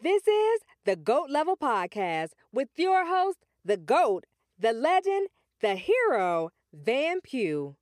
This 0.00 0.28
is 0.28 0.60
the 0.84 0.94
GOAT 0.94 1.28
Level 1.28 1.56
Podcast 1.56 2.28
with 2.52 2.68
your 2.76 3.04
host, 3.04 3.38
the 3.64 3.76
GOAT, 3.76 4.26
the 4.56 4.72
legend, 4.72 5.26
the 5.60 5.74
hero, 5.74 6.50
Van 6.72 7.20
Pugh. 7.20 7.74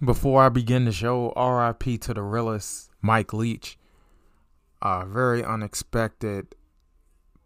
Before 0.00 0.44
I 0.44 0.48
begin 0.48 0.84
the 0.84 0.92
show, 0.92 1.32
RIP 1.32 2.00
to 2.02 2.14
the 2.14 2.22
realist, 2.22 2.88
Mike 3.02 3.32
Leach. 3.32 3.78
A 4.80 5.04
very 5.04 5.44
unexpected 5.44 6.54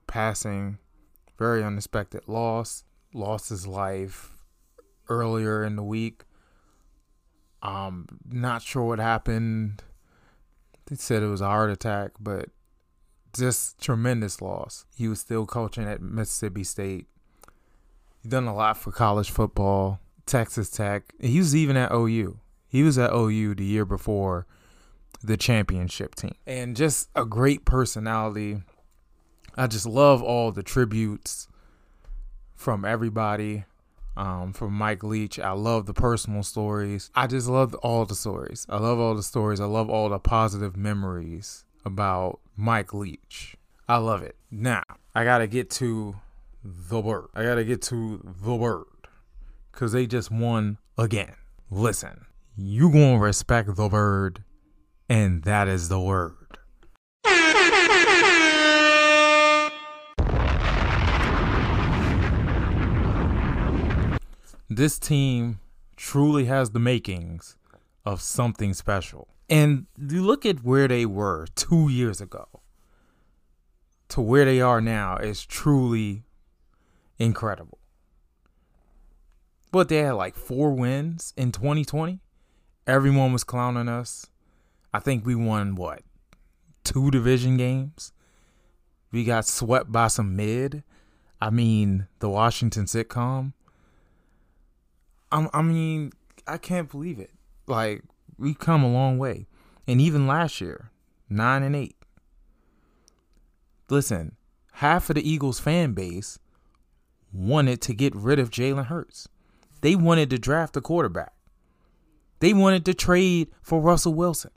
passing, 0.07 0.77
very 1.39 1.65
unexpected 1.65 2.29
loss. 2.29 2.85
Lost 3.15 3.49
his 3.49 3.67
life 3.67 4.37
earlier 5.09 5.65
in 5.65 5.77
the 5.77 5.83
week. 5.83 6.25
Um, 7.63 8.07
not 8.29 8.61
sure 8.61 8.85
what 8.85 8.99
happened. 8.99 9.83
They 10.85 10.97
said 10.97 11.23
it 11.23 11.29
was 11.29 11.41
a 11.41 11.47
heart 11.47 11.71
attack, 11.71 12.11
but 12.21 12.51
just 13.35 13.81
tremendous 13.81 14.41
loss. 14.41 14.87
He 14.97 15.09
was 15.09 15.21
still 15.21 15.47
coaching 15.47 15.85
at 15.85 16.01
Mississippi 16.01 16.65
State. 16.65 17.07
He 18.23 18.29
done 18.29 18.47
a 18.47 18.55
lot 18.55 18.79
for 18.79 18.91
college 18.91 19.31
football, 19.31 20.01
Texas 20.27 20.71
Tech. 20.71 21.13
He 21.21 21.39
was 21.39 21.55
even 21.55 21.77
at 21.77 21.93
OU. 21.93 22.39
He 22.69 22.83
was 22.83 22.99
at 22.99 23.13
OU 23.13 23.57
the 23.57 23.65
year 23.65 23.85
before 23.85 24.47
the 25.23 25.37
championship 25.37 26.15
team. 26.15 26.35
And 26.47 26.77
just 26.77 27.09
a 27.15 27.25
great 27.25 27.65
personality. 27.65 28.63
I 29.57 29.67
just 29.67 29.87
love 29.87 30.23
all 30.23 30.53
the 30.53 30.63
tributes 30.63 31.49
from 32.55 32.85
everybody. 32.85 33.65
Um, 34.17 34.53
from 34.53 34.75
Mike 34.75 35.03
Leach. 35.03 35.41
I 35.41 35.51
love 35.51 35.87
the 35.87 35.93
personal 35.93 36.45
stories. 36.45 37.11
I 37.17 37.27
just 37.27 37.49
love 37.49 37.75
all 37.83 38.05
the 38.05 38.15
stories. 38.15 38.65
I 38.69 38.79
love 38.79 39.01
all 39.01 39.17
the 39.17 39.25
stories. 39.25 39.59
I 39.59 39.65
love 39.65 39.91
all 39.91 40.09
the 40.09 40.21
positive 40.21 40.77
memories 40.77 41.65
about 41.85 42.39
Mike 42.57 42.95
Leach. 42.95 43.57
I 43.89 43.97
love 43.99 44.23
it. 44.23 44.37
Now, 44.51 44.83
I 45.15 45.25
got 45.25 45.39
to 45.39 45.47
get 45.47 45.71
to 45.71 46.17
the 46.65 47.01
word. 47.01 47.27
I 47.35 47.43
got 47.43 47.57
to 47.57 47.65
get 47.65 47.83
to 47.83 48.21
the 48.43 48.55
word 48.55 48.87
because 49.73 49.93
they 49.93 50.07
just 50.07 50.31
won 50.31 50.79
again. 50.97 51.35
Listen, 51.71 52.27
you 52.57 52.91
going 52.91 53.19
to 53.19 53.25
respect 53.25 53.75
the 53.75 53.89
word, 53.89 54.45
and 55.09 55.43
that 55.43 55.69
is 55.69 55.89
the 55.89 56.01
word. 56.01 56.37
This 64.71 64.99
team 64.99 65.61
truly 65.97 66.47
has 66.47 66.71
the 66.71 66.81
makings 66.81 67.57
of 68.05 68.21
something 68.21 68.75
special. 68.75 69.29
And 69.49 69.87
you 69.99 70.25
look 70.25 70.47
at 70.47 70.65
where 70.65 70.89
they 70.89 71.05
were 71.07 71.47
two 71.55 71.89
years 71.89 72.21
ago 72.21 72.49
to 74.09 74.21
where 74.21 74.45
they 74.45 74.61
are 74.61 74.81
now 74.81 75.17
is 75.17 75.45
truly 75.45 76.23
incredible. 77.19 77.79
But 79.71 79.89
they 79.89 79.99
had 79.99 80.13
like 80.13 80.37
four 80.37 80.73
wins 80.73 81.35
in 81.37 81.53
2020. 81.53 82.21
Everyone 82.87 83.33
was 83.33 83.45
clowning 83.45 83.89
us. 83.89 84.27
I 84.93 85.01
think 85.01 85.27
we 85.27 85.35
won 85.35 85.75
what? 85.75 86.03
Two 86.85 87.11
division 87.11 87.57
games. 87.57 88.13
We 89.11 89.25
got 89.25 89.47
swept 89.47 89.91
by 89.91 90.09
some 90.09 90.37
mid. 90.37 90.85
I 91.41 91.51
mean, 91.51 92.07
the 92.21 92.29
Washington 92.29 92.85
sitcom. 92.85 93.53
I, 95.33 95.49
I 95.53 95.63
mean, 95.63 96.13
I 96.47 96.59
can't 96.59 96.91
believe 96.91 97.19
it. 97.19 97.31
Like, 97.67 98.03
we've 98.39 98.59
come 98.59 98.83
a 98.83 98.93
long 98.93 99.19
way. 99.19 99.47
And 99.87 100.01
even 100.01 100.27
last 100.27 100.61
year, 100.61 100.91
nine 101.29 101.63
and 101.63 101.77
eight. 101.77 101.97
Listen, 103.91 104.37
half 104.73 105.11
of 105.11 105.17
the 105.17 105.29
Eagles 105.29 105.61
fan 105.61 105.93
base 105.93 106.39
wanted 107.33 107.81
to 107.83 107.95
get 107.95 108.15
rid 108.15 108.39
of 108.39 108.51
Jalen 108.51 108.87
Hurts. 108.87 109.29
They 109.83 109.95
wanted 109.95 110.31
to 110.31 110.39
draft 110.39 110.77
a 110.77 110.81
quarterback. 110.81 111.33
They 112.41 112.53
wanted 112.53 112.85
to 112.87 112.95
trade 112.95 113.49
for 113.63 113.81
Russell 113.81 114.15
Wilson. 114.15 114.51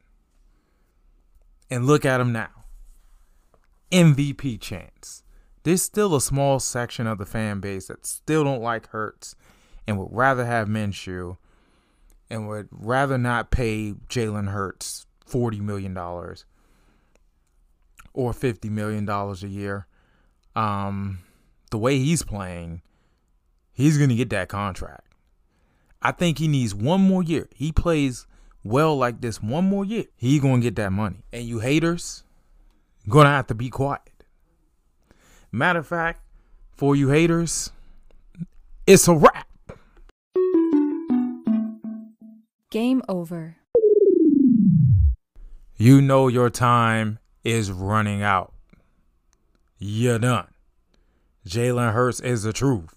And 1.70 1.86
look 1.86 2.06
at 2.06 2.22
him 2.22 2.32
now. 2.32 2.50
MVP 3.92 4.60
chance. 4.62 5.24
There's 5.64 5.82
still 5.82 6.16
a 6.16 6.22
small 6.22 6.60
section 6.60 7.08
of 7.08 7.18
the 7.18 7.26
fan 7.26 7.60
base 7.60 7.88
that 7.88 8.06
still 8.06 8.46
don't 8.46 8.62
like 8.62 8.88
Hurts 8.88 9.36
and 9.86 9.98
would 9.98 10.10
rather 10.12 10.46
have 10.46 10.68
Minshew 10.68 11.38
and 12.30 12.48
would 12.48 12.68
rather 12.72 13.18
not 13.18 13.52
pay 13.52 13.94
Jalen 14.10 14.50
Hurts 14.50 15.06
$40 15.30 15.60
million 15.60 15.98
or 15.98 16.36
$50 18.32 18.70
million 18.70 19.08
a 19.10 19.34
year. 19.48 19.88
Um, 20.56 21.20
the 21.70 21.78
way 21.78 22.00
he's 22.00 22.24
playing, 22.24 22.82
he's 23.74 23.98
going 23.98 24.10
to 24.10 24.16
get 24.16 24.30
that 24.32 24.50
contract. 24.50 25.14
I 26.02 26.12
think 26.12 26.40
he 26.40 26.48
needs 26.48 26.74
one 26.74 27.02
more 27.02 27.24
year. 27.24 27.48
He 27.54 27.72
plays 27.72 28.28
well 28.64 28.98
like 28.98 29.22
this 29.22 29.42
one 29.42 29.66
more 29.66 29.86
year. 29.86 30.06
He 30.16 30.40
going 30.40 30.62
to 30.62 30.66
get 30.66 30.76
that 30.76 30.92
money. 30.92 31.24
And 31.32 31.44
you 31.44 31.60
haters, 31.60 32.24
going 33.08 33.26
to 33.26 33.32
have 33.32 33.48
to 33.48 33.56
be 33.56 33.70
quiet. 33.70 34.02
Matter 35.52 35.80
of 35.80 35.88
fact, 35.88 36.22
for 36.74 36.96
you 36.96 37.10
haters, 37.10 37.72
it's 38.86 39.08
a 39.08 39.14
wrap. 39.14 39.47
Game 42.70 43.02
over. 43.08 43.56
You 45.78 46.02
know 46.02 46.28
your 46.28 46.50
time 46.50 47.20
is 47.46 47.72
running 47.72 48.22
out. 48.22 48.54
You're 49.78 50.20
done. 50.20 50.48
Jalen 51.48 51.94
Hurts 51.94 52.20
is 52.20 52.44
the 52.44 52.52
truth. 52.52 52.94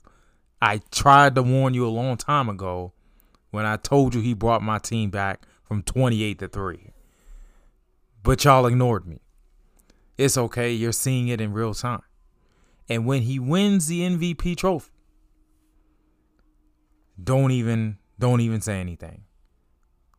I 0.61 0.81
tried 0.91 1.37
to 1.37 1.45
warn 1.45 1.75
you 1.75 1.87
a 1.87 1.89
long 1.89 2.17
time 2.17 2.49
ago 2.49 2.95
when 3.53 3.65
I 3.65 3.77
told 3.77 4.13
you 4.13 4.21
he 4.21 4.35
brought 4.35 4.61
my 4.61 4.79
team 4.79 5.09
back 5.11 5.47
from 5.63 5.85
28 5.85 6.41
to 6.41 6.49
3. 6.49 6.91
But 8.25 8.45
y'all 8.45 8.67
ignored 8.67 9.07
me. 9.07 9.21
It's 10.19 10.37
okay, 10.37 10.73
you're 10.73 10.91
seeing 10.91 11.29
it 11.29 11.41
in 11.41 11.53
real 11.53 11.75
time. 11.75 12.03
And 12.89 13.07
when 13.07 13.23
he 13.23 13.39
wins 13.39 13.87
the 13.87 14.01
MVP 14.01 14.57
trophy, 14.57 14.91
don't 17.23 17.53
even 17.53 17.99
don't 18.19 18.41
even 18.41 18.61
say 18.61 18.81
anything. 18.81 19.27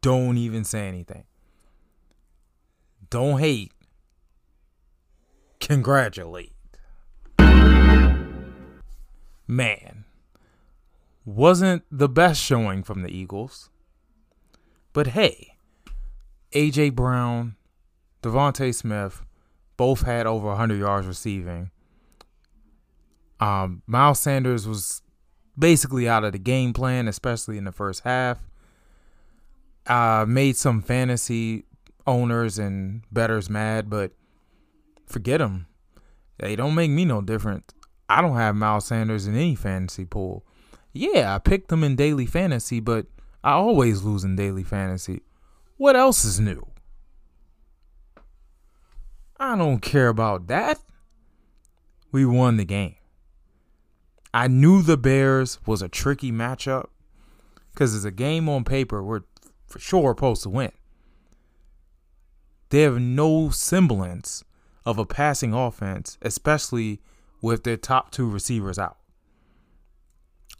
Don't 0.01 0.37
even 0.37 0.63
say 0.63 0.87
anything. 0.87 1.25
Don't 3.09 3.39
hate. 3.39 3.71
Congratulate. 5.59 6.53
Man, 9.47 10.05
wasn't 11.25 11.83
the 11.91 12.09
best 12.09 12.41
showing 12.41 12.83
from 12.83 13.03
the 13.03 13.09
Eagles. 13.09 13.69
But 14.93 15.07
hey, 15.07 15.55
AJ 16.53 16.95
Brown, 16.95 17.55
DeVonta 18.23 18.73
Smith 18.73 19.21
both 19.77 20.03
had 20.03 20.25
over 20.25 20.47
100 20.47 20.79
yards 20.79 21.07
receiving. 21.07 21.71
Um, 23.39 23.81
Miles 23.87 24.19
Sanders 24.19 24.67
was 24.67 25.01
basically 25.57 26.07
out 26.07 26.23
of 26.23 26.31
the 26.31 26.39
game 26.39 26.73
plan, 26.73 27.07
especially 27.07 27.57
in 27.57 27.63
the 27.63 27.71
first 27.71 28.03
half. 28.03 28.39
Uh, 29.87 30.25
made 30.27 30.55
some 30.55 30.81
fantasy 30.81 31.65
owners 32.05 32.59
and 32.59 33.01
betters 33.11 33.49
mad, 33.49 33.89
but 33.89 34.11
forget 35.05 35.39
them. 35.39 35.67
They 36.37 36.55
don't 36.55 36.75
make 36.75 36.91
me 36.91 37.05
no 37.05 37.21
different. 37.21 37.73
I 38.09 38.21
don't 38.21 38.35
have 38.35 38.55
Miles 38.55 38.85
Sanders 38.85 39.27
in 39.27 39.35
any 39.35 39.55
fantasy 39.55 40.05
pool. 40.05 40.45
Yeah, 40.93 41.33
I 41.33 41.39
picked 41.39 41.69
them 41.69 41.83
in 41.83 41.95
daily 41.95 42.25
fantasy, 42.25 42.79
but 42.79 43.05
I 43.43 43.51
always 43.53 44.03
lose 44.03 44.23
in 44.23 44.35
daily 44.35 44.63
fantasy. 44.63 45.21
What 45.77 45.95
else 45.95 46.25
is 46.25 46.39
new? 46.39 46.67
I 49.39 49.55
don't 49.55 49.79
care 49.79 50.09
about 50.09 50.47
that. 50.47 50.79
We 52.11 52.25
won 52.25 52.57
the 52.57 52.65
game. 52.65 52.95
I 54.33 54.47
knew 54.47 54.81
the 54.81 54.97
Bears 54.97 55.59
was 55.65 55.81
a 55.81 55.89
tricky 55.89 56.31
matchup 56.31 56.87
because 57.73 57.95
it's 57.95 58.05
a 58.05 58.11
game 58.11 58.47
on 58.47 58.63
paper 58.63 59.03
we're 59.03 59.21
for 59.71 59.79
sure 59.79 60.11
supposed 60.11 60.43
to 60.43 60.49
win. 60.49 60.71
They 62.69 62.81
have 62.81 62.99
no 62.99 63.49
semblance 63.49 64.43
of 64.85 64.97
a 64.97 65.05
passing 65.05 65.53
offense, 65.53 66.17
especially 66.21 67.01
with 67.41 67.63
their 67.63 67.77
top 67.77 68.11
two 68.11 68.29
receivers 68.29 68.79
out. 68.79 68.97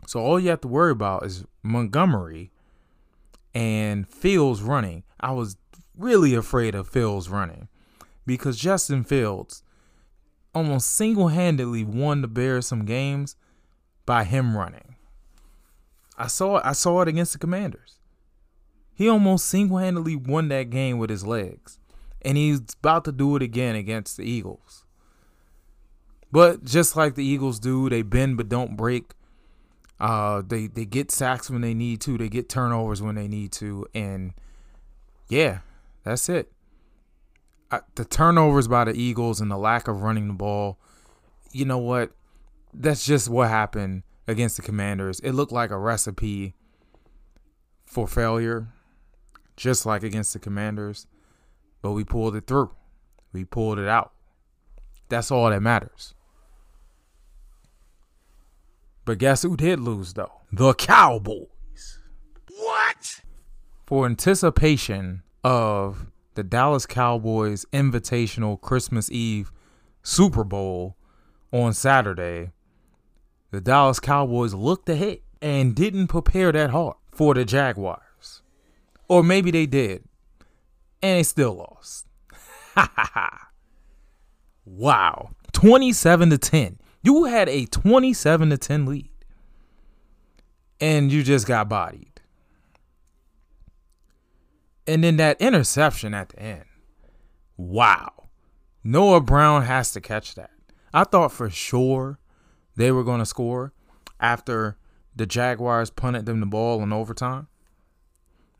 So 0.08 0.19
all 0.19 0.40
you 0.40 0.50
have 0.50 0.62
to 0.62 0.68
worry 0.68 0.92
about 0.92 1.25
is 1.25 1.46
Montgomery 1.63 2.52
and 3.54 4.08
Fields 4.08 4.62
running. 4.62 5.04
I 5.19 5.31
was 5.31 5.58
really 5.96 6.34
afraid 6.34 6.75
of 6.75 6.88
Fields 6.88 7.30
running 7.30 7.68
because 8.25 8.58
Justin 8.58 9.04
Fields 9.04 9.63
almost 10.54 10.92
single 10.92 11.30
handedly 11.30 11.84
won 11.84 12.22
the 12.22 12.28
Bears 12.28 12.68
some 12.68 12.86
games 12.86 13.36
by 14.06 14.24
him 14.24 14.58
running. 14.58 14.96
I 16.18 16.28
saw 16.28 16.62
I 16.63 16.74
saw 16.74 17.02
it 17.02 17.08
against 17.08 17.34
the 17.34 17.40
Commanders. 17.40 17.98
He 19.01 19.09
almost 19.09 19.48
single 19.48 19.80
handedly 19.80 20.15
won 20.15 20.50
that 20.50 20.69
game 20.69 21.00
with 21.00 21.09
his 21.09 21.25
legs. 21.25 21.80
And 22.21 22.38
he's 22.38 22.62
about 22.77 23.03
to 23.06 23.12
do 23.12 23.36
it 23.36 23.42
again 23.42 23.74
against 23.74 24.15
the 24.15 24.24
Eagles. 24.24 24.86
But 26.31 26.63
just 26.63 26.95
like 26.95 27.15
the 27.15 27.25
Eagles 27.25 27.59
do, 27.59 27.89
they 27.89 28.03
bend 28.03 28.38
but 28.38 28.48
don't 28.48 28.77
break. 28.77 29.13
Uh, 30.00 30.44
they 30.45 30.68
they 30.68 30.86
get 30.86 31.09
sacks 31.09 31.50
when 31.50 31.62
they 31.62 31.74
need 31.74 32.00
to. 32.01 32.15
They 32.15 32.30
get 32.30 32.48
turnovers 32.48 33.01
when 33.01 33.15
they 33.15 33.27
need 33.27 33.51
to, 33.53 33.88
and 33.95 34.33
yeah, 35.30 35.62
that's 36.03 36.30
it. 36.30 36.51
Uh, 37.71 37.80
the 37.95 38.06
turnovers 38.06 38.68
by 38.68 38.83
the 38.83 38.94
Eagles 38.94 39.42
and 39.42 39.50
the 39.50 39.57
lack 39.57 39.88
of 39.88 40.03
running 40.03 40.27
the 40.27 40.36
ball. 40.36 40.77
You 41.51 41.65
know 41.65 41.80
what? 41.80 42.12
That's 42.71 43.03
just 43.03 43.30
what 43.30 43.50
happened 43.50 44.03
against 44.27 44.57
the 44.57 44.62
Commanders. 44.62 45.19
It 45.21 45.31
looked 45.31 45.51
like 45.51 45.71
a 45.71 45.80
recipe 45.80 46.53
for 47.83 48.07
failure, 48.07 48.68
just 49.56 49.86
like 49.86 50.03
against 50.03 50.33
the 50.33 50.39
Commanders, 50.39 51.07
but 51.81 51.92
we 51.92 52.03
pulled 52.03 52.36
it 52.36 52.48
through. 52.48 52.71
We 53.33 53.45
pulled 53.45 53.80
it 53.80 53.88
out. 53.88 54.12
That's 55.09 55.31
all 55.31 55.50
that 55.50 55.62
matters. 55.62 56.13
But 59.06 59.18
guess 59.18 59.44
who 59.44 59.57
did 59.57 59.80
lose, 59.80 60.13
though? 60.13 60.42
The 60.51 60.74
Cowboys. 60.74 62.00
What? 62.56 63.21
For 63.86 64.06
anticipation 64.06 65.24
of 65.44 66.12
the 66.36 66.44
Dallas 66.44 66.86
Cowboys 66.86 67.65
Invitational 67.74 68.59
Christmas 68.62 69.12
Eve 69.12 69.51
Super 70.03 70.44
Bowl 70.44 70.95
on 71.51 71.74
Saturday, 71.74 72.51
the 73.51 73.59
Dallas 73.59 74.00
Cowboys 74.00 74.53
looked 74.53 74.88
ahead 74.88 75.19
and 75.42 75.75
didn't 75.75 76.07
prepare 76.07 76.51
that 76.51 76.69
hard 76.69 76.95
for 77.12 77.33
the 77.33 77.44
Jaguars. 77.44 78.01
Or 79.12 79.24
maybe 79.24 79.52
they 79.52 79.66
did, 79.66 80.06
and 81.04 81.19
they 81.19 81.24
still 81.24 81.56
lost. 81.56 82.08
wow. 84.66 85.31
27 85.52 86.30
to 86.30 86.38
10. 86.38 86.80
You 87.04 87.25
had 87.25 87.50
a 87.50 87.66
27 87.66 88.52
to 88.52 88.58
10 88.58 88.86
lead. 88.86 89.10
And 90.80 91.12
you 91.12 91.24
just 91.24 91.46
got 91.46 91.68
bodied. 91.68 92.22
And 94.88 95.04
then 95.04 95.18
that 95.18 95.42
interception 95.42 96.13
at 96.13 96.30
the 96.30 96.40
end. 96.40 96.66
Wow. 97.58 98.30
Noah 98.81 99.19
Brown 99.19 99.63
has 99.63 99.92
to 99.92 100.00
catch 100.00 100.36
that. 100.36 100.52
I 100.94 101.04
thought 101.04 101.34
for 101.34 101.50
sure 101.50 102.18
they 102.78 102.94
were 102.94 103.04
going 103.04 103.19
to 103.19 103.25
score 103.25 103.74
after 104.22 104.78
the 105.13 105.25
Jaguars 105.25 105.90
punted 105.90 106.25
them 106.25 106.40
the 106.40 106.46
ball 106.46 106.81
in 106.81 106.94
overtime. 106.94 107.50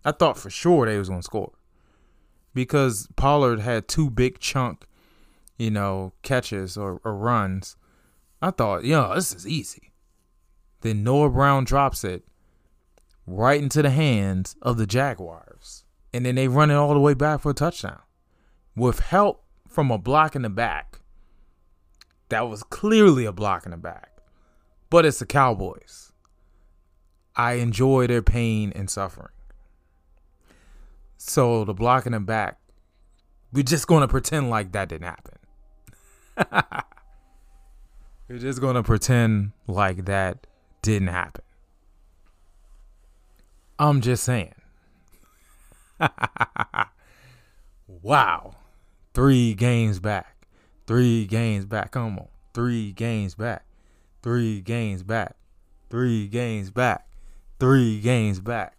I 0.04 0.12
thought 0.12 0.38
for 0.38 0.50
sure 0.50 0.86
they 0.86 0.98
was 0.98 1.10
to 1.10 1.22
score 1.22 1.54
because 2.54 3.08
Pollard 3.16 3.60
had 3.60 3.88
two 3.88 4.10
big 4.10 4.40
chunk, 4.40 4.88
you 5.58 5.72
know, 5.72 6.14
catches 6.24 6.78
or, 6.78 7.00
or 7.04 7.16
runs 7.16 7.76
I 8.42 8.50
thought, 8.50 8.84
yo, 8.84 9.14
this 9.14 9.34
is 9.34 9.48
easy. 9.48 9.92
Then 10.82 11.04
Noah 11.04 11.30
Brown 11.30 11.64
drops 11.64 12.04
it 12.04 12.26
right 13.28 13.62
into 13.62 13.84
the 13.84 13.92
hands 13.92 14.56
of 14.64 14.78
the 14.78 14.88
Jaguars. 14.88 15.84
And 16.12 16.26
then 16.26 16.36
they 16.36 16.48
run 16.48 16.72
it 16.72 16.76
all 16.76 16.94
the 16.94 17.00
way 17.00 17.14
back 17.14 17.42
for 17.42 17.52
a 17.52 17.54
touchdown. 17.54 18.02
With 18.76 19.00
help 19.00 19.44
from 19.68 19.92
a 19.92 20.00
block 20.00 20.36
in 20.36 20.42
the 20.42 20.50
back. 20.50 21.02
That 22.30 22.50
was 22.50 22.64
clearly 22.64 23.26
a 23.26 23.32
block 23.32 23.66
in 23.66 23.72
the 23.72 23.78
back. 23.78 24.18
But 24.90 25.06
it's 25.06 25.20
the 25.20 25.26
Cowboys. 25.26 26.12
I 27.36 27.54
enjoy 27.54 28.08
their 28.08 28.24
pain 28.24 28.74
and 28.76 28.90
suffering. 28.90 29.30
So 31.24 31.64
the 31.66 31.74
block 31.76 32.08
in 32.08 32.14
the 32.14 32.20
back, 32.20 32.58
we're 33.54 33.64
just 33.64 33.86
going 33.86 34.02
to 34.02 34.08
pretend 34.08 34.50
like 34.50 34.72
that 34.72 34.90
didn't 34.90 35.06
happen. 35.08 35.38
we're 38.28 38.40
just 38.40 38.60
going 38.60 38.74
to 38.74 38.82
pretend 38.82 39.52
like 39.68 40.06
that 40.06 40.48
didn't 40.82 41.10
happen. 41.10 41.44
I'm 43.78 44.02
just 44.02 44.24
saying. 44.24 44.56
wow. 47.88 48.56
Three 49.14 49.54
games 49.54 50.00
back. 50.00 50.48
Three 50.88 51.28
games 51.28 51.66
back. 51.66 51.92
Come 51.92 52.18
on. 52.18 52.28
Three 52.56 52.94
games 52.94 53.36
back. 53.36 53.64
Three 54.24 54.60
games 54.60 55.04
back. 55.04 55.36
Three 55.92 56.28
games 56.28 56.72
back. 56.72 57.08
Three 57.60 58.02
games 58.02 58.40
back. 58.40 58.76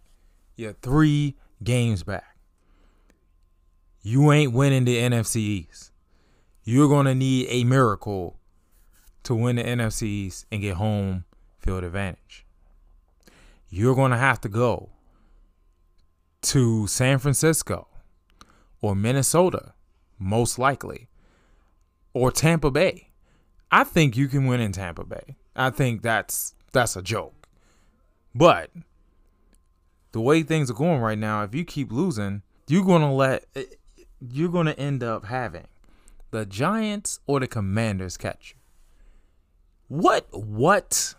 You're 0.57 0.73
three 0.73 1.37
games 1.63 2.03
back. 2.03 2.32
You 4.05 4.33
ain't 4.33 4.51
winning 4.51 4.83
the 4.83 4.97
NFC 4.97 5.37
East. 5.37 5.91
You're 6.65 6.89
going 6.89 7.05
to 7.05 7.15
need 7.15 7.47
a 7.49 7.63
miracle 7.63 8.37
to 9.23 9.33
win 9.33 9.55
the 9.55 9.63
NFCs 9.63 10.45
and 10.51 10.61
get 10.61 10.75
home 10.75 11.23
field 11.59 11.85
advantage. 11.85 12.45
You're 13.69 13.95
going 13.95 14.11
to 14.11 14.17
have 14.17 14.41
to 14.41 14.49
go 14.49 14.89
to 16.41 16.85
San 16.87 17.17
Francisco 17.19 17.87
or 18.81 18.93
Minnesota, 18.93 19.73
most 20.19 20.59
likely, 20.59 21.07
or 22.13 22.29
Tampa 22.29 22.69
Bay. 22.69 23.09
I 23.71 23.85
think 23.85 24.17
you 24.17 24.27
can 24.27 24.45
win 24.45 24.59
in 24.59 24.73
Tampa 24.73 25.05
Bay. 25.05 25.37
I 25.55 25.69
think 25.69 26.01
that's 26.01 26.55
that's 26.73 26.97
a 26.97 27.01
joke. 27.01 27.47
But 28.35 28.69
the 30.11 30.19
way 30.19 30.43
things 30.43 30.69
are 30.69 30.75
going 30.75 30.99
right 30.99 31.17
now, 31.17 31.43
if 31.43 31.55
you 31.55 31.63
keep 31.63 31.91
losing, 31.91 32.41
you're 32.67 32.83
going 32.83 33.01
to 33.01 33.07
let 33.07 33.45
you're 34.31 34.49
going 34.49 34.67
to 34.67 34.79
end 34.79 35.03
up 35.03 35.25
having 35.25 35.67
the 36.31 36.45
Giants 36.45 37.19
or 37.27 37.39
the 37.39 37.47
Commanders 37.47 38.17
catch 38.17 38.55
you. 38.55 38.61
What? 39.87 40.27
What? 40.31 41.15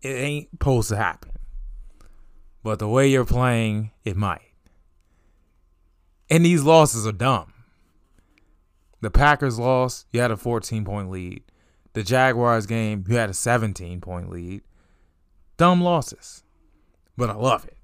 It 0.00 0.08
ain't 0.08 0.50
supposed 0.50 0.88
to 0.88 0.96
happen. 0.96 1.32
But 2.62 2.78
the 2.78 2.88
way 2.88 3.08
you're 3.08 3.24
playing, 3.24 3.90
it 4.04 4.16
might. 4.16 4.40
And 6.30 6.44
these 6.44 6.62
losses 6.62 7.06
are 7.06 7.12
dumb. 7.12 7.52
The 9.00 9.10
Packers 9.10 9.58
lost, 9.58 10.06
you 10.12 10.20
had 10.20 10.30
a 10.30 10.36
14 10.36 10.84
point 10.84 11.10
lead. 11.10 11.42
The 11.92 12.02
Jaguars 12.02 12.66
game, 12.66 13.04
you 13.08 13.16
had 13.16 13.28
a 13.28 13.34
17 13.34 14.00
point 14.00 14.30
lead. 14.30 14.62
Dumb 15.56 15.82
losses. 15.82 16.42
But 17.16 17.28
I 17.28 17.34
love 17.34 17.66
it. 17.66 17.76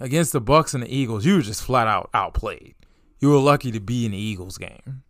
Against 0.00 0.32
the 0.32 0.40
Bucs 0.40 0.72
and 0.74 0.82
the 0.82 0.94
Eagles, 0.94 1.26
you 1.26 1.34
were 1.36 1.42
just 1.42 1.62
flat 1.62 1.86
out 1.86 2.10
outplayed. 2.14 2.74
You 3.20 3.28
were 3.28 3.38
lucky 3.38 3.70
to 3.70 3.80
be 3.80 4.06
in 4.06 4.12
the 4.12 4.18
Eagles 4.18 4.56
game 4.56 5.02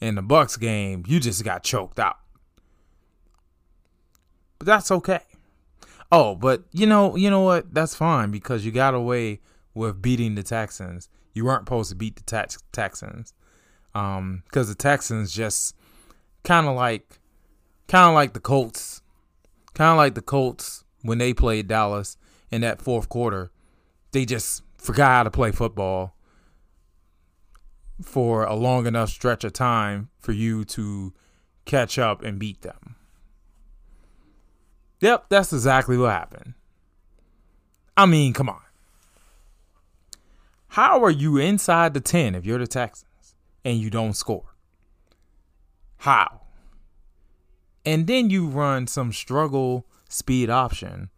in 0.00 0.14
the 0.14 0.22
Bucs 0.22 0.58
game, 0.58 1.04
you 1.06 1.20
just 1.20 1.44
got 1.44 1.62
choked 1.62 1.98
out. 1.98 2.18
But 4.58 4.66
that's 4.66 4.90
okay. 4.90 5.20
Oh, 6.10 6.34
but 6.34 6.64
you 6.72 6.86
know, 6.86 7.16
you 7.16 7.30
know 7.30 7.42
what? 7.42 7.72
That's 7.72 7.94
fine 7.94 8.30
because 8.30 8.64
you 8.64 8.72
got 8.72 8.94
away 8.94 9.40
with 9.74 10.02
beating 10.02 10.34
the 10.34 10.42
Texans. 10.42 11.08
You 11.34 11.44
weren't 11.44 11.62
supposed 11.62 11.90
to 11.90 11.96
beat 11.96 12.16
the 12.16 12.22
Tex- 12.22 12.58
Texans, 12.72 13.32
um, 13.94 14.42
because 14.46 14.68
the 14.68 14.74
Texans 14.74 15.32
just 15.32 15.76
kind 16.42 16.66
of 16.66 16.74
like, 16.74 17.20
kind 17.86 18.08
of 18.08 18.14
like 18.14 18.32
the 18.32 18.40
Colts, 18.40 19.02
kind 19.74 19.92
of 19.92 19.96
like 19.96 20.14
the 20.14 20.22
Colts 20.22 20.84
when 21.02 21.18
they 21.18 21.32
played 21.32 21.68
Dallas 21.68 22.16
in 22.50 22.62
that 22.62 22.82
fourth 22.82 23.08
quarter. 23.08 23.50
They 24.12 24.24
just 24.24 24.62
forgot 24.78 25.08
how 25.08 25.22
to 25.24 25.30
play 25.30 25.52
football 25.52 26.14
for 28.02 28.44
a 28.44 28.54
long 28.54 28.86
enough 28.86 29.10
stretch 29.10 29.44
of 29.44 29.52
time 29.52 30.08
for 30.18 30.32
you 30.32 30.64
to 30.64 31.12
catch 31.64 31.98
up 31.98 32.22
and 32.22 32.38
beat 32.38 32.62
them. 32.62 32.96
Yep, 35.00 35.26
that's 35.28 35.52
exactly 35.52 35.96
what 35.96 36.10
happened. 36.10 36.54
I 37.96 38.06
mean, 38.06 38.32
come 38.32 38.48
on. 38.48 38.62
How 40.68 41.02
are 41.04 41.10
you 41.10 41.36
inside 41.36 41.94
the 41.94 42.00
10 42.00 42.34
if 42.34 42.44
you're 42.44 42.58
the 42.58 42.66
Texans 42.66 43.34
and 43.64 43.78
you 43.78 43.90
don't 43.90 44.14
score? 44.14 44.54
How? 45.98 46.42
And 47.84 48.06
then 48.06 48.30
you 48.30 48.46
run 48.46 48.86
some 48.86 49.12
struggle 49.12 49.86
speed 50.08 50.48
option 50.48 51.10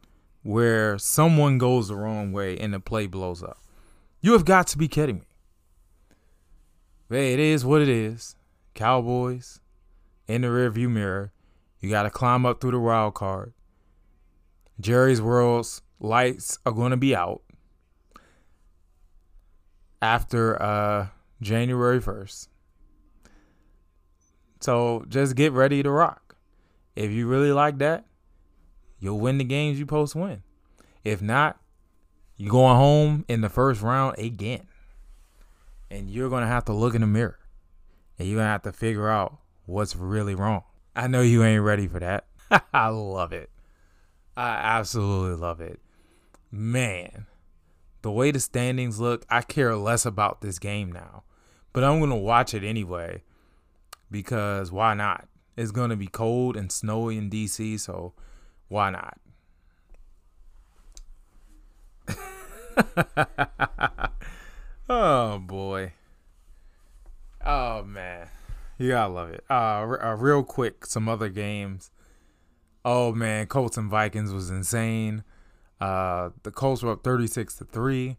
where 0.42 0.98
someone 0.98 1.58
goes 1.58 1.88
the 1.88 1.96
wrong 1.96 2.32
way 2.32 2.58
and 2.58 2.74
the 2.74 2.80
play 2.80 3.06
blows 3.06 3.42
up. 3.42 3.58
You 4.20 4.32
have 4.32 4.44
got 4.44 4.66
to 4.68 4.78
be 4.78 4.88
kidding 4.88 5.16
me. 5.16 5.26
Hey, 7.08 7.34
it 7.34 7.40
is 7.40 7.64
what 7.64 7.82
it 7.82 7.88
is. 7.88 8.36
Cowboys 8.74 9.60
in 10.26 10.42
the 10.42 10.48
rearview 10.48 10.90
mirror. 10.90 11.32
You 11.80 11.90
got 11.90 12.04
to 12.04 12.10
climb 12.10 12.46
up 12.46 12.60
through 12.60 12.70
the 12.70 12.78
wild 12.78 13.14
card. 13.14 13.52
Jerry's 14.80 15.20
World's 15.20 15.82
lights 16.00 16.58
are 16.64 16.72
going 16.72 16.90
to 16.90 16.96
be 16.96 17.14
out 17.14 17.42
after 20.00 20.60
uh, 20.60 21.08
January 21.40 22.00
1st. 22.00 22.48
So 24.60 25.04
just 25.08 25.34
get 25.36 25.52
ready 25.52 25.82
to 25.82 25.90
rock. 25.90 26.36
If 26.94 27.10
you 27.10 27.26
really 27.26 27.52
like 27.52 27.78
that, 27.78 28.06
you'll 29.02 29.20
win 29.20 29.36
the 29.36 29.44
games 29.44 29.78
you 29.78 29.84
post 29.84 30.14
win. 30.14 30.42
If 31.04 31.20
not, 31.20 31.60
You're 32.36 32.50
going 32.50 32.76
home 32.76 33.24
in 33.28 33.40
the 33.40 33.48
first 33.48 33.82
round 33.82 34.18
again. 34.18 34.66
And 35.90 36.10
you're 36.10 36.30
going 36.30 36.42
to 36.42 36.48
have 36.48 36.64
to 36.64 36.72
look 36.72 36.94
in 36.94 37.02
the 37.02 37.06
mirror. 37.06 37.38
And 38.18 38.26
you're 38.26 38.36
going 38.36 38.46
to 38.46 38.50
have 38.50 38.62
to 38.62 38.72
figure 38.72 39.08
out 39.08 39.38
what's 39.66 39.94
really 39.94 40.34
wrong. 40.34 40.64
I 40.96 41.06
know 41.06 41.20
you 41.20 41.44
ain't 41.44 41.62
ready 41.62 41.86
for 41.86 42.00
that. 42.00 42.26
I 42.74 42.88
love 42.88 43.32
it. 43.32 43.50
I 44.36 44.48
absolutely 44.48 45.36
love 45.36 45.60
it. 45.60 45.78
Man, 46.50 47.26
the 48.02 48.10
way 48.10 48.30
the 48.30 48.40
standings 48.40 48.98
look, 48.98 49.24
I 49.28 49.42
care 49.42 49.76
less 49.76 50.06
about 50.06 50.40
this 50.40 50.58
game 50.58 50.90
now. 50.90 51.24
But 51.72 51.84
I'm 51.84 51.98
going 51.98 52.10
to 52.10 52.16
watch 52.16 52.54
it 52.54 52.64
anyway 52.64 53.22
because 54.10 54.72
why 54.72 54.94
not? 54.94 55.28
It's 55.56 55.70
going 55.70 55.90
to 55.90 55.96
be 55.96 56.06
cold 56.08 56.56
and 56.56 56.72
snowy 56.72 57.18
in 57.18 57.30
DC, 57.30 57.78
so 57.78 58.14
why 58.72 58.88
not? 58.88 59.20
oh 64.88 65.38
boy. 65.40 65.92
Oh 67.44 67.82
man. 67.82 68.28
You 68.78 68.88
gotta 68.88 69.12
love 69.12 69.28
it. 69.28 69.44
Uh, 69.50 69.98
uh, 70.02 70.16
real 70.18 70.42
quick, 70.42 70.86
some 70.86 71.06
other 71.06 71.28
games. 71.28 71.90
Oh 72.82 73.12
man, 73.12 73.46
Colts 73.46 73.76
and 73.76 73.90
Vikings 73.90 74.32
was 74.32 74.48
insane. 74.48 75.22
Uh, 75.78 76.30
the 76.42 76.50
Colts 76.50 76.82
were 76.82 76.92
up 76.92 77.04
36 77.04 77.56
to 77.56 77.66
3. 77.66 78.16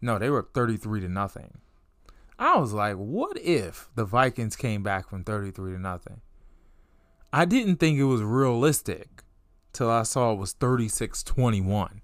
No, 0.00 0.18
they 0.18 0.30
were 0.30 0.40
up 0.40 0.52
33 0.52 1.02
to 1.02 1.08
nothing. 1.08 1.58
I 2.40 2.58
was 2.58 2.72
like, 2.72 2.96
what 2.96 3.38
if 3.38 3.88
the 3.94 4.04
Vikings 4.04 4.56
came 4.56 4.82
back 4.82 5.08
from 5.08 5.22
33 5.22 5.74
to 5.74 5.78
nothing? 5.78 6.22
I 7.32 7.44
didn't 7.44 7.76
think 7.76 8.00
it 8.00 8.04
was 8.04 8.22
realistic 8.22 9.22
till 9.72 9.90
I 9.90 10.02
saw 10.02 10.32
it 10.32 10.38
was 10.38 10.52
36 10.52 11.22
21. 11.22 12.00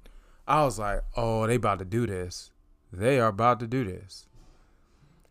I 0.46 0.64
was 0.64 0.78
like, 0.78 1.00
oh, 1.16 1.46
they 1.46 1.54
about 1.54 1.78
to 1.78 1.84
do 1.84 2.06
this. 2.06 2.50
They 2.92 3.18
are 3.18 3.28
about 3.28 3.60
to 3.60 3.66
do 3.66 3.84
this. 3.84 4.26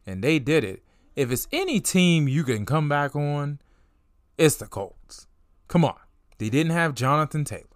And 0.06 0.24
they 0.24 0.40
did 0.40 0.64
it. 0.64 0.84
If 1.16 1.32
it's 1.32 1.48
any 1.52 1.80
team 1.80 2.28
you 2.28 2.44
can 2.44 2.66
come 2.66 2.90
back 2.90 3.16
on, 3.16 3.60
it's 4.38 4.56
the 4.56 4.66
Colts. 4.66 5.28
Come 5.68 5.86
on. 5.86 6.00
They 6.40 6.50
didn't 6.50 6.72
have 6.72 6.96
Jonathan 6.96 7.46
Taylor. 7.46 7.68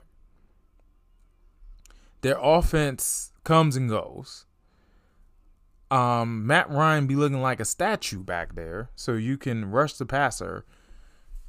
Their 2.22 2.38
offense 2.42 3.32
comes 3.44 3.76
and 3.76 3.88
goes. 3.90 4.46
Um, 5.90 6.46
Matt 6.46 6.70
Ryan 6.70 7.08
be 7.08 7.16
looking 7.16 7.42
like 7.42 7.60
a 7.60 7.66
statue 7.66 8.24
back 8.24 8.56
there, 8.56 8.90
so 8.96 9.14
you 9.14 9.38
can 9.38 9.72
rush 9.72 9.94
the 9.94 10.06
passer. 10.06 10.66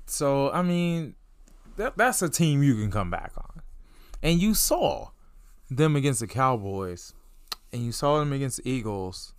So 0.06 0.50
I 0.52 0.62
mean, 0.62 1.16
that, 1.78 1.96
that's 1.96 2.22
a 2.22 2.28
team 2.28 2.62
you 2.62 2.74
can 2.74 2.90
come 2.90 3.10
back 3.10 3.32
on. 3.36 3.62
And 4.22 4.40
you 4.40 4.54
saw 4.54 5.10
them 5.70 5.96
against 5.96 6.20
the 6.20 6.26
Cowboys, 6.26 7.14
and 7.72 7.84
you 7.84 7.92
saw 7.92 8.18
them 8.18 8.32
against 8.32 8.62
the 8.62 8.68
Eagles. 8.68 9.32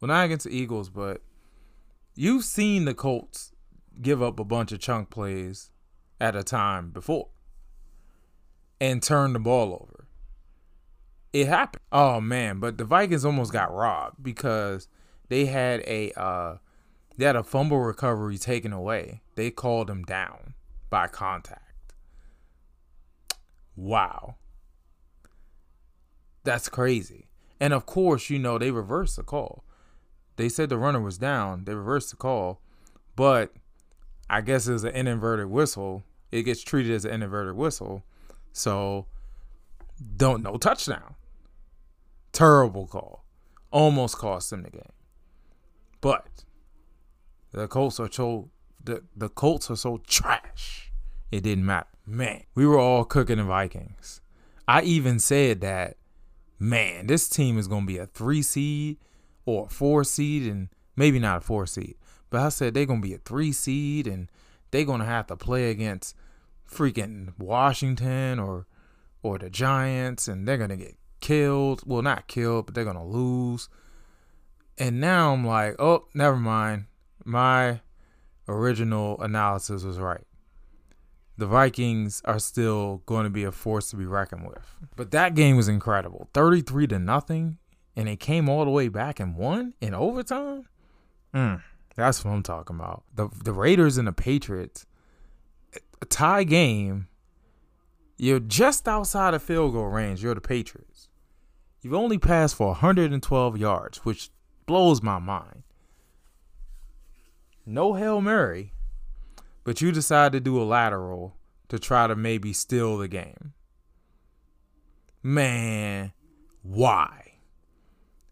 Well, 0.00 0.08
not 0.08 0.24
against 0.24 0.46
the 0.46 0.56
Eagles, 0.56 0.90
but 0.90 1.22
you've 2.14 2.44
seen 2.44 2.84
the 2.84 2.94
Colts 2.94 3.52
give 4.00 4.22
up 4.22 4.40
a 4.40 4.44
bunch 4.44 4.72
of 4.72 4.80
chunk 4.80 5.10
plays 5.10 5.70
at 6.20 6.34
a 6.34 6.42
time 6.42 6.90
before 6.90 7.28
and 8.80 9.02
turn 9.02 9.32
the 9.32 9.38
ball 9.38 9.72
over. 9.72 10.06
It 11.32 11.48
happened. 11.48 11.82
Oh 11.92 12.20
man, 12.20 12.60
but 12.60 12.78
the 12.78 12.84
Vikings 12.84 13.24
almost 13.24 13.52
got 13.52 13.72
robbed 13.72 14.22
because 14.22 14.88
they 15.28 15.46
had 15.46 15.80
a 15.80 16.12
uh 16.18 16.56
they 17.18 17.24
had 17.24 17.36
a 17.36 17.42
fumble 17.42 17.80
recovery 17.80 18.38
taken 18.38 18.72
away. 18.72 19.22
They 19.34 19.50
called 19.50 19.90
him 19.90 20.04
down 20.04 20.54
by 20.88 21.08
contact. 21.08 21.65
Wow. 23.76 24.36
That's 26.44 26.68
crazy. 26.68 27.28
And 27.60 27.72
of 27.72 27.86
course, 27.86 28.30
you 28.30 28.38
know, 28.38 28.58
they 28.58 28.70
reversed 28.70 29.16
the 29.16 29.22
call. 29.22 29.64
They 30.36 30.48
said 30.48 30.68
the 30.68 30.78
runner 30.78 31.00
was 31.00 31.18
down. 31.18 31.64
They 31.64 31.74
reversed 31.74 32.10
the 32.10 32.16
call. 32.16 32.60
But 33.14 33.52
I 34.28 34.40
guess 34.40 34.68
it 34.68 34.72
was 34.72 34.84
an 34.84 35.06
inverted 35.06 35.46
whistle. 35.46 36.04
It 36.30 36.42
gets 36.42 36.62
treated 36.62 36.92
as 36.92 37.04
an 37.04 37.22
inverted 37.22 37.56
whistle. 37.56 38.04
So 38.52 39.06
don't 40.16 40.42
no 40.42 40.56
touchdown. 40.56 41.14
Terrible 42.32 42.86
call. 42.86 43.24
Almost 43.70 44.18
cost 44.18 44.50
them 44.50 44.62
the 44.62 44.70
game. 44.70 44.82
But 46.00 46.44
the 47.52 47.66
Colts 47.66 47.98
are 47.98 48.10
so 48.10 48.50
the, 48.82 49.02
the 49.16 49.28
Colts 49.28 49.70
are 49.70 49.76
so 49.76 49.98
trash. 50.06 50.85
It 51.30 51.42
didn't 51.42 51.66
matter. 51.66 51.88
Man, 52.06 52.42
we 52.54 52.66
were 52.66 52.78
all 52.78 53.04
cooking 53.04 53.38
the 53.38 53.44
Vikings. 53.44 54.20
I 54.68 54.82
even 54.82 55.18
said 55.18 55.60
that 55.60 55.96
man, 56.58 57.06
this 57.06 57.28
team 57.28 57.58
is 57.58 57.68
going 57.68 57.82
to 57.82 57.86
be 57.86 57.98
a 57.98 58.06
three 58.06 58.42
seed 58.42 58.98
or 59.44 59.66
a 59.66 59.68
four 59.68 60.04
seed, 60.04 60.50
and 60.50 60.68
maybe 60.96 61.18
not 61.18 61.38
a 61.38 61.40
four 61.40 61.66
seed. 61.66 61.96
But 62.30 62.40
I 62.40 62.48
said 62.48 62.74
they're 62.74 62.86
going 62.86 63.02
to 63.02 63.08
be 63.08 63.14
a 63.14 63.18
three 63.18 63.52
seed, 63.52 64.06
and 64.06 64.30
they're 64.70 64.84
going 64.84 65.00
to 65.00 65.06
have 65.06 65.26
to 65.28 65.36
play 65.36 65.70
against 65.70 66.16
freaking 66.68 67.32
Washington 67.38 68.38
or 68.38 68.66
or 69.22 69.38
the 69.38 69.50
Giants, 69.50 70.28
and 70.28 70.46
they're 70.46 70.58
going 70.58 70.70
to 70.70 70.76
get 70.76 70.96
killed. 71.20 71.82
Well, 71.86 72.02
not 72.02 72.28
killed, 72.28 72.66
but 72.66 72.74
they're 72.74 72.84
going 72.84 72.96
to 72.96 73.02
lose. 73.02 73.68
And 74.78 75.00
now 75.00 75.32
I'm 75.32 75.44
like, 75.44 75.76
oh, 75.80 76.06
never 76.14 76.36
mind. 76.36 76.84
My 77.24 77.80
original 78.46 79.20
analysis 79.20 79.82
was 79.82 79.98
right 79.98 80.25
the 81.38 81.46
Vikings 81.46 82.22
are 82.24 82.38
still 82.38 83.02
going 83.06 83.24
to 83.24 83.30
be 83.30 83.44
a 83.44 83.52
force 83.52 83.90
to 83.90 83.96
be 83.96 84.06
reckoned 84.06 84.46
with. 84.46 84.74
But 84.96 85.10
that 85.10 85.34
game 85.34 85.56
was 85.56 85.68
incredible. 85.68 86.28
33 86.32 86.86
to 86.88 86.98
nothing 86.98 87.58
and 87.96 88.08
they 88.08 88.16
came 88.16 88.48
all 88.48 88.64
the 88.64 88.70
way 88.70 88.88
back 88.88 89.18
and 89.18 89.36
won 89.36 89.74
in 89.80 89.94
overtime. 89.94 90.66
Mm, 91.34 91.62
that's 91.94 92.24
what 92.24 92.32
I'm 92.32 92.42
talking 92.42 92.76
about. 92.76 93.04
The 93.14 93.28
the 93.44 93.52
Raiders 93.52 93.96
and 93.98 94.06
the 94.06 94.12
Patriots 94.12 94.86
a 96.00 96.04
tie 96.04 96.44
game. 96.44 97.08
You're 98.18 98.40
just 98.40 98.88
outside 98.88 99.34
of 99.34 99.42
field 99.42 99.74
goal 99.74 99.88
range. 99.88 100.22
You're 100.22 100.34
the 100.34 100.40
Patriots. 100.40 101.08
You've 101.82 101.94
only 101.94 102.18
passed 102.18 102.56
for 102.56 102.68
112 102.68 103.58
yards, 103.58 103.98
which 103.98 104.30
blows 104.64 105.02
my 105.02 105.18
mind. 105.18 105.62
No 107.66 107.94
Hail 107.94 108.20
Mary 108.20 108.72
but 109.66 109.80
you 109.80 109.90
decide 109.90 110.30
to 110.30 110.38
do 110.38 110.62
a 110.62 110.64
lateral 110.64 111.34
to 111.68 111.76
try 111.76 112.06
to 112.06 112.14
maybe 112.14 112.52
steal 112.52 112.98
the 112.98 113.08
game. 113.08 113.52
Man, 115.24 116.12
why? 116.62 117.32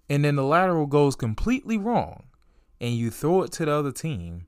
And 0.08 0.24
then 0.24 0.36
the 0.36 0.44
lateral 0.44 0.86
goes 0.86 1.16
completely 1.16 1.76
wrong, 1.76 2.26
and 2.80 2.94
you 2.94 3.10
throw 3.10 3.42
it 3.42 3.50
to 3.54 3.64
the 3.64 3.72
other 3.72 3.90
team, 3.90 4.46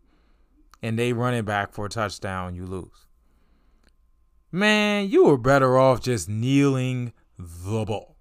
and 0.81 0.97
they 0.97 1.13
run 1.13 1.35
it 1.35 1.45
back 1.45 1.73
for 1.73 1.87
a 1.87 1.89
touchdown, 1.89 2.55
you 2.55 2.65
lose. 2.65 3.09
Man, 4.53 5.09
you 5.09 5.25
were 5.25 5.39
better 5.39 5.77
off 5.77 6.01
just 6.01 6.29
kneeling 6.29 7.13
the 7.37 7.85
ball. 7.85 8.17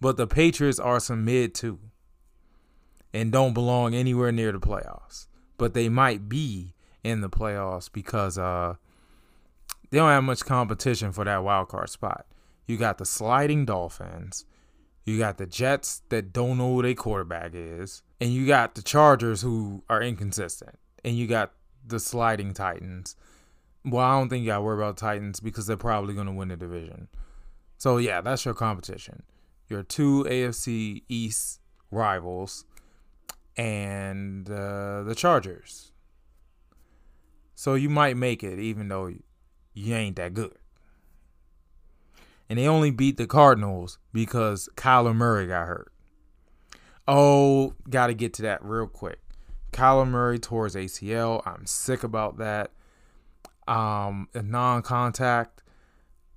But 0.00 0.16
the 0.16 0.28
Patriots 0.28 0.78
are 0.78 1.00
some 1.00 1.24
mid 1.24 1.56
too, 1.56 1.80
and 3.12 3.32
don't 3.32 3.52
belong 3.52 3.96
anywhere 3.96 4.30
near 4.30 4.52
the 4.52 4.60
playoffs. 4.60 5.26
But 5.58 5.74
they 5.74 5.88
might 5.88 6.28
be 6.28 6.74
in 7.02 7.20
the 7.20 7.30
playoffs 7.30 7.90
because 7.90 8.38
uh 8.38 8.74
they 9.90 9.98
don't 9.98 10.10
have 10.10 10.24
much 10.24 10.44
competition 10.44 11.12
for 11.12 11.24
that 11.24 11.42
wild 11.42 11.68
card 11.68 11.90
spot. 11.90 12.26
You 12.66 12.76
got 12.76 12.98
the 12.98 13.04
sliding 13.04 13.64
Dolphins, 13.64 14.44
you 15.04 15.18
got 15.18 15.38
the 15.38 15.46
Jets 15.46 16.02
that 16.10 16.32
don't 16.32 16.58
know 16.58 16.74
who 16.74 16.82
their 16.82 16.94
quarterback 16.94 17.52
is, 17.54 18.02
and 18.20 18.30
you 18.30 18.46
got 18.46 18.74
the 18.74 18.82
Chargers 18.82 19.42
who 19.42 19.82
are 19.88 20.02
inconsistent, 20.02 20.78
and 21.04 21.16
you 21.16 21.26
got 21.26 21.52
the 21.84 21.98
sliding 21.98 22.54
Titans. 22.54 23.16
Well, 23.84 24.04
I 24.04 24.18
don't 24.18 24.28
think 24.28 24.42
you 24.42 24.48
got 24.48 24.58
to 24.58 24.62
worry 24.62 24.76
about 24.76 24.98
Titans 24.98 25.40
because 25.40 25.66
they're 25.66 25.76
probably 25.76 26.14
going 26.14 26.26
to 26.26 26.32
win 26.32 26.48
the 26.48 26.56
division. 26.56 27.08
So 27.78 27.96
yeah, 27.96 28.20
that's 28.20 28.44
your 28.44 28.54
competition. 28.54 29.22
Your 29.68 29.82
two 29.82 30.24
AFC 30.28 31.02
East 31.08 31.60
rivals 31.90 32.66
and 33.56 34.48
uh, 34.50 35.02
the 35.02 35.14
Chargers. 35.16 35.89
So 37.60 37.74
you 37.74 37.90
might 37.90 38.16
make 38.16 38.42
it 38.42 38.58
even 38.58 38.88
though 38.88 39.12
you 39.74 39.94
ain't 39.94 40.16
that 40.16 40.32
good. 40.32 40.56
And 42.48 42.58
they 42.58 42.66
only 42.66 42.90
beat 42.90 43.18
the 43.18 43.26
Cardinals 43.26 43.98
because 44.14 44.70
Kyler 44.76 45.14
Murray 45.14 45.46
got 45.46 45.66
hurt. 45.66 45.92
Oh, 47.06 47.74
got 47.90 48.06
to 48.06 48.14
get 48.14 48.32
to 48.34 48.42
that 48.42 48.64
real 48.64 48.86
quick. 48.86 49.18
Kyler 49.72 50.08
Murray 50.08 50.38
tore 50.38 50.64
his 50.64 50.74
ACL. 50.74 51.46
I'm 51.46 51.66
sick 51.66 52.02
about 52.02 52.38
that. 52.38 52.70
Um, 53.68 54.30
non-contact. 54.32 55.62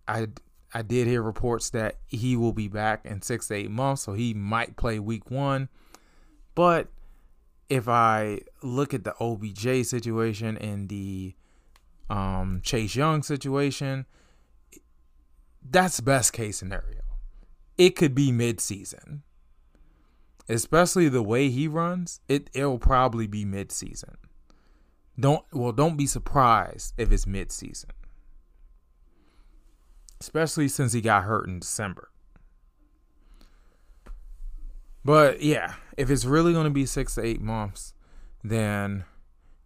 I 0.05 0.27
I 0.73 0.81
did 0.81 1.07
hear 1.07 1.21
reports 1.21 1.69
that 1.69 1.99
he 2.05 2.35
will 2.35 2.51
be 2.51 2.67
back 2.67 3.05
in 3.05 3.21
six 3.21 3.47
to 3.47 3.53
eight 3.53 3.71
months, 3.71 4.01
so 4.01 4.11
he 4.11 4.33
might 4.33 4.75
play 4.75 4.99
week 4.99 5.31
one. 5.31 5.69
But 6.53 6.89
if 7.69 7.87
I 7.87 8.41
look 8.61 8.93
at 8.93 9.03
the 9.03 9.15
OBJ 9.19 9.85
situation 9.85 10.57
and 10.57 10.89
the 10.89 11.35
um, 12.09 12.61
Chase 12.63 12.95
Young 12.95 13.23
situation, 13.23 14.05
that's 15.67 15.99
best 16.01 16.33
case 16.33 16.57
scenario. 16.57 17.01
it 17.77 17.95
could 17.95 18.13
be 18.13 18.31
midseason. 18.31 19.21
Especially 20.49 21.07
the 21.07 21.23
way 21.23 21.49
he 21.49 21.67
runs, 21.67 22.19
it 22.27 22.49
it'll 22.53 22.79
probably 22.79 23.27
be 23.27 23.45
midseason. 23.45 24.15
Don't 25.17 25.45
well, 25.53 25.71
don't 25.71 25.95
be 25.95 26.05
surprised 26.05 26.93
if 26.97 27.11
it's 27.11 27.25
midseason. 27.25 27.91
Especially 30.19 30.67
since 30.67 30.93
he 30.93 31.01
got 31.01 31.23
hurt 31.23 31.47
in 31.47 31.59
December. 31.59 32.09
But 35.05 35.41
yeah, 35.41 35.75
if 35.97 36.09
it's 36.09 36.25
really 36.25 36.53
going 36.53 36.65
to 36.65 36.69
be 36.69 36.85
six 36.85 37.15
to 37.15 37.23
eight 37.23 37.41
months, 37.41 37.93
then 38.43 39.05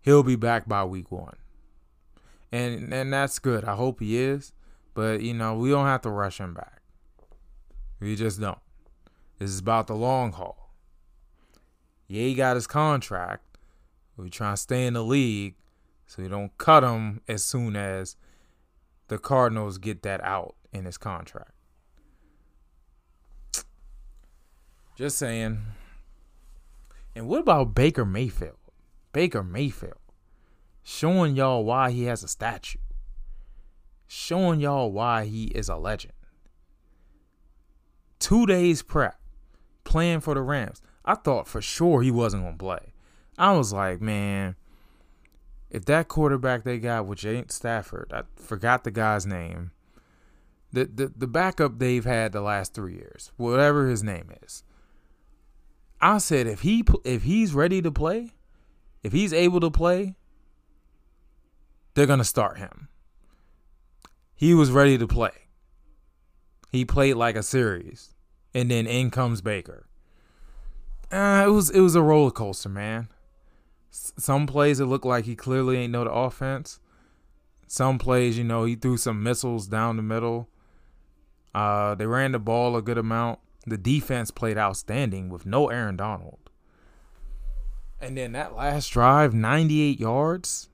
he'll 0.02 0.24
be 0.24 0.36
back 0.36 0.68
by 0.68 0.84
week 0.84 1.12
one. 1.12 1.36
And 2.52 2.94
and 2.94 3.12
that's 3.12 3.40
good. 3.40 3.66
I 3.66 3.76
hope 3.76 4.00
he 4.00 4.18
is. 4.18 4.54
But 4.94 5.22
you 5.22 5.34
know, 5.34 5.56
we 5.56 5.70
don't 5.70 5.86
have 5.86 6.02
to 6.02 6.10
rush 6.10 6.40
him 6.40 6.54
back. 6.54 6.82
We 8.00 8.16
just 8.16 8.40
don't. 8.40 8.60
This 9.38 9.52
is 9.52 9.60
about 9.60 9.88
the 9.88 9.96
long 9.96 10.32
haul. 10.32 10.72
Yeah, 12.08 12.24
he 12.24 12.34
got 12.34 12.56
his 12.56 12.68
contract. 12.68 13.44
We 14.16 14.30
trying 14.30 14.54
to 14.54 14.62
stay 14.62 14.88
in 14.88 14.94
the 14.94 15.04
league 15.04 15.56
so 16.08 16.22
you 16.22 16.30
don't 16.30 16.58
cut 16.58 16.84
him 16.84 17.22
as 17.28 17.44
soon 17.44 17.76
as 17.76 18.16
the 19.10 19.18
Cardinals 19.18 19.78
get 19.78 20.02
that 20.04 20.24
out 20.24 20.56
in 20.72 20.86
his 20.86 20.98
contract. 20.98 21.52
Just 24.96 25.18
saying. 25.18 25.60
And 27.18 27.28
what 27.28 27.40
about 27.40 27.74
Baker 27.74 28.06
Mayfield? 28.06 28.60
Baker 29.12 29.42
Mayfield. 29.42 29.98
Showing 30.84 31.36
y'all 31.36 31.66
why 31.66 31.90
he 31.90 32.04
has 32.04 32.24
a 32.24 32.28
statue. 32.28 32.78
Showing 34.06 34.60
y'all 34.60 34.92
why 34.92 35.26
he 35.26 35.46
is 35.46 35.68
a 35.68 35.78
legend. 35.78 36.14
Two 38.20 38.46
days 38.46 38.84
prep. 38.84 39.20
Playing 39.84 40.20
for 40.20 40.36
the 40.36 40.44
Rams. 40.44 40.80
I 41.04 41.16
thought 41.16 41.48
for 41.48 41.60
sure 41.60 42.04
he 42.04 42.12
wasn't 42.12 42.44
going 42.44 42.54
to 42.54 42.64
play. 42.64 42.94
I 43.36 43.54
was 43.54 43.74
like, 43.74 44.00
man, 44.00 44.56
if 45.72 45.86
that 45.86 46.10
quarterback 46.10 46.66
they 46.66 46.78
got, 46.78 47.08
which 47.08 47.26
ain't 47.26 47.52
Stafford, 47.52 48.12
I 48.14 48.26
forgot 48.36 48.84
the 48.84 48.92
guy's 48.92 49.26
name. 49.26 49.72
The, 50.72 50.86
the 50.86 51.14
the 51.16 51.28
backup 51.28 51.80
they've 51.80 52.06
had 52.06 52.32
the 52.32 52.42
last 52.42 52.76
three 52.76 52.94
years, 52.94 53.32
whatever 53.38 53.88
his 53.88 54.04
name 54.04 54.30
is. 54.44 54.64
I 56.00 56.20
said 56.20 56.48
if 56.48 56.62
he 56.62 56.84
if 57.04 57.24
he's 57.24 57.54
ready 57.54 57.82
to 57.82 57.92
play, 57.92 58.34
if 59.04 59.14
he's 59.14 59.34
able 59.34 59.60
to 59.62 59.72
play, 59.72 60.16
they're 61.94 62.06
gonna 62.06 62.24
start 62.24 62.58
him. 62.58 62.88
He 64.36 64.54
was 64.54 64.70
ready 64.70 64.98
to 64.98 65.08
play. 65.08 65.32
He 66.72 66.86
played 66.86 67.16
like 67.16 67.36
a 67.36 67.44
series, 67.44 68.14
and 68.54 68.70
then 68.70 68.86
in 68.86 69.10
comes 69.10 69.42
Baker. 69.42 69.88
Uh, 71.12 71.44
it 71.48 71.50
was 71.50 71.70
it 71.70 71.80
was 71.80 71.96
a 71.96 72.02
roller 72.02 72.32
coaster, 72.32 72.70
man. 72.70 73.08
S- 73.92 74.14
some 74.18 74.46
plays 74.46 74.80
it 74.80 74.86
looked 74.86 75.06
like 75.06 75.26
he 75.26 75.36
clearly 75.36 75.78
ain't 75.78 75.94
know 75.94 76.04
the 76.04 76.12
offense. 76.12 76.80
Some 77.66 77.98
plays, 77.98 78.38
you 78.38 78.44
know, 78.44 78.66
he 78.66 78.76
threw 78.76 78.98
some 78.98 79.24
missiles 79.24 79.68
down 79.68 79.98
the 79.98 80.04
middle. 80.04 80.50
Uh, 81.56 81.96
they 81.96 82.06
ran 82.06 82.34
the 82.34 82.40
ball 82.40 82.76
a 82.76 82.82
good 82.82 82.98
amount. 82.98 83.40
The 83.68 83.78
defense 83.78 84.32
played 84.32 84.58
outstanding 84.58 85.28
with 85.28 85.46
no 85.46 85.68
Aaron 85.68 85.98
Donald. 85.98 86.40
And 88.00 88.18
then 88.18 88.32
that 88.32 88.56
last 88.56 88.90
drive, 88.90 89.34
98 89.34 90.00
yards, 90.00 90.70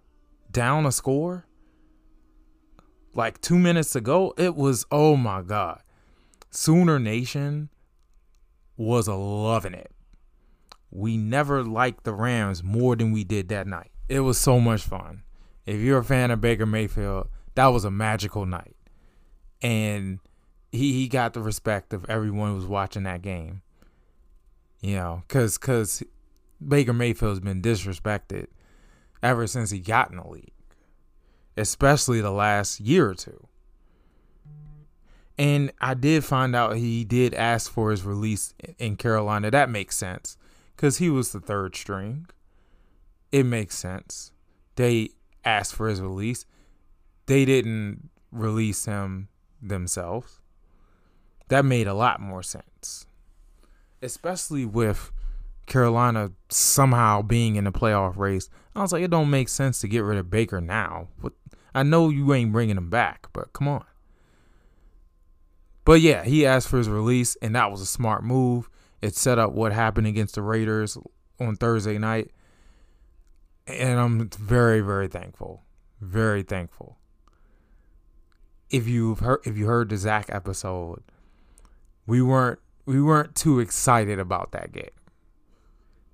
down 0.51 0.85
a 0.85 0.91
score. 0.91 1.47
Like 3.15 3.41
two 3.41 3.57
minutes 3.57 3.91
to 3.91 4.01
go, 4.01 4.35
it 4.37 4.55
was, 4.55 4.85
oh 4.91 5.15
my 5.15 5.41
God. 5.41 5.81
Sooner 6.51 6.99
Nation 6.99 7.69
was 8.77 9.07
loving 9.07 9.73
it. 9.73 9.91
We 10.91 11.17
never 11.17 11.63
liked 11.63 12.03
the 12.03 12.13
Rams 12.13 12.63
more 12.63 12.95
than 12.95 13.11
we 13.11 13.23
did 13.23 13.49
that 13.49 13.65
night. 13.65 13.89
It 14.07 14.19
was 14.19 14.37
so 14.37 14.59
much 14.59 14.83
fun. 14.83 15.23
If 15.65 15.79
you're 15.79 15.99
a 15.99 16.03
fan 16.03 16.29
of 16.29 16.41
Baker 16.41 16.67
Mayfield, 16.67 17.29
that 17.55 17.67
was 17.67 17.85
a 17.85 17.91
magical 17.91 18.45
night. 18.45 18.75
And 19.63 20.19
he 20.73 20.91
he 20.93 21.07
got 21.07 21.33
the 21.33 21.41
respect 21.41 21.93
of 21.93 22.03
everyone 22.09 22.49
who 22.49 22.55
was 22.55 22.65
watching 22.65 23.03
that 23.03 23.21
game. 23.21 23.61
You 24.81 24.95
know, 24.95 25.23
cause 25.29 25.57
cause 25.57 26.03
Baker 26.67 26.91
Mayfield's 26.91 27.39
been 27.39 27.61
disrespected 27.61 28.47
ever 29.21 29.47
since 29.47 29.69
he 29.69 29.79
got 29.79 30.09
in 30.09 30.17
the 30.17 30.27
league, 30.27 30.51
especially 31.55 32.19
the 32.19 32.31
last 32.31 32.79
year 32.79 33.09
or 33.11 33.13
two. 33.13 33.47
And 35.37 35.71
I 35.79 35.93
did 35.93 36.25
find 36.25 36.55
out 36.55 36.75
he 36.75 37.05
did 37.05 37.33
ask 37.33 37.71
for 37.71 37.91
his 37.91 38.03
release 38.03 38.53
in 38.77 38.97
Carolina. 38.97 39.51
That 39.51 39.69
makes 39.69 39.95
sense 39.95 40.37
because 40.75 40.97
he 40.97 41.09
was 41.09 41.31
the 41.31 41.39
third 41.39 41.75
string. 41.75 42.27
It 43.31 43.45
makes 43.45 43.75
sense. 43.77 44.31
They 44.75 45.11
asked 45.45 45.75
for 45.75 45.87
his 45.87 46.01
release. 46.01 46.45
They 47.27 47.45
didn't 47.45 48.09
release 48.31 48.85
him 48.85 49.29
themselves 49.61 50.39
that 51.49 51.65
made 51.65 51.87
a 51.87 51.93
lot 51.93 52.19
more 52.19 52.43
sense. 52.43 53.05
Especially 54.01 54.65
with 54.65 55.11
Carolina 55.65 56.31
somehow 56.49 57.21
being 57.21 57.55
in 57.55 57.63
the 57.63 57.71
playoff 57.71 58.17
race. 58.17 58.49
I 58.75 58.81
was 58.81 58.91
like, 58.91 59.03
it 59.03 59.11
don't 59.11 59.29
make 59.29 59.49
sense 59.49 59.79
to 59.81 59.87
get 59.87 60.03
rid 60.03 60.17
of 60.17 60.29
Baker 60.29 60.59
now. 60.59 61.07
But 61.21 61.33
I 61.73 61.83
know 61.83 62.09
you 62.09 62.33
ain't 62.33 62.51
bringing 62.51 62.77
him 62.77 62.89
back, 62.89 63.27
but 63.33 63.53
come 63.53 63.67
on. 63.67 63.85
But 65.85 66.01
yeah, 66.01 66.23
he 66.23 66.45
asked 66.45 66.67
for 66.67 66.77
his 66.77 66.89
release, 66.89 67.35
and 67.41 67.55
that 67.55 67.71
was 67.71 67.81
a 67.81 67.85
smart 67.85 68.23
move. 68.23 68.69
It 69.01 69.15
set 69.15 69.37
up 69.37 69.51
what 69.51 69.73
happened 69.73 70.07
against 70.07 70.35
the 70.35 70.41
Raiders 70.41 70.97
on 71.39 71.55
Thursday 71.55 71.97
night. 71.97 72.31
And 73.67 73.99
I'm 73.99 74.29
very, 74.29 74.81
very 74.81 75.07
thankful. 75.07 75.63
Very 75.99 76.43
thankful. 76.43 76.97
If 78.69 78.87
you've 78.87 79.19
heard 79.19 79.41
if 79.45 79.57
you 79.57 79.67
heard 79.67 79.89
the 79.89 79.97
Zach 79.97 80.25
episode, 80.29 81.03
we 82.05 82.21
weren't 82.21 82.59
we 82.85 83.01
weren't 83.01 83.35
too 83.35 83.59
excited 83.59 84.19
about 84.19 84.51
that 84.51 84.71
game. 84.71 84.89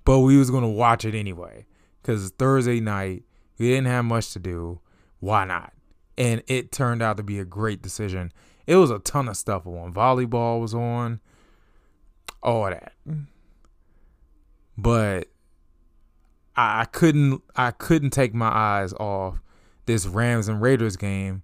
But 0.04 0.20
we 0.20 0.36
was 0.36 0.50
gonna 0.50 0.68
watch 0.68 1.04
it 1.04 1.14
anyway. 1.14 1.66
Cause 2.02 2.32
Thursday 2.38 2.80
night, 2.80 3.24
we 3.58 3.68
didn't 3.68 3.86
have 3.86 4.04
much 4.04 4.32
to 4.32 4.38
do. 4.38 4.80
Why 5.18 5.44
not? 5.44 5.72
And 6.16 6.42
it 6.46 6.72
turned 6.72 7.02
out 7.02 7.16
to 7.18 7.22
be 7.22 7.38
a 7.38 7.44
great 7.44 7.82
decision. 7.82 8.32
It 8.66 8.76
was 8.76 8.90
a 8.90 8.98
ton 9.00 9.28
of 9.28 9.36
stuff 9.36 9.66
on. 9.66 9.92
Volleyball 9.92 10.60
was 10.60 10.74
on. 10.74 11.20
All 12.42 12.64
that. 12.64 12.92
But 14.78 15.28
I 16.56 16.86
couldn't 16.86 17.42
I 17.56 17.70
couldn't 17.72 18.10
take 18.10 18.32
my 18.32 18.48
eyes 18.48 18.92
off 18.94 19.42
this 19.86 20.06
Rams 20.06 20.48
and 20.48 20.62
Raiders 20.62 20.96
game, 20.96 21.42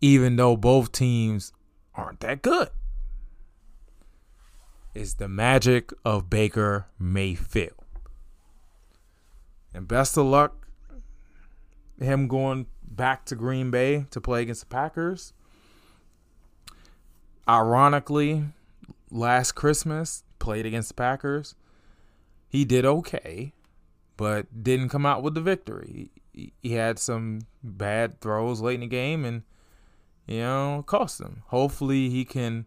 even 0.00 0.36
though 0.36 0.56
both 0.56 0.92
teams 0.92 1.52
aren't 1.94 2.20
that 2.20 2.42
good 2.42 2.70
is 4.98 5.14
the 5.14 5.28
magic 5.28 5.92
of 6.04 6.28
Baker 6.28 6.88
Mayfield. 6.98 7.84
And 9.72 9.86
best 9.86 10.16
of 10.16 10.26
luck 10.26 10.66
him 12.00 12.26
going 12.26 12.66
back 12.82 13.24
to 13.26 13.36
Green 13.36 13.70
Bay 13.70 14.06
to 14.10 14.20
play 14.20 14.42
against 14.42 14.62
the 14.62 14.66
Packers. 14.66 15.32
Ironically, 17.48 18.46
last 19.08 19.52
Christmas 19.52 20.24
played 20.40 20.66
against 20.66 20.88
the 20.88 20.94
Packers. 20.94 21.54
He 22.48 22.64
did 22.64 22.84
okay, 22.84 23.52
but 24.16 24.64
didn't 24.64 24.88
come 24.88 25.06
out 25.06 25.22
with 25.22 25.34
the 25.34 25.40
victory. 25.40 26.10
He 26.32 26.72
had 26.72 26.98
some 26.98 27.42
bad 27.62 28.20
throws 28.20 28.60
late 28.60 28.74
in 28.74 28.80
the 28.80 28.86
game 28.88 29.24
and 29.24 29.44
you 30.26 30.40
know, 30.40 30.82
cost 30.86 31.20
him. 31.20 31.44
Hopefully 31.46 32.10
he 32.10 32.24
can 32.24 32.66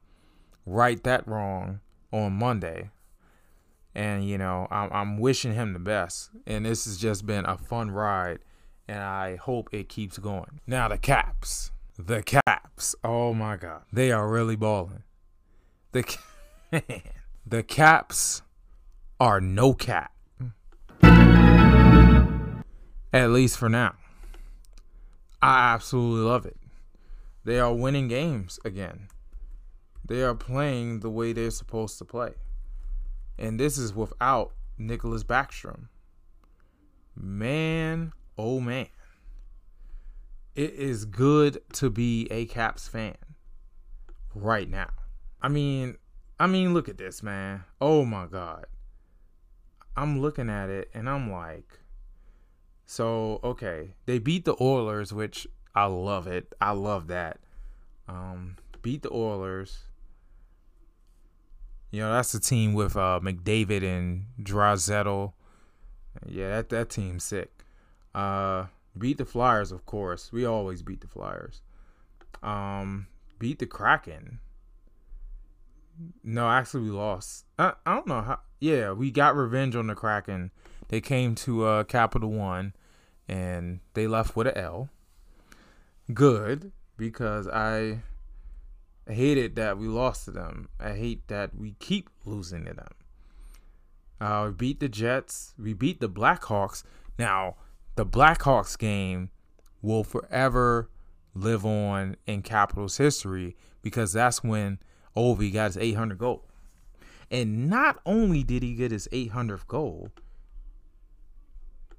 right 0.66 1.04
that 1.04 1.28
wrong 1.28 1.82
on 2.12 2.34
Monday. 2.34 2.90
And, 3.94 4.28
you 4.28 4.38
know, 4.38 4.68
I'm, 4.72 4.92
I'm 4.92 5.18
wishing 5.20 5.54
him 5.54 5.74
the 5.74 5.80
best. 5.80 6.30
And 6.46 6.66
this 6.66 6.86
has 6.86 6.98
just 6.98 7.26
been 7.26 7.46
a 7.46 7.58
fun 7.58 7.92
ride. 7.92 8.40
And 8.88 9.00
I 9.00 9.36
hope 9.36 9.70
it 9.72 9.90
keeps 9.90 10.18
going. 10.18 10.62
Now, 10.66 10.88
the 10.88 10.98
Caps. 10.98 11.72
The 11.98 12.24
Caps. 12.24 12.96
Oh, 13.04 13.34
my 13.34 13.58
God. 13.58 13.84
They 13.92 14.12
are 14.12 14.30
really 14.30 14.56
balling. 14.56 15.04
The, 15.92 16.18
the 17.46 17.64
Caps 17.64 18.42
are 19.20 19.40
no 19.40 19.74
cap. 19.74 20.12
At 23.14 23.30
least 23.30 23.58
for 23.58 23.70
now. 23.70 23.96
I 25.42 25.74
absolutely 25.74 26.22
love 26.22 26.46
it. 26.46 26.58
They 27.44 27.60
are 27.60 27.74
winning 27.74 28.08
games 28.08 28.60
again. 28.64 29.08
They 30.12 30.24
are 30.24 30.36
playing 30.36 31.00
the 31.00 31.10
way 31.10 31.32
they're 31.32 31.52
supposed 31.52 31.98
to 32.00 32.04
play. 32.04 32.34
And 33.40 33.58
this 33.58 33.78
is 33.78 33.96
without 33.96 34.52
Nicklas 34.78 35.24
Backstrom. 35.24 35.88
Man, 37.16 38.12
oh 38.38 38.60
man. 38.60 38.88
It 40.54 40.74
is 40.74 41.06
good 41.06 41.62
to 41.76 41.90
be 41.90 42.28
a 42.30 42.46
Caps 42.48 42.90
fan 42.90 43.16
right 44.36 44.70
now. 44.70 44.90
I 45.42 45.48
mean, 45.48 45.96
I 46.38 46.46
mean, 46.48 46.74
look 46.74 46.90
at 46.90 46.98
this, 46.98 47.24
man. 47.24 47.64
Oh 47.80 48.04
my 48.04 48.26
god. 48.26 48.66
I'm 49.96 50.20
looking 50.20 50.50
at 50.50 50.70
it 50.70 50.90
and 50.94 51.10
I'm 51.10 51.32
like, 51.32 51.80
so 52.86 53.40
okay, 53.46 53.94
they 54.08 54.20
beat 54.20 54.44
the 54.44 54.62
Oilers, 54.62 55.14
which 55.14 55.48
I 55.74 55.86
love 55.86 56.28
it. 56.28 56.54
I 56.60 56.72
love 56.72 57.08
that. 57.08 57.40
Um, 58.10 58.58
beat 58.82 59.04
the 59.04 59.14
Oilers. 59.14 59.86
You 61.92 62.00
know, 62.00 62.14
that's 62.14 62.32
the 62.32 62.40
team 62.40 62.74
with 62.74 62.96
uh, 62.96 63.20
McDavid 63.22 63.84
and 63.84 64.26
Draisaitl. 64.42 65.34
Yeah, 66.26 66.50
that 66.56 66.70
that 66.70 66.90
team's 66.90 67.24
sick. 67.24 67.66
Uh, 68.16 68.66
beat 68.98 69.18
the 69.18 69.26
Flyers, 69.26 69.72
of 69.72 69.86
course. 69.86 70.32
We 70.32 70.46
always 70.46 70.82
beat 70.82 71.02
the 71.02 71.08
Flyers. 71.08 71.62
Um, 72.42 73.08
beat 73.40 73.60
the 73.60 73.66
Kraken. 73.66 74.40
No, 76.24 76.50
actually, 76.50 76.84
we 76.84 76.90
lost. 76.92 77.46
I, 77.60 77.74
I 77.86 77.96
don't 77.96 78.08
know 78.08 78.22
how. 78.22 78.40
Yeah, 78.60 78.94
we 78.94 79.12
got 79.12 79.36
revenge 79.36 79.76
on 79.76 79.88
the 79.88 79.96
Kraken. 79.96 80.52
They 80.88 81.02
came 81.02 81.36
to 81.36 81.66
uh, 81.66 81.84
Capital 81.84 82.32
One, 82.32 82.74
and 83.28 83.82
they 83.94 84.08
left 84.08 84.36
with 84.36 84.48
an 84.48 84.58
L. 84.58 84.90
Good 86.14 86.72
because 86.98 87.48
I 87.48 88.00
hated 89.08 89.56
that 89.56 89.78
we 89.78 89.88
lost 89.88 90.26
to 90.26 90.32
them. 90.32 90.70
I 90.80 90.92
hate 90.94 91.28
that 91.28 91.56
we 91.56 91.76
keep 91.80 92.10
losing 92.26 92.66
to 92.66 92.74
them. 92.74 92.94
Uh, 94.20 94.46
we 94.48 94.54
beat 94.54 94.80
the 94.80 94.90
Jets. 94.90 95.54
We 95.58 95.74
beat 95.74 96.00
the 96.00 96.10
Blackhawks. 96.10 96.84
Now, 97.18 97.56
the 97.96 98.06
Blackhawks 98.06 98.78
game 98.78 99.30
will 99.82 100.04
forever 100.04 100.90
live 101.34 101.66
on 101.66 102.18
in 102.28 102.42
Capitals 102.42 102.98
history 102.98 103.56
because 103.82 104.14
that's 104.14 104.44
when 104.44 104.80
Ovi 105.16 105.52
got 105.52 105.68
his 105.68 105.78
800 105.78 106.18
goal. 106.18 106.46
And 107.32 107.70
not 107.70 108.00
only 108.06 108.44
did 108.44 108.62
he 108.62 108.76
get 108.76 108.92
his 108.92 109.08
800th 109.12 109.66
goal, 109.68 110.12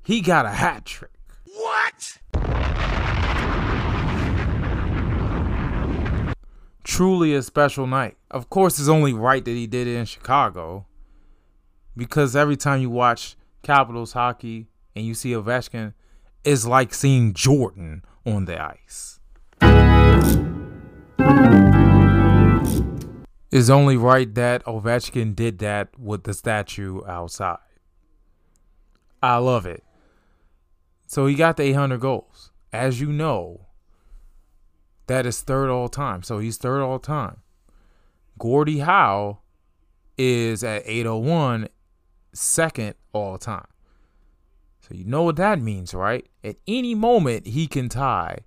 he 0.05 0.21
got 0.21 0.47
a 0.47 0.51
hat 0.51 0.85
trick. 0.85 1.11
What? 1.55 1.82
Truly 6.85 7.35
a 7.35 7.43
special 7.43 7.87
night. 7.87 8.17
Of 8.31 8.51
course, 8.51 8.79
it's 8.79 8.89
only 8.89 9.13
right 9.13 9.45
that 9.45 9.51
he 9.51 9.67
did 9.67 9.87
it 9.87 9.97
in 9.97 10.05
Chicago 10.05 10.87
because 11.97 12.35
every 12.35 12.57
time 12.57 12.81
you 12.81 12.91
watch 12.91 13.37
Capitals 13.63 14.13
hockey 14.13 14.69
and 14.97 15.07
you 15.07 15.15
see 15.15 15.31
Ovechkin, 15.31 15.95
it's 16.45 16.67
like 16.67 16.93
seeing 16.93 17.35
Jordan 17.35 18.05
on 18.27 18.47
the 18.47 18.61
ice. 18.61 19.21
It's 23.53 23.69
only 23.69 23.97
right 23.97 24.35
that 24.35 24.65
Ovechkin 24.65 25.37
did 25.37 25.59
that 25.59 25.99
with 25.99 26.25
the 26.25 26.35
statue 26.35 27.01
outside. 27.07 27.59
I 29.23 29.37
love 29.37 29.67
it. 29.67 29.85
So 31.07 31.27
he 31.27 31.35
got 31.35 31.59
the 31.59 31.65
800 31.65 32.01
goals. 32.01 32.51
As 32.73 33.01
you 33.01 33.13
know, 33.13 33.67
that 35.07 35.27
is 35.27 35.41
third 35.41 35.71
all 35.71 35.89
time. 35.89 36.23
So 36.23 36.39
he's 36.39 36.57
third 36.57 36.83
all 36.83 36.99
time. 36.99 37.39
Gordie 38.39 38.81
Howe 38.81 39.39
is 40.17 40.65
at 40.65 40.83
801, 40.85 41.69
second 42.33 42.95
all 43.13 43.39
time. 43.39 43.67
So 44.81 44.95
you 44.95 45.05
know 45.05 45.23
what 45.23 45.37
that 45.37 45.61
means, 45.61 45.95
right? 45.95 46.27
At 46.43 46.57
any 46.67 46.95
moment, 46.95 47.47
he 47.47 47.67
can 47.67 47.89
tie 47.89 48.39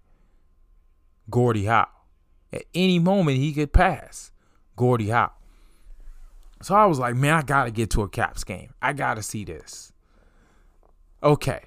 Gordie 1.29 1.65
Howe. 1.65 1.87
At 2.51 2.63
any 2.73 2.99
moment, 2.99 3.37
he 3.37 3.53
could 3.53 3.73
pass 3.73 4.31
Gordie 4.75 5.09
Howe. 5.09 5.31
So 6.61 6.75
I 6.75 6.85
was 6.85 6.99
like, 6.99 7.15
man, 7.15 7.33
I 7.33 7.41
got 7.41 7.65
to 7.65 7.71
get 7.71 7.89
to 7.91 8.01
a 8.01 8.09
Caps 8.09 8.43
game. 8.43 8.73
I 8.81 8.93
got 8.93 9.15
to 9.15 9.23
see 9.23 9.43
this. 9.43 9.93
Okay. 11.21 11.61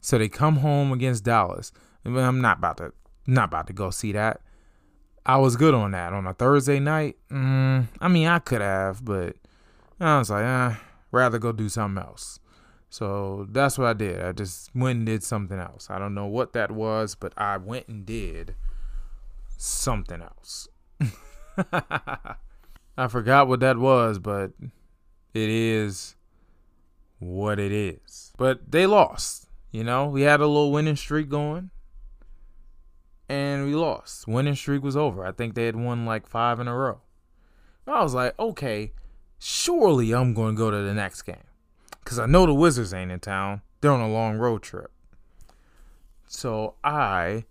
So 0.00 0.16
they 0.16 0.28
come 0.28 0.56
home 0.56 0.92
against 0.92 1.24
Dallas. 1.24 1.72
I'm 2.04 2.40
not 2.40 2.58
about 2.58 2.76
to 2.78 2.92
not 3.28 3.44
about 3.44 3.66
to 3.68 3.72
go 3.72 3.90
see 3.90 4.12
that. 4.12 4.40
I 5.26 5.36
was 5.36 5.56
good 5.56 5.74
on 5.74 5.90
that 5.90 6.14
on 6.14 6.26
a 6.26 6.32
Thursday 6.32 6.80
night. 6.80 7.16
Mm, 7.30 7.88
I 8.00 8.08
mean, 8.08 8.26
I 8.26 8.38
could 8.38 8.62
have, 8.62 9.04
but 9.04 9.36
I 10.00 10.18
was 10.18 10.30
like, 10.30 10.44
eh, 10.44 10.74
rather 11.12 11.38
go 11.38 11.52
do 11.52 11.68
something 11.68 12.02
else. 12.02 12.40
So 12.88 13.46
that's 13.50 13.76
what 13.76 13.86
I 13.86 13.92
did. 13.92 14.24
I 14.24 14.32
just 14.32 14.74
went 14.74 14.96
and 14.96 15.06
did 15.06 15.22
something 15.22 15.58
else. 15.58 15.88
I 15.90 15.98
don't 15.98 16.14
know 16.14 16.24
what 16.24 16.54
that 16.54 16.70
was, 16.70 17.14
but 17.14 17.34
I 17.36 17.58
went 17.58 17.86
and 17.88 18.06
did 18.06 18.54
something 19.58 20.22
else. 20.22 20.68
I 22.96 23.08
forgot 23.08 23.48
what 23.48 23.60
that 23.60 23.76
was, 23.76 24.18
but 24.18 24.52
it 25.34 25.50
is 25.50 26.16
what 27.18 27.58
it 27.58 27.72
is. 27.72 28.32
But 28.38 28.70
they 28.70 28.86
lost. 28.86 29.46
You 29.70 29.84
know, 29.84 30.06
we 30.06 30.22
had 30.22 30.40
a 30.40 30.46
little 30.46 30.72
winning 30.72 30.96
streak 30.96 31.28
going, 31.28 31.70
and 33.28 33.66
we 33.66 33.74
lost. 33.74 34.26
Winning 34.26 34.54
streak 34.54 34.82
was 34.82 34.96
over. 34.96 35.24
I 35.24 35.32
think 35.32 35.54
they 35.54 35.66
had 35.66 35.76
won 35.76 36.06
like 36.06 36.26
five 36.26 36.60
in 36.60 36.68
a 36.68 36.74
row. 36.76 37.00
I 37.86 38.02
was 38.02 38.14
like, 38.14 38.38
okay, 38.38 38.92
surely 39.38 40.12
I'm 40.14 40.34
going 40.34 40.54
to 40.54 40.58
go 40.58 40.70
to 40.70 40.82
the 40.82 40.94
next 40.94 41.22
game. 41.22 41.36
Because 42.04 42.18
I 42.18 42.26
know 42.26 42.46
the 42.46 42.54
Wizards 42.54 42.92
ain't 42.92 43.10
in 43.10 43.20
town. 43.20 43.62
They're 43.80 43.92
on 43.92 44.00
a 44.00 44.10
long 44.10 44.36
road 44.36 44.62
trip. 44.62 44.90
So 46.26 46.74
I 46.84 47.44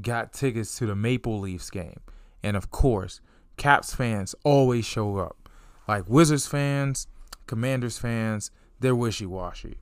got 0.00 0.32
tickets 0.32 0.76
to 0.78 0.86
the 0.86 0.94
Maple 0.94 1.40
Leafs 1.40 1.70
game. 1.70 2.00
And 2.42 2.56
of 2.56 2.70
course, 2.70 3.20
Caps 3.56 3.94
fans 3.94 4.34
always 4.44 4.84
show 4.84 5.16
up. 5.18 5.48
Like 5.88 6.08
Wizards 6.08 6.46
fans, 6.46 7.08
Commanders 7.46 7.98
fans, 7.98 8.50
they're 8.78 8.94
wishy 8.94 9.26
washy. 9.26 9.78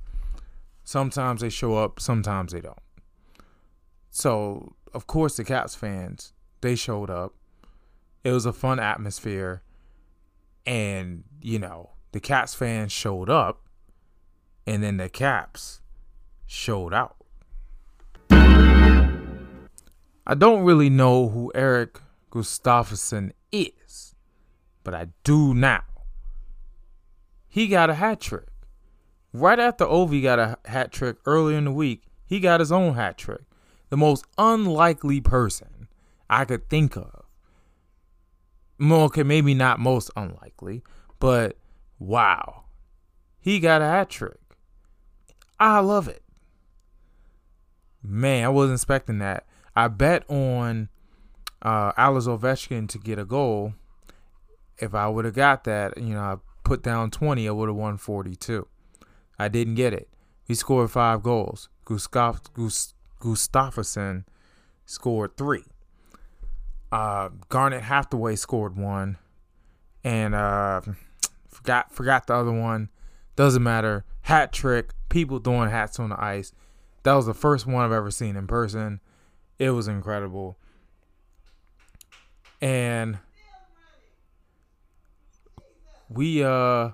Sometimes 0.84 1.40
they 1.40 1.50
show 1.50 1.76
up, 1.76 2.00
sometimes 2.00 2.52
they 2.52 2.60
don't. 2.60 2.78
So, 4.10 4.76
of 4.96 5.06
course, 5.06 5.36
the 5.36 5.44
Caps 5.44 5.74
fans, 5.74 6.32
they 6.62 6.74
showed 6.74 7.10
up. 7.10 7.34
It 8.24 8.32
was 8.32 8.46
a 8.46 8.52
fun 8.52 8.80
atmosphere. 8.80 9.62
And, 10.64 11.24
you 11.42 11.58
know, 11.58 11.90
the 12.12 12.18
Caps 12.18 12.54
fans 12.54 12.92
showed 12.92 13.28
up, 13.28 13.60
and 14.66 14.82
then 14.82 14.96
the 14.96 15.10
Caps 15.10 15.82
showed 16.46 16.94
out. 16.94 17.16
I 18.30 20.34
don't 20.34 20.64
really 20.64 20.88
know 20.88 21.28
who 21.28 21.52
Erik 21.54 22.00
Gustafsson 22.32 23.32
is, 23.52 24.14
but 24.82 24.94
I 24.94 25.08
do 25.24 25.52
now. 25.52 25.84
He 27.46 27.68
got 27.68 27.90
a 27.90 27.94
hat 27.94 28.22
trick. 28.22 28.48
Right 29.34 29.58
after 29.58 29.84
Ovi 29.84 30.22
got 30.22 30.38
a 30.38 30.56
hat 30.64 30.90
trick 30.90 31.18
earlier 31.26 31.58
in 31.58 31.66
the 31.66 31.70
week, 31.70 32.04
he 32.24 32.40
got 32.40 32.60
his 32.60 32.72
own 32.72 32.94
hat 32.94 33.18
trick. 33.18 33.42
The 33.88 33.96
most 33.96 34.24
unlikely 34.36 35.20
person 35.20 35.88
I 36.28 36.44
could 36.44 36.68
think 36.68 36.96
of. 36.96 37.24
Okay, 38.80 39.22
maybe 39.22 39.54
not 39.54 39.78
most 39.80 40.10
unlikely, 40.16 40.82
but 41.18 41.56
wow. 41.98 42.64
He 43.38 43.60
got 43.60 43.80
a 43.80 43.86
hat 43.86 44.10
trick. 44.10 44.40
I 45.58 45.78
love 45.78 46.08
it. 46.08 46.22
Man, 48.02 48.44
I 48.44 48.48
wasn't 48.48 48.76
expecting 48.76 49.18
that. 49.18 49.46
I 49.74 49.88
bet 49.88 50.28
on 50.28 50.88
uh, 51.62 51.92
Alex 51.96 52.26
Ovechkin 52.26 52.88
to 52.88 52.98
get 52.98 53.18
a 53.18 53.24
goal. 53.24 53.74
If 54.78 54.94
I 54.94 55.08
would 55.08 55.24
have 55.24 55.34
got 55.34 55.64
that, 55.64 55.96
you 55.96 56.14
know, 56.14 56.20
I 56.20 56.36
put 56.64 56.82
down 56.82 57.10
20, 57.10 57.48
I 57.48 57.50
would 57.52 57.68
have 57.68 57.76
won 57.76 57.96
42. 57.96 58.66
I 59.38 59.48
didn't 59.48 59.74
get 59.74 59.92
it. 59.92 60.08
He 60.44 60.54
scored 60.54 60.90
five 60.90 61.22
goals. 61.22 61.68
Gust, 61.84 62.95
Gustafsson 63.26 64.24
scored 64.84 65.36
three. 65.36 65.64
Uh, 66.92 67.30
Garnet 67.48 67.82
Hathaway 67.82 68.36
scored 68.36 68.76
one, 68.76 69.18
and 70.04 70.34
uh, 70.34 70.80
forgot 71.48 71.92
forgot 71.92 72.28
the 72.28 72.34
other 72.34 72.52
one. 72.52 72.88
Doesn't 73.34 73.62
matter. 73.62 74.04
Hat 74.22 74.52
trick. 74.52 74.90
People 75.08 75.38
throwing 75.38 75.70
hats 75.70 75.98
on 75.98 76.10
the 76.10 76.22
ice. 76.22 76.52
That 77.02 77.14
was 77.14 77.26
the 77.26 77.34
first 77.34 77.66
one 77.66 77.84
I've 77.84 77.92
ever 77.92 78.10
seen 78.10 78.36
in 78.36 78.46
person. 78.46 79.00
It 79.58 79.70
was 79.70 79.88
incredible. 79.88 80.56
And 82.60 83.18
we 86.08 86.42
uh 86.42 86.90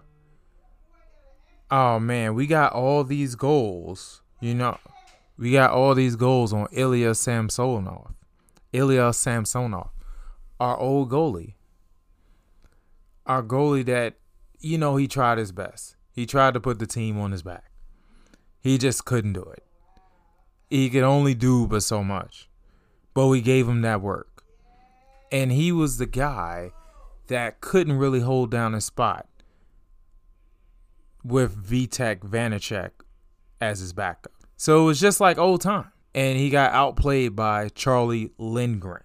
oh 1.70 1.98
man, 2.00 2.34
we 2.34 2.46
got 2.46 2.72
all 2.72 3.04
these 3.04 3.34
goals. 3.34 4.22
You 4.40 4.54
know, 4.54 4.78
we 5.36 5.52
got 5.52 5.70
all 5.70 5.94
these 5.94 6.16
goals 6.16 6.52
on 6.52 6.68
Ilya 6.72 7.14
Samsonov. 7.14 8.12
Ilya 8.72 9.12
Samsonov, 9.12 9.90
our 10.58 10.78
old 10.78 11.10
goalie. 11.10 11.54
Our 13.26 13.42
goalie 13.42 13.84
that, 13.86 14.14
you 14.58 14.78
know, 14.78 14.96
he 14.96 15.06
tried 15.06 15.38
his 15.38 15.52
best. 15.52 15.96
He 16.12 16.26
tried 16.26 16.54
to 16.54 16.60
put 16.60 16.78
the 16.78 16.86
team 16.86 17.18
on 17.18 17.32
his 17.32 17.42
back. 17.42 17.70
He 18.60 18.78
just 18.78 19.04
couldn't 19.04 19.32
do 19.34 19.42
it. 19.42 19.64
He 20.70 20.88
could 20.88 21.02
only 21.02 21.34
do 21.34 21.66
but 21.66 21.82
so 21.82 22.02
much. 22.02 22.48
But 23.14 23.26
we 23.26 23.40
gave 23.40 23.68
him 23.68 23.82
that 23.82 24.00
work. 24.00 24.44
And 25.30 25.52
he 25.52 25.72
was 25.72 25.98
the 25.98 26.06
guy 26.06 26.72
that 27.26 27.60
couldn't 27.60 27.98
really 27.98 28.20
hold 28.20 28.50
down 28.50 28.74
a 28.74 28.80
spot 28.80 29.26
with 31.24 31.62
Vitek 31.62 32.20
Vanecek 32.20 32.90
as 33.60 33.80
his 33.80 33.92
backup. 33.92 34.32
So 34.62 34.82
it 34.82 34.84
was 34.84 35.00
just 35.00 35.20
like 35.20 35.38
old 35.38 35.60
time. 35.60 35.90
And 36.14 36.38
he 36.38 36.48
got 36.48 36.72
outplayed 36.72 37.34
by 37.34 37.68
Charlie 37.70 38.30
Lindgren, 38.38 39.02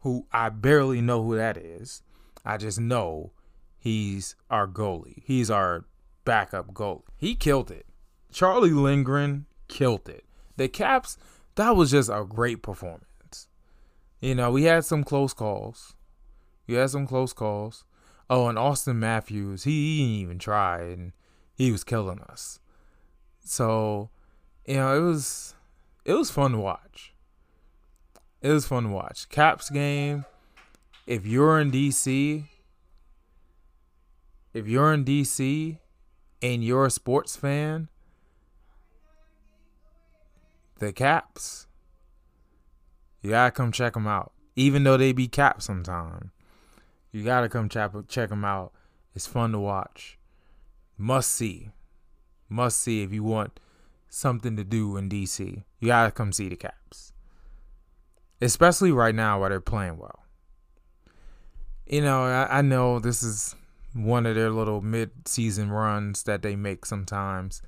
who 0.00 0.26
I 0.32 0.48
barely 0.48 1.02
know 1.02 1.22
who 1.22 1.36
that 1.36 1.58
is. 1.58 2.00
I 2.46 2.56
just 2.56 2.80
know 2.80 3.32
he's 3.76 4.36
our 4.48 4.66
goalie. 4.66 5.22
He's 5.26 5.50
our 5.50 5.84
backup 6.24 6.72
goalie. 6.72 7.02
He 7.18 7.34
killed 7.34 7.70
it. 7.70 7.84
Charlie 8.32 8.70
Lindgren 8.70 9.44
killed 9.68 10.08
it. 10.08 10.24
The 10.56 10.66
Caps, 10.66 11.18
that 11.56 11.76
was 11.76 11.90
just 11.90 12.08
a 12.08 12.24
great 12.26 12.62
performance. 12.62 13.48
You 14.22 14.34
know, 14.34 14.50
we 14.50 14.62
had 14.62 14.86
some 14.86 15.04
close 15.04 15.34
calls. 15.34 15.94
We 16.66 16.76
had 16.76 16.88
some 16.88 17.06
close 17.06 17.34
calls. 17.34 17.84
Oh, 18.30 18.48
and 18.48 18.56
Auston 18.56 18.96
Matthews, 18.96 19.64
he, 19.64 19.98
he 19.98 19.98
didn't 20.06 20.20
even 20.22 20.38
try, 20.38 20.84
and 20.84 21.12
he 21.54 21.70
was 21.70 21.84
killing 21.84 22.20
us. 22.20 22.60
So, 23.44 24.08
you 24.66 24.76
know, 24.76 24.96
it 24.96 25.00
was 25.00 25.54
it 26.04 26.14
was 26.14 26.30
fun 26.30 26.52
to 26.52 26.58
watch. 26.58 27.14
It 28.42 28.50
was 28.50 28.66
fun 28.66 28.84
to 28.84 28.88
watch. 28.90 29.28
Caps 29.28 29.70
game. 29.70 30.24
If 31.06 31.24
you're 31.24 31.60
in 31.60 31.70
DC, 31.70 32.44
if 34.52 34.66
you're 34.66 34.92
in 34.92 35.04
DC 35.04 35.78
and 36.42 36.64
you're 36.64 36.86
a 36.86 36.90
sports 36.90 37.36
fan, 37.36 37.88
the 40.78 40.92
Caps, 40.92 41.66
you 43.22 43.30
gotta 43.30 43.52
come 43.52 43.70
check 43.70 43.94
them 43.94 44.06
out. 44.06 44.32
Even 44.56 44.82
though 44.82 44.96
they 44.96 45.12
be 45.12 45.28
capped 45.28 45.62
sometimes, 45.62 46.30
you 47.12 47.22
gotta 47.22 47.48
come 47.48 47.68
check 47.68 47.92
check 48.08 48.30
them 48.30 48.44
out. 48.44 48.72
It's 49.14 49.26
fun 49.26 49.52
to 49.52 49.58
watch. 49.58 50.18
Must 50.98 51.30
see, 51.30 51.70
must 52.48 52.80
see 52.80 53.02
if 53.02 53.12
you 53.12 53.22
want 53.22 53.60
something 54.16 54.56
to 54.56 54.64
do 54.64 54.96
in 54.96 55.10
DC. 55.10 55.62
You 55.78 55.86
gotta 55.86 56.10
come 56.10 56.32
see 56.32 56.48
the 56.48 56.56
Caps, 56.56 57.12
especially 58.40 58.90
right 58.90 59.14
now 59.14 59.40
while 59.40 59.50
they're 59.50 59.60
playing 59.60 59.98
well. 59.98 60.24
You 61.86 62.00
know, 62.00 62.24
I, 62.24 62.58
I 62.58 62.62
know 62.62 62.98
this 62.98 63.22
is 63.22 63.54
one 63.92 64.26
of 64.26 64.34
their 64.34 64.50
little 64.50 64.80
mid-season 64.80 65.70
runs 65.70 66.22
that 66.24 66.42
they 66.42 66.56
make 66.56 66.86
sometimes, 66.86 67.60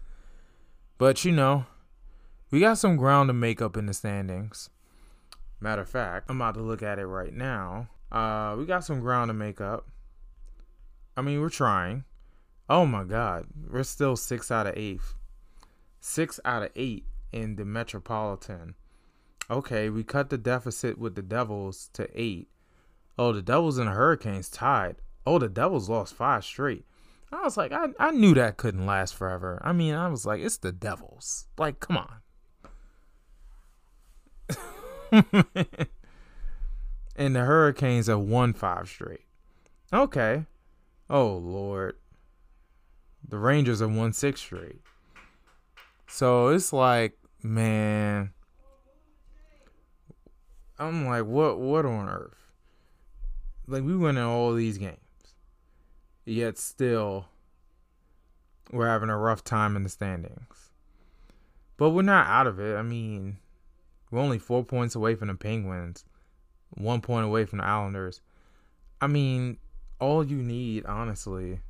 but 0.97 1.25
you 1.25 1.33
know 1.33 1.67
we 2.51 2.61
got 2.61 2.79
some 2.79 2.97
ground 2.97 3.29
to 3.29 3.35
make 3.35 3.61
up 3.61 3.77
in 3.77 3.85
the 3.85 3.95
standings. 3.95 4.71
Matter 5.61 5.83
of 5.83 5.89
fact, 5.89 6.31
I'm 6.31 6.41
about 6.41 6.55
to 6.55 6.63
look 6.63 6.83
at 6.83 6.99
it 6.99 7.07
right 7.07 7.33
now. 7.33 7.89
Uh, 8.11 8.57
we 8.59 8.65
got 8.65 8.85
some 8.85 9.01
ground 9.01 9.29
to 9.29 9.35
make 9.35 9.61
up. 9.61 9.87
I 11.15 11.21
mean, 11.21 11.43
we're 11.43 11.51
trying. 11.51 12.05
Oh 12.71 12.87
my 12.87 13.05
God, 13.05 13.47
we're 13.71 13.83
still 13.83 14.17
six 14.17 14.51
out 14.51 14.67
of 14.67 14.75
eight. 14.77 15.01
Six 16.01 16.39
out 16.45 16.63
of 16.63 16.71
eight 16.77 17.05
in 17.33 17.57
the 17.57 17.65
Metropolitan. 17.65 18.75
Okay, 19.51 19.89
we 19.89 20.05
cut 20.05 20.31
the 20.31 20.39
deficit 20.39 20.99
with 20.99 21.15
the 21.15 21.23
Devils 21.23 21.91
to 21.95 22.09
eight. 22.15 22.49
Oh, 23.19 23.33
the 23.33 23.43
Devils 23.43 23.79
and 23.79 23.89
the 23.89 23.93
Hurricanes 23.93 24.49
tied. 24.49 24.97
Oh, 25.27 25.39
the 25.39 25.49
Devils 25.49 25.89
lost 25.89 26.15
five 26.15 26.45
straight. 26.45 26.85
I 27.33 27.43
was 27.43 27.57
like, 27.57 27.73
I, 27.73 27.89
I 27.99 28.11
knew 28.11 28.35
that 28.35 28.57
couldn't 28.57 28.87
last 28.87 29.15
forever. 29.15 29.61
I 29.63 29.73
mean, 29.73 29.95
I 29.95 30.09
was 30.09 30.25
like, 30.25 30.41
it's 30.41 30.57
the 30.57 30.73
Devils. 30.73 31.47
Like, 31.59 31.81
come 31.81 31.99
on. 31.99 32.15
and 37.17 37.37
the 37.37 37.41
Hurricanes 37.41 38.07
have 38.07 38.21
won 38.21 38.53
five 38.53 38.89
straight. 38.89 39.25
Okay. 39.93 40.45
Oh 41.09 41.37
Lord. 41.37 41.97
The 43.27 43.39
Rangers 43.39 43.81
have 43.81 43.95
won 43.95 44.13
six 44.13 44.41
straight. 44.41 44.81
So 46.09 46.49
it's 46.49 46.73
like, 46.73 47.17
man. 47.43 48.33
I'm 50.79 51.07
like, 51.07 51.25
what 51.25 51.59
what 51.59 51.85
on 51.85 52.09
earth? 52.09 52.53
Like 53.67 53.83
we 53.83 53.95
win 53.95 54.17
in 54.17 54.23
all 54.23 54.55
these 54.55 54.79
games. 54.79 54.97
Yet 56.25 56.59
still 56.59 57.27
we're 58.73 58.89
having 58.89 59.11
a 59.11 59.17
rough 59.17 59.45
time 59.45 59.77
in 59.77 59.83
the 59.83 59.89
standings. 59.89 60.71
But 61.77 61.91
we're 61.91 62.03
not 62.03 62.27
out 62.27 62.47
of 62.47 62.59
it. 62.59 62.77
I 62.77 62.83
mean, 62.83 63.39
we're 64.11 64.21
only 64.21 64.39
four 64.39 64.65
points 64.65 64.95
away 64.95 65.15
from 65.15 65.29
the 65.29 65.35
Penguins, 65.35 66.05
one 66.71 67.01
point 67.01 67.27
away 67.27 67.45
from 67.45 67.59
the 67.59 67.65
Islanders. 67.65 68.21
I 69.01 69.07
mean, 69.07 69.59
all 70.01 70.25
you 70.25 70.39
need, 70.39 70.87
honestly, 70.87 71.61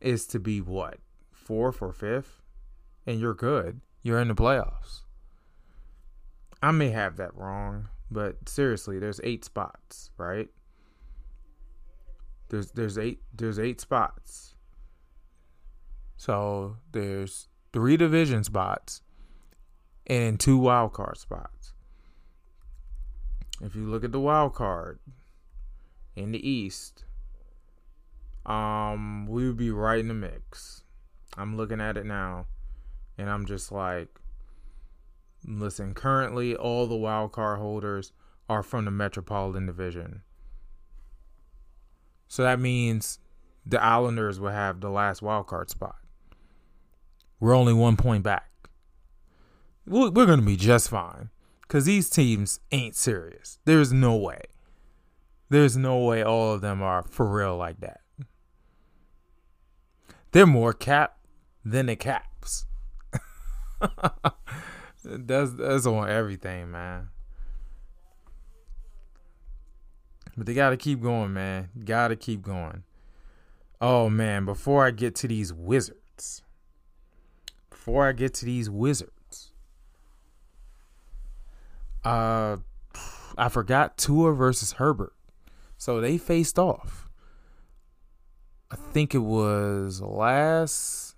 is 0.00 0.26
to 0.28 0.40
be 0.40 0.60
what? 0.60 0.98
Fourth 1.30 1.80
or 1.80 1.92
fifth? 1.92 2.42
And 3.08 3.18
you're 3.18 3.32
good. 3.32 3.80
You're 4.02 4.20
in 4.20 4.28
the 4.28 4.34
playoffs. 4.34 5.00
I 6.62 6.72
may 6.72 6.90
have 6.90 7.16
that 7.16 7.34
wrong, 7.34 7.88
but 8.10 8.46
seriously, 8.46 8.98
there's 8.98 9.18
eight 9.24 9.46
spots, 9.46 10.10
right? 10.18 10.50
There's 12.50 12.70
there's 12.72 12.98
eight 12.98 13.22
there's 13.34 13.58
eight 13.58 13.80
spots. 13.80 14.54
So 16.18 16.76
there's 16.92 17.48
three 17.72 17.96
division 17.96 18.44
spots 18.44 19.00
and 20.06 20.38
two 20.38 20.58
wild 20.58 20.92
card 20.92 21.16
spots. 21.16 21.72
If 23.62 23.74
you 23.74 23.86
look 23.86 24.04
at 24.04 24.12
the 24.12 24.20
wild 24.20 24.54
card 24.54 24.98
in 26.14 26.32
the 26.32 26.46
East, 26.46 27.06
um, 28.44 29.26
we 29.26 29.46
would 29.46 29.56
be 29.56 29.70
right 29.70 29.98
in 29.98 30.08
the 30.08 30.14
mix. 30.14 30.82
I'm 31.38 31.56
looking 31.56 31.80
at 31.80 31.96
it 31.96 32.04
now, 32.04 32.48
and 33.18 33.28
I'm 33.28 33.44
just 33.44 33.70
like, 33.72 34.08
listen. 35.44 35.94
Currently, 35.94 36.54
all 36.56 36.86
the 36.86 36.96
wild 36.96 37.32
card 37.32 37.58
holders 37.58 38.12
are 38.48 38.62
from 38.62 38.84
the 38.84 38.90
Metropolitan 38.90 39.66
Division, 39.66 40.22
so 42.28 42.44
that 42.44 42.60
means 42.60 43.18
the 43.66 43.82
Islanders 43.82 44.40
will 44.40 44.50
have 44.50 44.80
the 44.80 44.90
last 44.90 45.20
wild 45.20 45.46
card 45.46 45.68
spot. 45.68 45.96
We're 47.40 47.54
only 47.54 47.74
one 47.74 47.96
point 47.96 48.22
back 48.22 48.48
we're 49.88 50.26
going 50.26 50.40
to 50.40 50.46
be 50.46 50.56
just 50.56 50.90
fine 50.90 51.30
because 51.62 51.84
these 51.84 52.10
teams 52.10 52.60
ain't 52.72 52.94
serious. 52.94 53.58
There's 53.64 53.92
no 53.92 54.16
way. 54.16 54.42
There's 55.48 55.76
no 55.76 55.98
way 56.04 56.22
all 56.22 56.52
of 56.52 56.60
them 56.60 56.82
are 56.82 57.02
for 57.02 57.26
real 57.26 57.56
like 57.56 57.80
that. 57.80 58.00
They're 60.32 60.46
more 60.46 60.74
cap 60.74 61.18
than 61.64 61.86
the 61.86 61.96
caps. 61.96 62.66
that's 65.04 65.52
that's 65.52 65.86
on 65.86 66.08
everything, 66.08 66.70
man. 66.70 67.08
But 70.36 70.46
they 70.46 70.54
gotta 70.54 70.76
keep 70.76 71.02
going, 71.02 71.32
man. 71.32 71.68
Gotta 71.84 72.16
keep 72.16 72.42
going. 72.42 72.84
Oh 73.80 74.08
man, 74.08 74.44
before 74.44 74.84
I 74.84 74.90
get 74.90 75.14
to 75.16 75.28
these 75.28 75.52
wizards, 75.52 76.42
before 77.70 78.06
I 78.06 78.12
get 78.12 78.34
to 78.34 78.44
these 78.44 78.68
wizards, 78.68 79.52
uh, 82.04 82.56
I 83.36 83.48
forgot 83.48 83.96
Tua 83.96 84.32
versus 84.32 84.72
Herbert. 84.72 85.12
So 85.76 86.00
they 86.00 86.18
faced 86.18 86.58
off. 86.58 87.08
I 88.70 88.76
think 88.76 89.14
it 89.14 89.18
was 89.18 90.00
last 90.02 91.14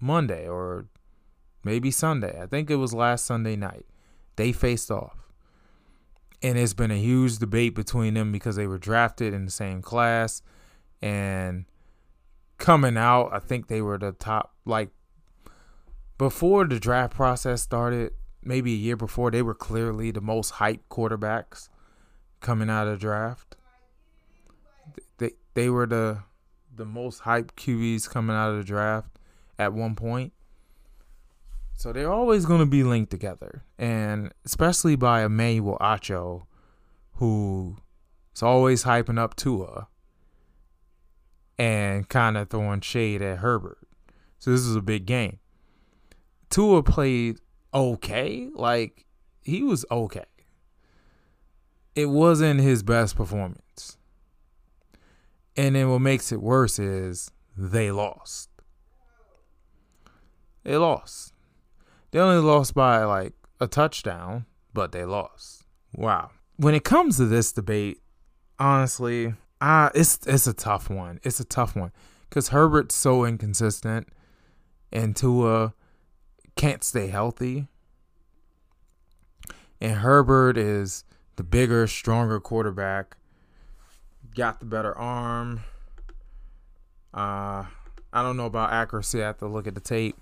Monday 0.00 0.46
or 0.46 0.86
maybe 1.68 1.90
Sunday. 1.90 2.40
I 2.40 2.46
think 2.46 2.70
it 2.70 2.76
was 2.76 2.94
last 2.94 3.26
Sunday 3.26 3.54
night. 3.54 3.84
They 4.36 4.52
faced 4.52 4.90
off. 4.90 5.18
And 6.42 6.56
it's 6.56 6.72
been 6.72 6.90
a 6.90 6.96
huge 6.96 7.38
debate 7.38 7.74
between 7.74 8.14
them 8.14 8.32
because 8.32 8.56
they 8.56 8.66
were 8.66 8.78
drafted 8.78 9.34
in 9.34 9.44
the 9.44 9.50
same 9.50 9.82
class. 9.82 10.40
And 11.02 11.66
coming 12.56 12.96
out, 12.96 13.30
I 13.32 13.38
think 13.38 13.66
they 13.68 13.82
were 13.82 13.98
the 13.98 14.12
top, 14.12 14.54
like, 14.64 14.88
before 16.16 16.64
the 16.66 16.80
draft 16.80 17.14
process 17.14 17.60
started, 17.60 18.12
maybe 18.42 18.72
a 18.72 18.76
year 18.76 18.96
before, 18.96 19.30
they 19.30 19.42
were 19.42 19.54
clearly 19.54 20.10
the 20.10 20.20
most 20.20 20.54
hyped 20.54 20.86
quarterbacks 20.90 21.68
coming 22.40 22.70
out 22.70 22.86
of 22.86 22.94
the 22.94 23.00
draft. 23.00 23.56
They 25.18 25.32
they 25.54 25.68
were 25.68 25.86
the 25.86 26.22
the 26.74 26.84
most 26.84 27.22
hyped 27.22 27.52
QBs 27.56 28.08
coming 28.08 28.34
out 28.34 28.50
of 28.50 28.56
the 28.56 28.64
draft 28.64 29.18
at 29.58 29.72
one 29.72 29.94
point. 29.94 30.32
So 31.78 31.92
they're 31.92 32.10
always 32.10 32.44
going 32.44 32.58
to 32.58 32.66
be 32.66 32.82
linked 32.82 33.12
together, 33.12 33.62
and 33.78 34.34
especially 34.44 34.96
by 34.96 35.22
Emmanuel 35.22 35.78
Acho, 35.80 36.42
who 37.14 37.76
is 38.34 38.42
always 38.42 38.82
hyping 38.82 39.16
up 39.16 39.36
Tua 39.36 39.86
and 41.56 42.08
kind 42.08 42.36
of 42.36 42.50
throwing 42.50 42.80
shade 42.80 43.22
at 43.22 43.38
Herbert. 43.38 43.78
So 44.40 44.50
this 44.50 44.62
is 44.62 44.74
a 44.74 44.82
big 44.82 45.06
game. 45.06 45.38
Tua 46.50 46.82
played 46.82 47.38
okay. 47.72 48.50
Like 48.56 49.06
he 49.44 49.62
was 49.62 49.86
okay. 49.88 50.26
It 51.94 52.06
wasn't 52.06 52.58
his 52.58 52.82
best 52.82 53.14
performance. 53.14 53.98
And 55.56 55.76
then 55.76 55.90
what 55.90 56.00
makes 56.00 56.32
it 56.32 56.42
worse 56.42 56.80
is 56.80 57.30
they 57.56 57.92
lost. 57.92 58.50
They 60.64 60.76
lost. 60.76 61.34
They 62.10 62.18
only 62.18 62.42
lost 62.42 62.74
by 62.74 63.04
like 63.04 63.34
a 63.60 63.66
touchdown, 63.66 64.46
but 64.72 64.92
they 64.92 65.04
lost. 65.04 65.64
Wow. 65.94 66.30
When 66.56 66.74
it 66.74 66.84
comes 66.84 67.16
to 67.18 67.26
this 67.26 67.52
debate, 67.52 68.00
honestly, 68.58 69.34
uh, 69.60 69.90
it's 69.94 70.18
it's 70.26 70.46
a 70.46 70.52
tough 70.52 70.88
one. 70.88 71.20
It's 71.22 71.40
a 71.40 71.44
tough 71.44 71.76
one 71.76 71.92
because 72.28 72.48
Herbert's 72.48 72.94
so 72.94 73.24
inconsistent, 73.24 74.08
and 74.92 75.14
Tua 75.14 75.74
can't 76.56 76.82
stay 76.82 77.08
healthy. 77.08 77.68
And 79.80 79.98
Herbert 79.98 80.58
is 80.58 81.04
the 81.36 81.44
bigger, 81.44 81.86
stronger 81.86 82.40
quarterback. 82.40 83.16
Got 84.34 84.60
the 84.60 84.66
better 84.66 84.96
arm. 84.96 85.60
Uh, 87.14 87.64
I 88.12 88.22
don't 88.22 88.36
know 88.36 88.46
about 88.46 88.72
accuracy. 88.72 89.22
I 89.22 89.26
have 89.26 89.38
to 89.38 89.46
look 89.46 89.66
at 89.66 89.74
the 89.74 89.80
tape. 89.80 90.16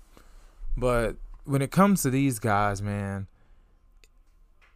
But 0.75 1.15
when 1.47 1.61
it 1.61 1.71
comes 1.71 2.01
to 2.01 2.09
these 2.09 2.39
guys, 2.39 2.81
man, 2.81 3.27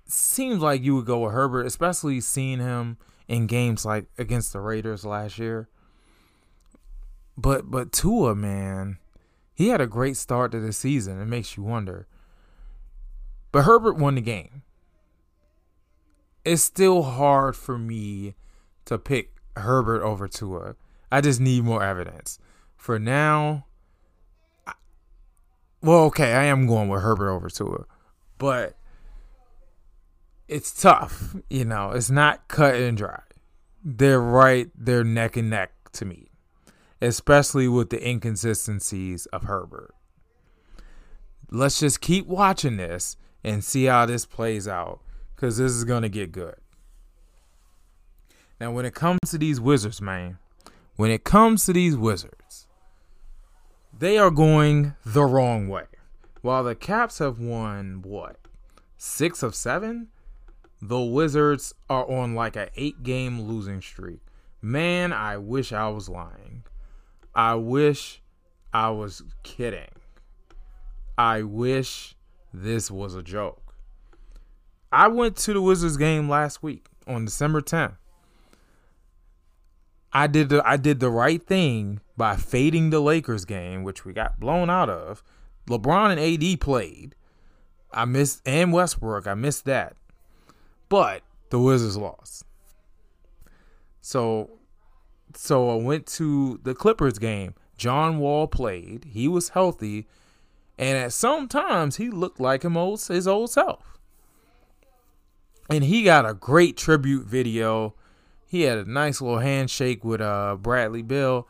seems 0.05 0.61
like 0.61 0.81
you 0.81 0.95
would 0.95 1.05
go 1.05 1.19
with 1.19 1.33
Herbert, 1.33 1.65
especially 1.65 2.21
seeing 2.21 2.59
him 2.59 2.97
in 3.27 3.47
games 3.47 3.85
like 3.85 4.05
against 4.17 4.53
the 4.53 4.59
Raiders 4.59 5.05
last 5.05 5.37
year. 5.37 5.69
But 7.37 7.69
but 7.69 7.91
Tua, 7.91 8.35
man, 8.35 8.97
he 9.53 9.69
had 9.69 9.81
a 9.81 9.87
great 9.87 10.17
start 10.17 10.51
to 10.51 10.59
the 10.59 10.73
season. 10.73 11.21
It 11.21 11.25
makes 11.25 11.57
you 11.57 11.63
wonder. 11.63 12.07
But 13.51 13.63
Herbert 13.63 13.97
won 13.97 14.15
the 14.15 14.21
game. 14.21 14.63
It's 16.43 16.61
still 16.61 17.03
hard 17.03 17.55
for 17.55 17.77
me 17.77 18.35
to 18.85 18.97
pick 18.97 19.35
Herbert 19.57 20.03
over 20.03 20.27
Tua. 20.27 20.75
I 21.11 21.21
just 21.21 21.39
need 21.39 21.63
more 21.63 21.83
evidence. 21.83 22.39
For 22.75 22.97
now, 22.97 23.65
well, 25.81 26.03
okay, 26.05 26.33
I 26.33 26.45
am 26.45 26.67
going 26.67 26.89
with 26.89 27.01
Herbert 27.01 27.31
over 27.31 27.49
Tua, 27.49 27.85
but 28.37 28.75
it's 30.47 30.71
tough. 30.73 31.35
You 31.49 31.65
know, 31.65 31.91
it's 31.91 32.09
not 32.09 32.47
cut 32.47 32.75
and 32.75 32.97
dry. 32.97 33.21
They're 33.83 34.21
right, 34.21 34.69
they're 34.75 35.03
neck 35.03 35.37
and 35.37 35.49
neck 35.49 35.71
to 35.93 36.05
me, 36.05 36.29
especially 37.01 37.67
with 37.67 37.89
the 37.89 38.07
inconsistencies 38.07 39.25
of 39.27 39.43
Herbert. 39.43 39.95
Let's 41.49 41.79
just 41.79 41.99
keep 41.99 42.27
watching 42.27 42.77
this 42.77 43.17
and 43.43 43.63
see 43.63 43.85
how 43.85 44.05
this 44.05 44.25
plays 44.25 44.67
out 44.67 45.01
because 45.35 45.57
this 45.57 45.71
is 45.71 45.83
going 45.83 46.03
to 46.03 46.09
get 46.09 46.31
good. 46.31 46.55
Now, 48.59 48.71
when 48.71 48.85
it 48.85 48.93
comes 48.93 49.19
to 49.27 49.39
these 49.39 49.59
Wizards, 49.59 49.99
man, 49.99 50.37
when 50.95 51.09
it 51.09 51.23
comes 51.23 51.65
to 51.65 51.73
these 51.73 51.97
Wizards, 51.97 52.40
they 54.01 54.17
are 54.17 54.31
going 54.31 54.95
the 55.05 55.23
wrong 55.23 55.69
way. 55.69 55.85
While 56.41 56.65
the 56.65 56.75
Caps 56.75 57.19
have 57.19 57.39
won, 57.39 58.01
what, 58.03 58.37
six 58.97 59.41
of 59.41 59.55
seven? 59.55 60.09
the 60.81 60.99
Wizards 60.99 61.73
are 61.89 62.09
on 62.09 62.33
like 62.33 62.55
an 62.55 62.69
eight 62.75 63.03
game 63.03 63.41
losing 63.41 63.81
streak. 63.81 64.19
Man, 64.61 65.13
I 65.13 65.37
wish 65.37 65.71
I 65.71 65.89
was 65.89 66.09
lying. 66.09 66.63
I 67.35 67.55
wish 67.55 68.21
I 68.73 68.89
was 68.89 69.21
kidding. 69.43 69.89
I 71.17 71.43
wish 71.43 72.15
this 72.51 72.89
was 72.89 73.13
a 73.13 73.21
joke. 73.21 73.75
I 74.91 75.07
went 75.07 75.37
to 75.37 75.53
the 75.53 75.61
Wizards 75.61 75.97
game 75.97 76.27
last 76.27 76.63
week 76.63 76.87
on 77.07 77.25
December 77.25 77.61
10th. 77.61 77.95
I 80.13 80.27
did 80.27 80.49
the 80.49 80.61
I 80.65 80.77
did 80.77 80.99
the 80.99 81.09
right 81.09 81.41
thing 81.41 82.01
by 82.17 82.35
fading 82.35 82.89
the 82.89 82.99
Lakers 82.99 83.45
game, 83.45 83.83
which 83.83 84.05
we 84.05 84.13
got 84.13 84.39
blown 84.39 84.69
out 84.69 84.89
of. 84.89 85.23
LeBron 85.67 86.11
and 86.11 86.19
AD 86.19 86.59
played. 86.59 87.15
I 87.93 88.05
missed 88.05 88.41
and 88.45 88.73
Westbrook. 88.73 89.27
I 89.27 89.33
missed 89.33 89.65
that. 89.65 89.95
But 90.89 91.23
the 91.49 91.59
Wizards 91.59 91.97
lost. 91.97 92.45
So 94.01 94.59
so 95.35 95.69
I 95.69 95.75
went 95.75 96.07
to 96.07 96.59
the 96.63 96.75
Clippers 96.75 97.19
game. 97.19 97.53
John 97.77 98.19
Wall 98.19 98.47
played. 98.47 99.05
He 99.11 99.27
was 99.27 99.49
healthy. 99.49 100.07
And 100.77 100.97
at 100.97 101.13
some 101.13 101.47
times 101.47 101.97
he 101.97 102.09
looked 102.09 102.39
like 102.39 102.63
him 102.63 102.75
old, 102.75 103.01
his 103.01 103.27
old 103.27 103.51
self. 103.51 103.97
And 105.69 105.83
he 105.83 106.03
got 106.03 106.29
a 106.29 106.33
great 106.33 106.75
tribute 106.75 107.25
video. 107.25 107.95
He 108.51 108.63
had 108.63 108.77
a 108.77 108.91
nice 108.91 109.21
little 109.21 109.39
handshake 109.39 110.03
with 110.03 110.19
uh, 110.19 110.57
Bradley 110.59 111.01
Beal. 111.01 111.47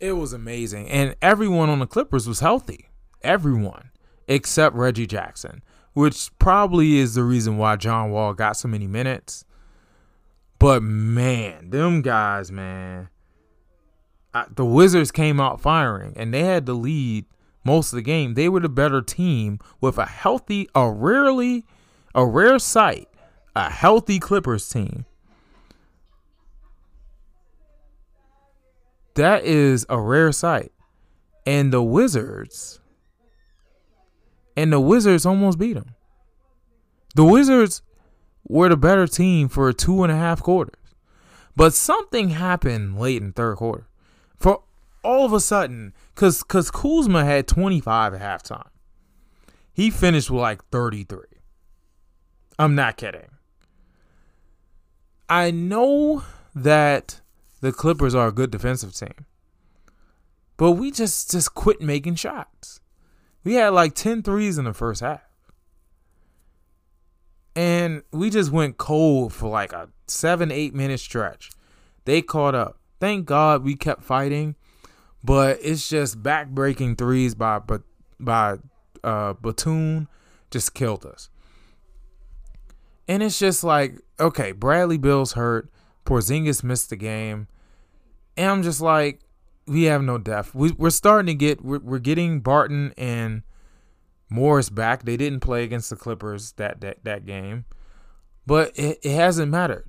It 0.00 0.12
was 0.12 0.32
amazing. 0.32 0.88
And 0.88 1.14
everyone 1.22 1.68
on 1.68 1.78
the 1.78 1.86
Clippers 1.86 2.26
was 2.26 2.40
healthy. 2.40 2.88
Everyone 3.22 3.90
except 4.26 4.74
Reggie 4.74 5.06
Jackson 5.06 5.62
which 5.92 6.30
probably 6.38 6.98
is 6.98 7.14
the 7.14 7.24
reason 7.24 7.58
why 7.58 7.76
John 7.76 8.10
Wall 8.10 8.34
got 8.34 8.56
so 8.56 8.68
many 8.68 8.86
minutes. 8.86 9.44
But 10.58 10.82
man, 10.82 11.70
them 11.70 12.02
guys, 12.02 12.52
man, 12.52 13.08
I, 14.32 14.46
the 14.54 14.64
Wizards 14.64 15.10
came 15.10 15.40
out 15.40 15.60
firing 15.60 16.12
and 16.16 16.32
they 16.32 16.44
had 16.44 16.66
the 16.66 16.74
lead 16.74 17.26
most 17.64 17.92
of 17.92 17.96
the 17.96 18.02
game. 18.02 18.34
They 18.34 18.48
were 18.48 18.60
the 18.60 18.68
better 18.68 19.02
team 19.02 19.58
with 19.80 19.98
a 19.98 20.06
healthy, 20.06 20.68
a 20.74 20.90
rarely, 20.90 21.64
a 22.14 22.26
rare 22.26 22.58
sight, 22.58 23.08
a 23.56 23.70
healthy 23.70 24.18
Clippers 24.18 24.68
team. 24.68 25.06
That 29.14 29.44
is 29.44 29.86
a 29.88 30.00
rare 30.00 30.32
sight. 30.32 30.72
And 31.46 31.72
the 31.72 31.82
Wizards 31.82 32.80
and 34.56 34.72
the 34.72 34.80
Wizards 34.80 35.24
almost 35.24 35.58
beat 35.58 35.74
them. 35.74 35.94
The 37.14 37.24
Wizards 37.24 37.82
were 38.46 38.68
the 38.68 38.76
better 38.76 39.06
team 39.06 39.48
for 39.48 39.72
two 39.72 40.02
and 40.02 40.12
a 40.12 40.16
half 40.16 40.42
quarters. 40.42 40.76
But 41.56 41.74
something 41.74 42.30
happened 42.30 42.98
late 42.98 43.22
in 43.22 43.32
third 43.32 43.56
quarter. 43.56 43.88
For 44.36 44.62
all 45.02 45.24
of 45.24 45.32
a 45.32 45.40
sudden, 45.40 45.94
because 46.14 46.42
cause 46.42 46.70
Kuzma 46.70 47.24
had 47.24 47.48
25 47.48 48.14
at 48.14 48.20
halftime. 48.20 48.68
He 49.72 49.90
finished 49.90 50.30
with 50.30 50.40
like 50.40 50.64
33. 50.70 51.20
I'm 52.58 52.74
not 52.74 52.96
kidding. 52.96 53.30
I 55.28 55.50
know 55.50 56.24
that 56.54 57.19
the 57.60 57.72
Clippers 57.72 58.14
are 58.14 58.28
a 58.28 58.32
good 58.32 58.50
defensive 58.50 58.94
team. 58.94 59.26
But 60.56 60.72
we 60.72 60.90
just 60.90 61.30
just 61.30 61.54
quit 61.54 61.80
making 61.80 62.16
shots. 62.16 62.80
We 63.44 63.54
had 63.54 63.70
like 63.70 63.94
10 63.94 64.22
threes 64.22 64.58
in 64.58 64.64
the 64.64 64.74
first 64.74 65.00
half. 65.00 65.22
And 67.56 68.02
we 68.12 68.30
just 68.30 68.52
went 68.52 68.76
cold 68.76 69.32
for 69.32 69.48
like 69.48 69.72
a 69.72 69.88
seven, 70.06 70.52
eight 70.52 70.74
minute 70.74 71.00
stretch. 71.00 71.50
They 72.04 72.22
caught 72.22 72.54
up. 72.54 72.78
Thank 73.00 73.26
God 73.26 73.64
we 73.64 73.74
kept 73.74 74.02
fighting. 74.02 74.56
But 75.24 75.58
it's 75.62 75.88
just 75.88 76.22
back-breaking 76.22 76.96
threes 76.96 77.34
by 77.34 77.58
but 77.58 77.82
by 78.18 78.56
uh 79.02 79.34
Batum 79.34 80.08
just 80.50 80.74
killed 80.74 81.06
us. 81.06 81.30
And 83.08 83.22
it's 83.22 83.38
just 83.38 83.64
like, 83.64 83.94
okay, 84.18 84.52
Bradley 84.52 84.98
Beal's 84.98 85.32
hurt. 85.32 85.70
Porzingis 86.04 86.62
missed 86.62 86.90
the 86.90 86.96
game. 86.96 87.48
And 88.36 88.50
I'm 88.50 88.62
just 88.62 88.80
like, 88.80 89.20
we 89.66 89.84
have 89.84 90.02
no 90.02 90.18
depth. 90.18 90.54
We, 90.54 90.72
we're 90.72 90.90
starting 90.90 91.26
to 91.26 91.34
get 91.34 91.64
we're, 91.64 91.78
we're 91.78 91.98
getting 91.98 92.40
Barton 92.40 92.92
and 92.96 93.42
Morris 94.28 94.70
back. 94.70 95.04
They 95.04 95.16
didn't 95.16 95.40
play 95.40 95.64
against 95.64 95.90
the 95.90 95.96
Clippers 95.96 96.52
that 96.52 96.80
that, 96.80 97.04
that 97.04 97.26
game, 97.26 97.64
but 98.46 98.72
it, 98.76 98.98
it 99.02 99.14
hasn't 99.14 99.50
mattered. 99.50 99.88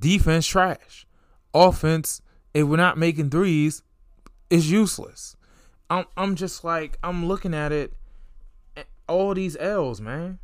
Defense 0.00 0.46
trash. 0.46 1.06
Offense, 1.52 2.22
if 2.54 2.66
we're 2.66 2.76
not 2.76 2.98
making 2.98 3.30
threes, 3.30 3.82
is 4.48 4.70
useless. 4.70 5.36
I'm 5.88 6.06
I'm 6.16 6.34
just 6.34 6.64
like 6.64 6.98
I'm 7.02 7.26
looking 7.26 7.54
at 7.54 7.72
it. 7.72 7.92
Eh, 8.76 8.84
all 9.08 9.34
these 9.34 9.56
L's, 9.58 10.00
man. 10.00 10.38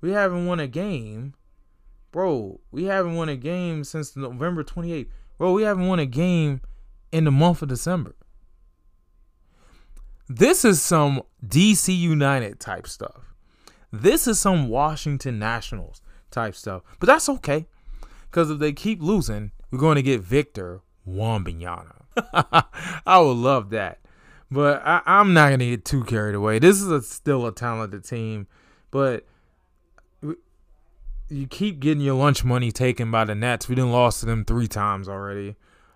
We 0.00 0.12
haven't 0.12 0.46
won 0.46 0.60
a 0.60 0.66
game, 0.66 1.34
bro. 2.10 2.60
We 2.70 2.84
haven't 2.84 3.14
won 3.14 3.28
a 3.28 3.36
game 3.36 3.84
since 3.84 4.16
November 4.16 4.64
28th, 4.64 5.08
bro. 5.38 5.52
We 5.52 5.62
haven't 5.62 5.86
won 5.86 5.98
a 5.98 6.06
game 6.06 6.60
in 7.12 7.24
the 7.24 7.30
month 7.30 7.62
of 7.62 7.68
December. 7.68 8.14
This 10.28 10.64
is 10.64 10.80
some 10.80 11.22
DC 11.44 11.96
United 11.96 12.60
type 12.60 12.86
stuff. 12.86 13.34
This 13.92 14.28
is 14.28 14.38
some 14.38 14.68
Washington 14.68 15.38
Nationals 15.38 16.02
type 16.30 16.54
stuff. 16.54 16.82
But 17.00 17.06
that's 17.06 17.28
okay. 17.28 17.66
Because 18.30 18.50
if 18.50 18.60
they 18.60 18.72
keep 18.72 19.02
losing, 19.02 19.50
we're 19.70 19.78
going 19.78 19.96
to 19.96 20.02
get 20.02 20.20
Victor 20.20 20.82
Wembanyama. 21.08 21.96
I 23.06 23.18
would 23.18 23.36
love 23.36 23.70
that. 23.70 23.98
But 24.50 24.82
I, 24.84 25.02
am 25.06 25.32
not 25.32 25.48
going 25.48 25.60
to 25.60 25.70
get 25.70 25.84
too 25.84 26.04
carried 26.04 26.34
away. 26.34 26.58
This 26.58 26.80
is 26.80 26.88
a, 26.90 27.02
still 27.02 27.46
a 27.46 27.52
talented 27.52 28.04
team. 28.04 28.46
But 28.90 29.26
you 31.30 31.46
keep 31.46 31.80
getting 31.80 32.02
your 32.02 32.14
lunch 32.14 32.44
money 32.44 32.72
taken 32.72 33.10
by 33.10 33.24
the 33.24 33.34
Nets. 33.34 33.68
We 33.68 33.74
didn't 33.74 33.92
lost 33.92 34.20
to 34.20 34.26
them 34.26 34.44
three 34.44 34.66
times 34.66 35.08
already. 35.08 35.54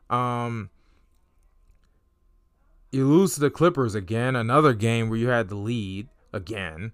Um, 0.08 0.70
you 2.92 3.06
lose 3.06 3.34
to 3.34 3.40
the 3.40 3.50
Clippers 3.50 3.94
again, 3.94 4.36
another 4.36 4.72
game 4.72 5.10
where 5.10 5.18
you 5.18 5.28
had 5.28 5.48
the 5.48 5.56
lead 5.56 6.08
again. 6.32 6.92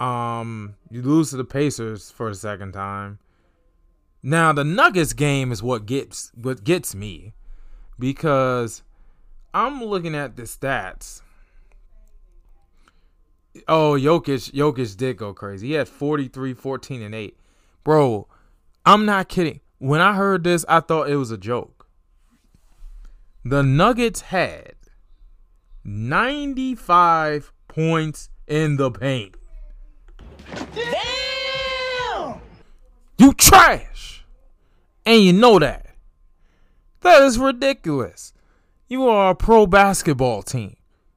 Um, 0.00 0.74
you 0.90 1.02
lose 1.02 1.30
to 1.30 1.36
the 1.36 1.44
Pacers 1.44 2.10
for 2.10 2.28
a 2.28 2.34
second 2.34 2.72
time. 2.72 3.20
Now 4.22 4.52
the 4.52 4.64
Nuggets 4.64 5.12
game 5.12 5.52
is 5.52 5.62
what 5.62 5.86
gets 5.86 6.32
what 6.34 6.64
gets 6.64 6.94
me 6.94 7.32
because 7.98 8.82
I'm 9.54 9.82
looking 9.84 10.16
at 10.16 10.34
the 10.36 10.42
stats. 10.42 11.22
Oh, 13.68 13.92
Jokic, 13.92 14.52
Jokic 14.52 14.96
did 14.96 15.16
go 15.16 15.32
crazy. 15.32 15.68
He 15.68 15.72
had 15.74 15.88
43, 15.88 16.54
14, 16.54 17.02
and 17.02 17.14
8. 17.14 17.36
Bro, 17.84 18.28
I'm 18.84 19.04
not 19.04 19.28
kidding. 19.28 19.60
When 19.78 20.00
I 20.00 20.14
heard 20.14 20.44
this, 20.44 20.64
I 20.68 20.80
thought 20.80 21.10
it 21.10 21.16
was 21.16 21.30
a 21.30 21.38
joke. 21.38 21.86
The 23.44 23.62
Nuggets 23.62 24.22
had 24.22 24.74
95 25.84 27.52
points 27.68 28.28
in 28.46 28.76
the 28.76 28.90
paint. 28.90 29.36
Damn! 30.74 32.40
You 33.18 33.32
trash! 33.34 34.24
And 35.04 35.22
you 35.22 35.32
know 35.32 35.58
that. 35.58 35.86
That 37.02 37.22
is 37.22 37.38
ridiculous. 37.38 38.32
You 38.88 39.06
are 39.08 39.30
a 39.30 39.34
pro 39.34 39.66
basketball 39.66 40.42
team. 40.42 40.76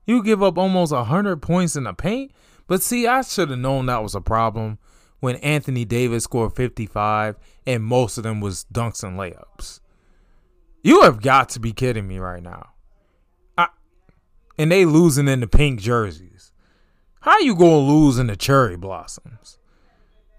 You 0.09 0.23
give 0.23 0.41
up 0.41 0.57
almost 0.57 0.91
100 0.91 1.39
points 1.39 1.75
in 1.75 1.83
the 1.83 1.93
paint. 1.93 2.31
But 2.65 2.81
see, 2.81 3.05
I 3.05 3.21
should 3.21 3.51
have 3.51 3.59
known 3.59 3.85
that 3.85 4.01
was 4.01 4.15
a 4.15 4.21
problem 4.21 4.79
when 5.19 5.35
Anthony 5.35 5.85
Davis 5.85 6.23
scored 6.23 6.55
55 6.55 7.37
and 7.67 7.83
most 7.83 8.17
of 8.17 8.23
them 8.23 8.41
was 8.41 8.65
dunks 8.73 9.03
and 9.03 9.19
layups. 9.19 9.81
You 10.81 11.03
have 11.03 11.21
got 11.21 11.49
to 11.49 11.59
be 11.59 11.73
kidding 11.73 12.07
me 12.07 12.17
right 12.17 12.41
now. 12.41 12.69
I, 13.55 13.67
and 14.57 14.71
they 14.71 14.83
losing 14.83 15.27
in 15.27 15.41
the 15.41 15.47
pink 15.47 15.79
jerseys. 15.79 16.53
How 17.21 17.37
you 17.41 17.53
gonna 17.53 17.77
lose 17.77 18.17
in 18.17 18.25
the 18.25 18.35
cherry 18.35 18.77
blossoms? 18.77 19.59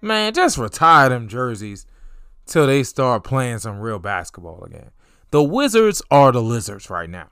Man, 0.00 0.34
just 0.34 0.58
retire 0.58 1.10
them 1.10 1.28
jerseys 1.28 1.86
till 2.44 2.66
they 2.66 2.82
start 2.82 3.22
playing 3.22 3.58
some 3.58 3.78
real 3.78 4.00
basketball 4.00 4.64
again. 4.64 4.90
The 5.30 5.44
Wizards 5.44 6.02
are 6.10 6.32
the 6.32 6.42
Lizards 6.42 6.90
right 6.90 7.08
now. 7.08 7.28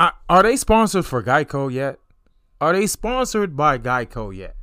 Are 0.00 0.42
they 0.42 0.56
sponsored 0.56 1.04
for 1.04 1.22
Geico 1.22 1.70
yet? 1.70 1.98
Are 2.58 2.72
they 2.72 2.86
sponsored 2.86 3.54
by 3.54 3.76
Geico 3.76 4.34
yet? 4.34 4.56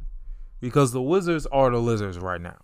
Because 0.60 0.92
the 0.92 1.02
Wizards 1.02 1.46
are 1.48 1.70
the 1.70 1.78
Lizards 1.78 2.18
right 2.18 2.42
now. 2.42 2.58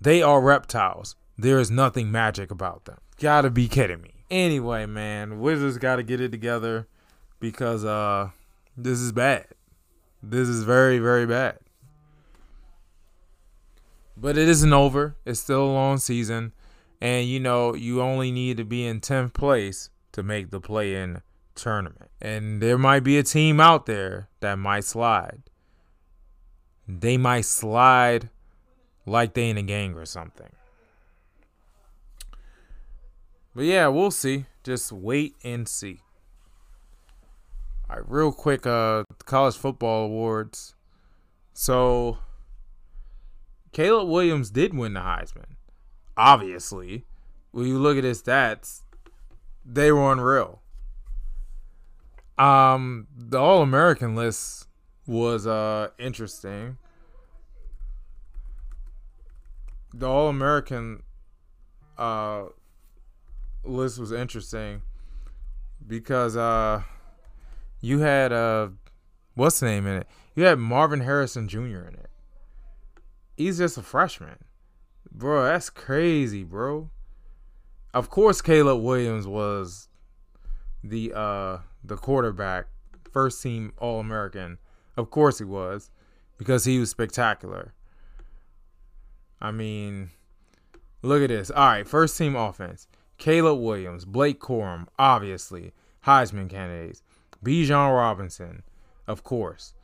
They 0.00 0.22
are 0.22 0.40
reptiles. 0.40 1.16
There 1.36 1.58
is 1.58 1.70
nothing 1.70 2.12
magic 2.12 2.52
about 2.52 2.84
them. 2.84 2.98
Gotta 3.18 3.50
be 3.50 3.66
kidding 3.66 4.00
me. 4.02 4.24
Anyway, 4.30 4.86
man, 4.86 5.40
Wizards 5.40 5.78
gotta 5.78 6.04
get 6.04 6.20
it 6.20 6.30
together 6.30 6.86
because 7.40 7.84
uh 7.84 8.30
this 8.76 9.00
is 9.00 9.10
bad. 9.10 9.46
This 10.22 10.48
is 10.48 10.62
very, 10.62 11.00
very 11.00 11.26
bad. 11.26 11.58
But 14.16 14.38
it 14.38 14.48
isn't 14.48 14.72
over. 14.72 15.16
It's 15.24 15.40
still 15.40 15.64
a 15.64 15.72
long 15.72 15.98
season. 15.98 16.52
And 17.00 17.28
you 17.28 17.40
know, 17.40 17.74
you 17.74 18.00
only 18.00 18.30
need 18.30 18.56
to 18.58 18.64
be 18.64 18.86
in 18.86 19.00
10th 19.00 19.32
place 19.32 19.90
to 20.12 20.22
make 20.22 20.50
the 20.50 20.60
play 20.60 20.94
in 20.94 21.22
tournament. 21.58 22.10
And 22.20 22.62
there 22.62 22.78
might 22.78 23.00
be 23.00 23.18
a 23.18 23.22
team 23.22 23.60
out 23.60 23.86
there 23.86 24.28
that 24.40 24.58
might 24.58 24.84
slide. 24.84 25.42
They 26.86 27.16
might 27.18 27.44
slide 27.44 28.30
like 29.04 29.34
they 29.34 29.50
in 29.50 29.58
a 29.58 29.62
gang 29.62 29.94
or 29.94 30.06
something. 30.06 30.50
But 33.54 33.64
yeah, 33.64 33.88
we'll 33.88 34.10
see. 34.10 34.46
Just 34.62 34.92
wait 34.92 35.34
and 35.42 35.68
see. 35.68 36.00
All 37.90 37.96
right, 37.96 38.04
real 38.08 38.32
quick, 38.32 38.66
uh, 38.66 39.04
college 39.24 39.56
football 39.56 40.04
awards. 40.04 40.74
So, 41.54 42.18
Caleb 43.72 44.08
Williams 44.08 44.50
did 44.50 44.74
win 44.74 44.94
the 44.94 45.00
Heisman. 45.00 45.56
Obviously, 46.16 47.04
when 47.50 47.66
you 47.66 47.78
look 47.78 47.96
at 47.96 48.04
his 48.04 48.22
stats, 48.22 48.82
they 49.64 49.90
were 49.90 50.12
unreal. 50.12 50.62
Um, 52.38 53.08
the 53.16 53.38
All 53.38 53.62
American 53.62 54.14
list 54.14 54.68
was 55.06 55.46
uh 55.46 55.88
interesting. 55.98 56.78
The 59.92 60.06
All 60.08 60.28
American 60.28 61.02
uh 61.96 62.44
list 63.64 63.98
was 63.98 64.12
interesting 64.12 64.82
because 65.86 66.36
uh 66.36 66.82
you 67.80 68.00
had 68.00 68.32
uh 68.32 68.68
what's 69.34 69.60
the 69.60 69.66
name 69.66 69.86
in 69.86 69.96
it? 69.96 70.06
You 70.36 70.44
had 70.44 70.58
Marvin 70.58 71.00
Harrison 71.00 71.48
Jr. 71.48 71.58
in 71.58 71.94
it. 71.94 72.10
He's 73.36 73.58
just 73.58 73.78
a 73.78 73.82
freshman. 73.82 74.38
Bro, 75.10 75.44
that's 75.44 75.70
crazy, 75.70 76.44
bro. 76.44 76.90
Of 77.94 78.10
course 78.10 78.40
Caleb 78.40 78.82
Williams 78.82 79.26
was 79.26 79.87
the 80.82 81.12
uh 81.14 81.58
the 81.84 81.96
quarterback, 81.96 82.66
first 83.10 83.42
team 83.42 83.72
All 83.78 84.00
American. 84.00 84.58
Of 84.96 85.10
course 85.10 85.38
he 85.38 85.44
was, 85.44 85.90
because 86.38 86.64
he 86.64 86.78
was 86.78 86.90
spectacular. 86.90 87.72
I 89.40 89.52
mean, 89.52 90.10
look 91.02 91.22
at 91.22 91.28
this. 91.28 91.50
All 91.50 91.66
right, 91.66 91.86
first 91.86 92.18
team 92.18 92.34
offense. 92.34 92.88
Caleb 93.18 93.60
Williams, 93.60 94.04
Blake 94.04 94.40
Corum, 94.40 94.86
obviously, 94.98 95.72
Heisman 96.06 96.48
candidates. 96.48 97.02
Bijan 97.44 97.94
Robinson, 97.94 98.62
of 99.06 99.22
course. 99.22 99.74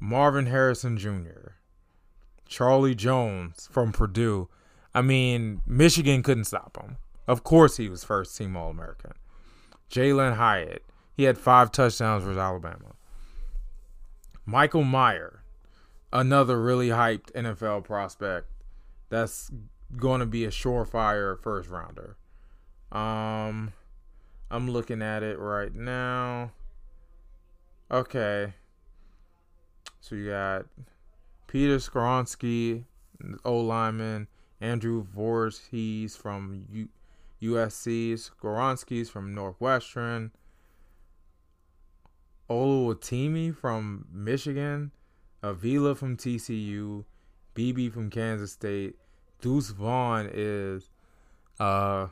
Marvin 0.00 0.46
Harrison 0.46 0.98
Jr., 0.98 1.52
Charlie 2.46 2.94
Jones 2.94 3.68
from 3.70 3.92
Purdue. 3.92 4.48
I 4.94 5.02
mean, 5.02 5.62
Michigan 5.66 6.22
couldn't 6.22 6.44
stop 6.44 6.76
him. 6.80 6.98
Of 7.26 7.42
course, 7.42 7.76
he 7.76 7.88
was 7.88 8.04
first 8.04 8.36
team 8.36 8.56
All 8.56 8.70
American. 8.70 9.12
Jalin 9.90 10.36
Hyatt. 10.36 10.82
He 11.14 11.24
had 11.24 11.38
five 11.38 11.72
touchdowns 11.72 12.24
for 12.24 12.38
Alabama. 12.38 12.94
Michael 14.44 14.84
Mayer, 14.84 15.42
another 16.12 16.60
really 16.60 16.88
hyped 16.88 17.32
NFL 17.32 17.84
prospect 17.84 18.48
that's 19.08 19.50
going 19.96 20.20
to 20.20 20.26
be 20.26 20.44
a 20.44 20.50
surefire 20.50 21.38
first 21.40 21.68
rounder. 21.70 22.16
Um, 22.92 23.72
I'm 24.50 24.70
looking 24.70 25.02
at 25.02 25.22
it 25.22 25.38
right 25.38 25.74
now. 25.74 26.52
Okay. 27.90 28.52
So 30.00 30.14
you 30.14 30.28
got 30.28 30.66
Peter 31.46 31.76
Skoronski, 31.78 32.84
O 33.44 33.58
lineman, 33.58 34.28
Andrew 34.60 35.02
Voorhees 35.02 36.16
from 36.16 36.64
U- 36.70 36.88
USC, 37.42 38.14
Skoronski's 38.14 39.10
from 39.10 39.34
Northwestern, 39.34 40.32
Oluwatimi 42.48 43.54
from 43.54 44.06
Michigan, 44.12 44.92
Avila 45.42 45.94
from 45.94 46.16
TCU, 46.16 47.04
Beebe 47.54 47.88
from 47.88 48.10
Kansas 48.10 48.52
State. 48.52 48.96
Deuce 49.40 49.70
Vaughn 49.70 50.30
is, 50.32 50.90
uh, 51.60 52.08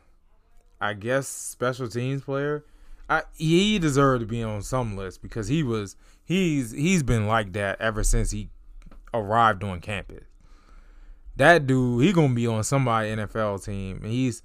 I 0.81 0.95
guess, 0.95 1.27
special 1.29 1.89
teams 1.89 2.23
player. 2.23 2.65
I, 3.09 3.23
he 3.35 3.79
deserved 3.79 4.21
to 4.21 4.27
be 4.27 4.43
on 4.43 4.63
some 4.63 4.97
list 4.97 5.23
because 5.23 5.49
he 5.49 5.63
was 5.63 5.97
he's 6.25 6.71
he's 6.71 7.03
been 7.03 7.27
like 7.27 7.53
that 7.53 7.81
ever 7.81 8.03
since 8.03 8.31
he 8.31 8.49
arrived 9.13 9.63
on 9.63 9.81
campus. 9.81 10.25
That 11.37 11.67
dude, 11.67 12.03
he 12.03 12.13
gonna 12.13 12.35
be 12.35 12.47
on 12.47 12.65
somebody 12.65 13.11
NFL 13.11 13.65
team, 13.65 14.01
and 14.03 14.13
he's 14.13 14.43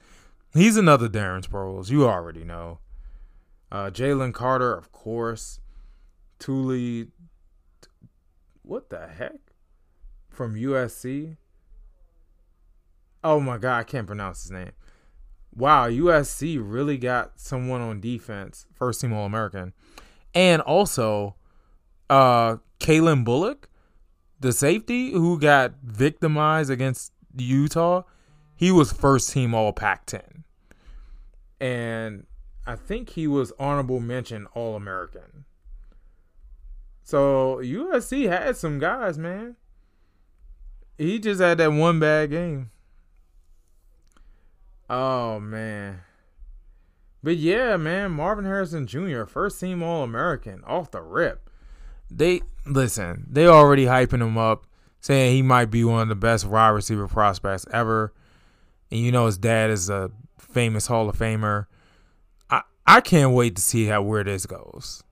he's 0.54 0.78
another 0.78 1.10
Darren 1.10 1.46
Sproles. 1.46 1.90
You 1.90 2.08
already 2.08 2.44
know. 2.44 2.80
Uh, 3.72 3.90
Jalen 3.90 4.34
Carter, 4.34 4.74
of 4.74 4.92
course. 4.92 5.60
Tuli, 6.40 7.08
what 8.64 8.90
the 8.90 9.08
heck? 9.08 9.54
From 10.30 10.56
USC. 10.56 11.38
Oh 13.24 13.40
my 13.40 13.58
god, 13.58 13.80
I 13.80 13.84
can't 13.84 14.08
pronounce 14.08 14.44
his 14.44 14.52
name. 14.52 14.72
Wow, 15.54 15.90
USC 15.90 16.58
really 16.62 16.98
got 16.98 17.40
someone 17.40 17.82
on 17.82 18.00
defense, 18.00 18.66
first 18.74 19.02
team 19.02 19.12
All 19.12 19.26
American, 19.26 19.74
and 20.34 20.62
also, 20.62 21.36
uh, 22.10 22.58
Calen 22.80 23.26
Bullock, 23.26 23.68
the 24.40 24.54
safety 24.54 25.12
who 25.12 25.38
got 25.38 25.74
victimized 25.84 26.70
against 26.70 27.12
Utah, 27.36 28.04
he 28.60 28.74
was 28.74 28.92
first 28.92 29.32
team 29.32 29.56
All 29.56 29.72
Pac-10, 29.72 30.44
and 31.62 32.26
I 32.68 32.76
think 32.76 33.12
he 33.12 33.26
was 33.26 33.54
honorable 33.58 34.02
mention 34.02 34.48
All 34.48 34.76
American. 34.76 35.46
So 37.02 37.62
USC 37.64 38.28
had 38.28 38.58
some 38.58 38.78
guys, 38.78 39.18
man. 39.18 39.56
He 40.98 41.20
just 41.20 41.40
had 41.40 41.58
that 41.60 41.72
one 41.72 42.02
bad 42.02 42.32
game. 42.32 42.72
Oh 44.90 45.40
man. 45.40 46.02
But 47.24 47.38
yeah, 47.38 47.78
man, 47.78 48.12
Marvin 48.12 48.44
Harrison 48.44 48.86
Jr., 48.88 49.24
first 49.24 49.58
team 49.62 49.82
All 49.82 50.04
American, 50.04 50.66
off 50.66 50.92
the 50.92 51.02
rip. 51.02 51.50
They 52.12 52.42
listen, 52.66 53.26
they 53.30 53.48
already 53.48 53.86
hyping 53.86 54.22
him 54.22 54.38
up, 54.38 54.66
saying 55.00 55.34
he 55.34 55.42
might 55.44 55.72
be 55.72 55.86
one 55.86 56.02
of 56.02 56.10
the 56.10 56.16
best 56.16 56.46
wide 56.46 56.72
receiver 56.72 57.08
prospects 57.08 57.66
ever. 57.72 58.12
And 58.92 59.00
you 59.00 59.12
know 59.12 59.26
his 59.26 59.38
dad 59.38 59.70
is 59.70 59.90
a 59.90 60.12
famous 60.38 60.88
Hall 60.88 61.10
of 61.10 61.18
Famer. 61.18 61.68
I 62.50 62.62
I 62.86 63.02
can't 63.02 63.34
wait 63.34 63.56
to 63.56 63.62
see 63.62 63.86
how 63.86 64.02
where 64.02 64.24
this 64.24 64.46
goes. 64.46 65.04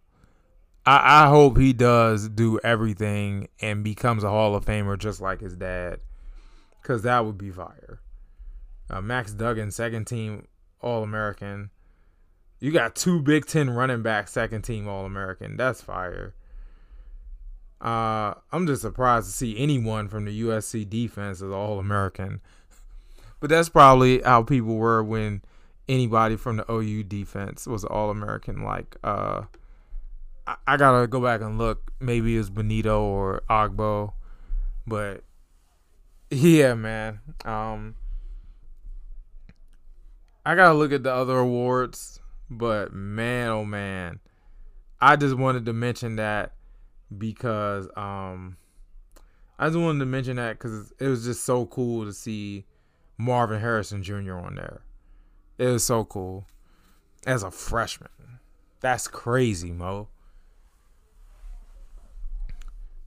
I, 0.86 1.26
I 1.26 1.28
hope 1.28 1.58
he 1.58 1.74
does 1.74 2.30
do 2.30 2.60
everything 2.64 3.50
and 3.60 3.84
becomes 3.84 4.24
a 4.24 4.30
Hall 4.30 4.56
of 4.56 4.66
Famer 4.66 4.98
just 4.98 5.22
like 5.22 5.42
his 5.42 5.56
dad. 5.56 6.00
Cause 6.84 7.02
that 7.02 7.26
would 7.26 7.38
be 7.38 7.52
fire. 7.52 8.00
Uh, 8.90 9.02
Max 9.02 9.34
Duggan, 9.34 9.72
second 9.72 10.06
team 10.06 10.48
All 10.80 11.04
American. 11.04 11.70
You 12.60 12.72
got 12.72 12.96
two 12.96 13.22
Big 13.22 13.46
Ten 13.46 13.70
running 13.70 14.02
backs, 14.02 14.32
second 14.32 14.62
team 14.62 14.88
All 14.88 15.06
American. 15.06 15.58
That's 15.58 15.82
fire. 15.82 16.34
Uh, 17.80 18.34
I'm 18.52 18.66
just 18.66 18.82
surprised 18.82 19.28
to 19.28 19.34
see 19.34 19.58
anyone 19.58 20.08
from 20.08 20.26
the 20.26 20.42
USC 20.42 20.90
defense 20.90 21.42
as 21.42 21.52
All 21.52 21.80
American. 21.80 22.42
But 23.40 23.50
that's 23.50 23.70
probably 23.70 24.22
how 24.22 24.44
people 24.44 24.76
were 24.76 25.04
when 25.04 25.42
anybody 25.88 26.36
from 26.36 26.58
the 26.58 26.72
OU 26.72 27.04
defense 27.04 27.68
was 27.68 27.84
All 27.84 28.10
American. 28.10 28.64
Like, 28.64 28.96
uh, 29.04 29.44
I, 30.46 30.56
I, 30.66 30.78
gotta 30.78 31.08
go 31.08 31.22
back 31.22 31.42
and 31.42 31.58
look. 31.58 31.92
Maybe 32.00 32.38
it's 32.38 32.50
Benito 32.50 33.02
or 33.02 33.44
Ogbo, 33.50 34.14
but 34.86 35.24
yeah, 36.30 36.74
man. 36.74 37.20
Um, 37.46 37.96
I 40.46 40.56
gotta 40.56 40.74
look 40.74 40.92
at 40.92 41.04
the 41.04 41.14
other 41.14 41.38
awards. 41.38 42.20
But 42.50 42.94
man, 42.94 43.50
oh 43.50 43.66
man, 43.66 44.20
I 45.02 45.16
just 45.18 45.36
wanted 45.36 45.66
to 45.66 45.74
mention 45.74 46.16
that 46.16 46.54
because 47.16 47.90
um, 47.98 48.58
I 49.60 49.68
just 49.68 49.78
wanted 49.78 50.00
to 50.00 50.06
mention 50.06 50.38
that 50.38 50.58
because 50.58 50.94
it 51.00 51.08
was 51.08 51.26
just 51.26 51.44
so 51.44 51.66
cool 51.66 52.06
to 52.06 52.14
see 52.14 52.66
Marvin 53.18 53.59
Harrison 53.59 54.03
Jr. 54.03 54.36
on 54.36 54.55
there. 54.55 54.82
It 55.57 55.68
was 55.68 55.84
so 55.84 56.05
cool 56.05 56.45
as 57.26 57.43
a 57.43 57.51
freshman. 57.51 58.09
That's 58.80 59.07
crazy, 59.07 59.72
Mo. 59.72 60.07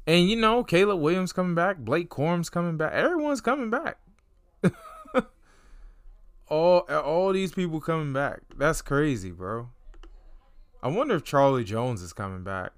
And 0.06 0.28
you 0.28 0.36
know, 0.36 0.64
Caleb 0.64 1.00
Williams 1.00 1.32
coming 1.32 1.54
back, 1.54 1.78
Blake 1.78 2.08
Corum's 2.08 2.50
coming 2.50 2.76
back, 2.76 2.92
everyone's 2.92 3.40
coming 3.40 3.70
back. 3.70 3.98
all 6.48 6.80
all 6.80 7.32
these 7.32 7.52
people 7.52 7.80
coming 7.80 8.12
back. 8.12 8.40
That's 8.56 8.82
crazy, 8.82 9.30
bro. 9.30 9.68
I 10.82 10.88
wonder 10.88 11.14
if 11.14 11.24
Charlie 11.24 11.64
Jones 11.64 12.02
is 12.02 12.12
coming 12.12 12.42
back. 12.42 12.72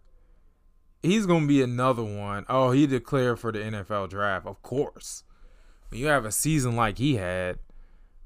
He's 1.02 1.24
gonna 1.24 1.46
be 1.46 1.62
another 1.62 2.04
one. 2.04 2.44
Oh, 2.48 2.70
he 2.70 2.86
declared 2.86 3.40
for 3.40 3.50
the 3.50 3.60
NFL 3.60 4.10
draft, 4.10 4.46
of 4.46 4.60
course. 4.62 5.24
When 5.92 6.00
you 6.00 6.06
have 6.06 6.24
a 6.24 6.32
season 6.32 6.74
like 6.74 6.96
he 6.96 7.16
had, 7.16 7.58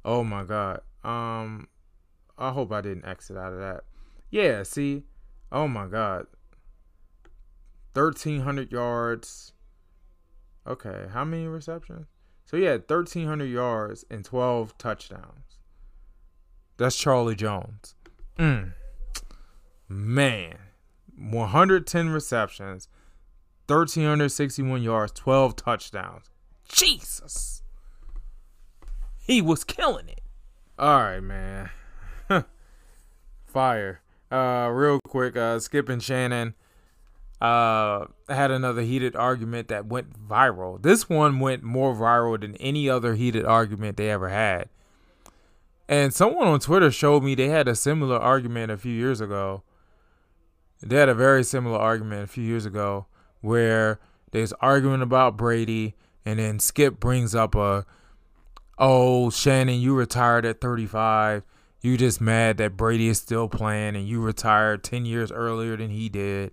oh 0.04 0.22
my 0.22 0.44
god. 0.44 0.82
Um, 1.02 1.66
I 2.38 2.52
hope 2.52 2.70
I 2.70 2.80
didn't 2.80 3.04
exit 3.04 3.36
out 3.36 3.52
of 3.52 3.58
that. 3.58 3.82
Yeah, 4.30 4.62
see, 4.62 5.02
oh 5.50 5.66
my 5.66 5.88
god, 5.88 6.28
thirteen 7.92 8.42
hundred 8.42 8.70
yards. 8.70 9.52
Okay, 10.64 11.06
how 11.12 11.24
many 11.24 11.48
receptions? 11.48 12.06
So 12.44 12.56
he 12.56 12.62
had 12.62 12.88
1,300 12.88 13.46
yards 13.46 14.04
and 14.08 14.24
12 14.24 14.78
touchdowns. 14.78 15.58
That's 16.76 16.96
Charlie 16.96 17.34
Jones. 17.34 17.96
Mm. 18.38 18.74
Man, 19.88 20.56
110 21.16 22.10
receptions, 22.10 22.88
1,361 23.66 24.82
yards, 24.82 25.12
12 25.12 25.56
touchdowns. 25.56 26.30
Jesus. 26.68 27.62
He 29.18 29.42
was 29.42 29.64
killing 29.64 30.08
it. 30.08 30.20
All 30.78 31.00
right, 31.00 31.20
man. 31.20 31.70
Fire. 33.46 34.00
Uh, 34.30 34.70
real 34.72 35.00
quick, 35.08 35.36
uh, 35.36 35.58
Skip 35.58 35.88
and 35.88 36.02
Shannon 36.02 36.54
uh, 37.40 38.06
had 38.28 38.50
another 38.50 38.82
heated 38.82 39.14
argument 39.16 39.68
that 39.68 39.86
went 39.86 40.28
viral. 40.28 40.80
This 40.82 41.08
one 41.08 41.40
went 41.40 41.62
more 41.62 41.94
viral 41.94 42.40
than 42.40 42.56
any 42.56 42.88
other 42.88 43.14
heated 43.14 43.44
argument 43.44 43.96
they 43.96 44.10
ever 44.10 44.28
had. 44.28 44.68
And 45.88 46.12
someone 46.12 46.48
on 46.48 46.60
Twitter 46.60 46.90
showed 46.90 47.22
me 47.22 47.34
they 47.34 47.48
had 47.48 47.68
a 47.68 47.76
similar 47.76 48.16
argument 48.16 48.72
a 48.72 48.76
few 48.76 48.92
years 48.92 49.20
ago. 49.20 49.62
They 50.82 50.96
had 50.96 51.08
a 51.08 51.14
very 51.14 51.44
similar 51.44 51.78
argument 51.78 52.24
a 52.24 52.26
few 52.26 52.42
years 52.42 52.66
ago 52.66 53.06
where 53.40 54.00
there's 54.32 54.52
arguing 54.54 55.02
about 55.02 55.36
Brady, 55.36 55.94
and 56.26 56.40
then 56.40 56.58
Skip 56.58 56.98
brings 56.98 57.34
up 57.36 57.54
a, 57.54 57.86
oh 58.78 59.30
Shannon, 59.30 59.80
you 59.80 59.94
retired 59.94 60.44
at 60.44 60.60
35. 60.60 61.44
You 61.80 61.96
just 61.96 62.20
mad 62.20 62.56
that 62.58 62.76
Brady 62.76 63.06
is 63.06 63.18
still 63.18 63.48
playing, 63.48 63.94
and 63.94 64.08
you 64.08 64.20
retired 64.20 64.82
10 64.82 65.06
years 65.06 65.30
earlier 65.30 65.76
than 65.76 65.90
he 65.90 66.08
did. 66.08 66.50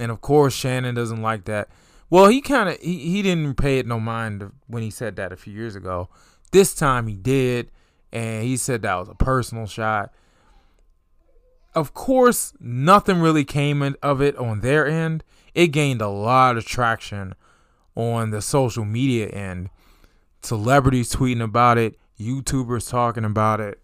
And 0.00 0.10
of 0.10 0.20
course, 0.20 0.52
Shannon 0.52 0.96
doesn't 0.96 1.22
like 1.22 1.44
that. 1.44 1.68
Well, 2.10 2.26
he 2.26 2.40
kind 2.40 2.68
of 2.68 2.78
he, 2.80 2.98
he 2.98 3.22
didn't 3.22 3.54
pay 3.54 3.78
it 3.78 3.86
no 3.86 4.00
mind 4.00 4.50
when 4.66 4.82
he 4.82 4.90
said 4.90 5.14
that 5.16 5.32
a 5.32 5.36
few 5.36 5.52
years 5.52 5.76
ago. 5.76 6.08
This 6.50 6.74
time 6.74 7.06
he 7.06 7.16
did, 7.16 7.70
and 8.12 8.42
he 8.42 8.56
said 8.56 8.82
that 8.82 8.94
was 8.96 9.08
a 9.08 9.14
personal 9.14 9.66
shot. 9.66 10.12
Of 11.74 11.94
course, 11.94 12.54
nothing 12.58 13.20
really 13.20 13.44
came 13.44 13.94
of 14.02 14.20
it 14.20 14.36
on 14.36 14.60
their 14.60 14.86
end. 14.86 15.22
It 15.54 15.68
gained 15.68 16.00
a 16.00 16.08
lot 16.08 16.56
of 16.56 16.64
traction 16.64 17.34
on 17.98 18.30
the 18.30 18.40
social 18.40 18.84
media 18.84 19.26
end. 19.26 19.68
Celebrities 20.42 21.12
tweeting 21.12 21.42
about 21.42 21.76
it, 21.76 21.98
YouTubers 22.18 22.88
talking 22.88 23.24
about 23.24 23.60
it. 23.60 23.80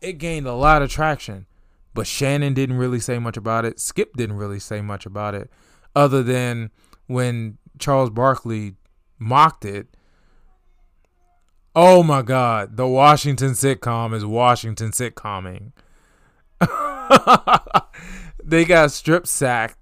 It 0.00 0.18
gained 0.18 0.46
a 0.46 0.54
lot 0.54 0.82
of 0.82 0.90
traction. 0.90 1.46
But 1.94 2.06
Shannon 2.06 2.52
didn't 2.52 2.76
really 2.76 3.00
say 3.00 3.18
much 3.18 3.36
about 3.36 3.64
it. 3.64 3.80
Skip 3.80 4.16
didn't 4.16 4.36
really 4.36 4.58
say 4.58 4.80
much 4.80 5.06
about 5.06 5.34
it, 5.34 5.50
other 5.96 6.22
than 6.22 6.70
when 7.06 7.58
Charles 7.78 8.10
Barkley 8.10 8.74
mocked 9.18 9.64
it. 9.64 9.88
Oh 11.74 12.02
my 12.02 12.22
God, 12.22 12.76
the 12.76 12.86
Washington 12.86 13.52
sitcom 13.52 14.14
is 14.14 14.24
Washington 14.24 14.90
sitcoming. 14.90 15.72
they 18.44 18.64
got 18.64 18.90
strip 18.92 19.26
sacked 19.26 19.78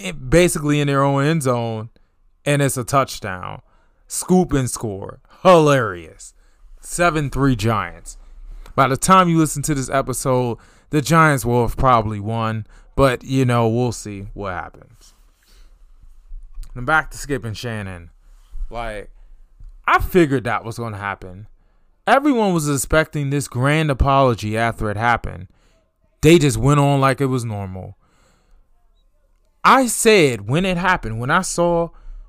eh, 0.00 0.12
basically 0.12 0.80
in 0.80 0.88
their 0.88 1.02
own 1.02 1.24
end 1.24 1.42
zone, 1.42 1.90
and 2.46 2.62
it's 2.62 2.76
a 2.76 2.84
touchdown. 2.84 3.60
Scoop 4.06 4.52
and 4.52 4.70
score. 4.70 5.20
Hilarious. 5.42 6.32
7 6.80 7.28
3 7.28 7.56
Giants. 7.56 8.16
By 8.76 8.88
the 8.88 8.96
time 8.96 9.28
you 9.28 9.38
listen 9.38 9.62
to 9.64 9.74
this 9.74 9.90
episode, 9.90 10.58
the 10.90 11.02
Giants 11.02 11.44
will 11.44 11.66
have 11.66 11.76
probably 11.76 12.20
won, 12.20 12.66
but 12.94 13.24
you 13.24 13.44
know, 13.44 13.68
we'll 13.68 13.92
see 13.92 14.28
what 14.34 14.52
happens. 14.52 15.14
And 16.74 16.86
back 16.86 17.10
to 17.10 17.18
Skip 17.18 17.44
and 17.44 17.56
Shannon. 17.56 18.10
Like, 18.70 19.10
I 19.86 19.98
figured 19.98 20.44
that 20.44 20.64
was 20.64 20.78
going 20.78 20.92
to 20.92 20.98
happen. 20.98 21.48
Everyone 22.06 22.52
was 22.52 22.68
expecting 22.68 23.30
this 23.30 23.48
grand 23.48 23.90
apology 23.90 24.56
after 24.56 24.90
it 24.90 24.96
happened. 24.96 25.48
They 26.20 26.38
just 26.38 26.56
went 26.56 26.78
on 26.78 27.00
like 27.00 27.20
it 27.20 27.26
was 27.26 27.44
normal. 27.44 27.96
I 29.64 29.86
said 29.86 30.48
when 30.48 30.64
it 30.64 30.76
happened, 30.76 31.18
when 31.18 31.30
I 31.30 31.42
saw 31.42 31.88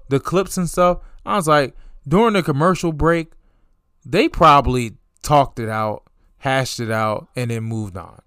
the 0.09 0.19
clips 0.19 0.57
and 0.57 0.69
stuff, 0.69 0.99
I 1.25 1.35
was 1.35 1.47
like, 1.47 1.75
during 2.07 2.33
the 2.33 2.43
commercial 2.43 2.93
break, 2.93 3.31
they 4.05 4.29
probably 4.29 4.95
talked 5.21 5.59
it 5.59 5.69
out, 5.69 6.03
hashed 6.37 6.79
it 6.79 6.91
out, 6.91 7.27
and 7.35 7.51
then 7.51 7.63
moved 7.63 7.97
on 7.97 8.21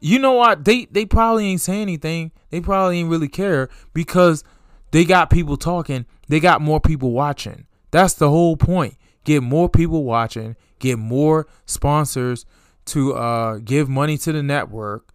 you 0.00 0.18
know 0.18 0.32
what? 0.32 0.64
They 0.64 0.86
they 0.86 1.06
probably 1.06 1.46
ain't 1.46 1.60
saying 1.60 1.82
anything. 1.82 2.32
They 2.50 2.60
probably 2.60 3.00
ain't 3.00 3.10
really 3.10 3.28
care 3.28 3.68
because 3.92 4.44
they 4.90 5.04
got 5.04 5.30
people 5.30 5.56
talking. 5.56 6.06
They 6.28 6.40
got 6.40 6.60
more 6.60 6.80
people 6.80 7.12
watching. 7.12 7.66
That's 7.90 8.14
the 8.14 8.28
whole 8.28 8.56
point. 8.56 8.96
Get 9.24 9.42
more 9.42 9.68
people 9.68 10.04
watching. 10.04 10.56
Get 10.78 10.98
more 10.98 11.46
sponsors 11.64 12.44
to 12.86 13.14
uh, 13.14 13.58
give 13.58 13.88
money 13.88 14.18
to 14.18 14.32
the 14.32 14.42
network, 14.42 15.12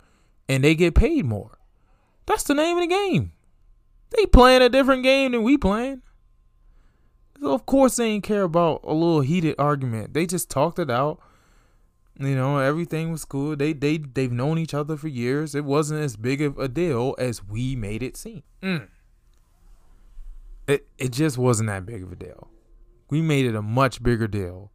and 0.50 0.64
they 0.64 0.76
get 0.76 0.96
paid 0.96 1.26
more. 1.26 1.58
That's 2.26 2.44
the 2.44 2.56
name 2.56 2.78
of 2.78 2.84
the 2.84 2.88
game. 2.88 3.32
They 4.16 4.26
playing 4.26 4.62
a 4.62 4.70
different 4.70 5.04
game 5.04 5.32
than 5.32 5.44
we 5.44 5.58
playing. 5.58 6.02
So 7.40 7.54
of 7.54 7.66
course 7.66 7.96
they 7.96 8.06
ain't 8.06 8.24
care 8.24 8.44
about 8.44 8.82
a 8.84 8.94
little 8.94 9.22
heated 9.22 9.56
argument. 9.58 10.14
They 10.14 10.26
just 10.26 10.50
talked 10.50 10.80
it 10.80 10.92
out 10.92 11.20
you 12.20 12.36
know, 12.36 12.60
everything 12.60 13.12
was 13.12 13.26
cool. 13.26 13.56
They 13.56 13.74
they 13.74 13.98
they've 13.98 14.32
known 14.32 14.58
each 14.58 14.74
other 14.74 14.98
for 14.98 15.08
years. 15.08 15.56
It 15.56 15.66
wasn't 15.66 16.02
as 16.02 16.16
big 16.16 16.42
of 16.42 16.60
a 16.60 16.68
deal 16.68 17.16
as 17.18 17.44
we 17.44 17.76
made 17.76 18.04
it 18.04 18.16
seem. 18.16 18.44
Mm. 18.62 18.88
It 20.68 20.88
it 20.98 21.12
just 21.12 21.38
wasn't 21.38 21.68
that 21.68 21.86
big 21.86 22.04
of 22.04 22.12
a 22.12 22.16
deal. 22.16 22.50
We 23.10 23.22
made 23.22 23.46
it 23.46 23.56
a 23.56 23.62
much 23.62 24.04
bigger 24.04 24.28
deal. 24.28 24.72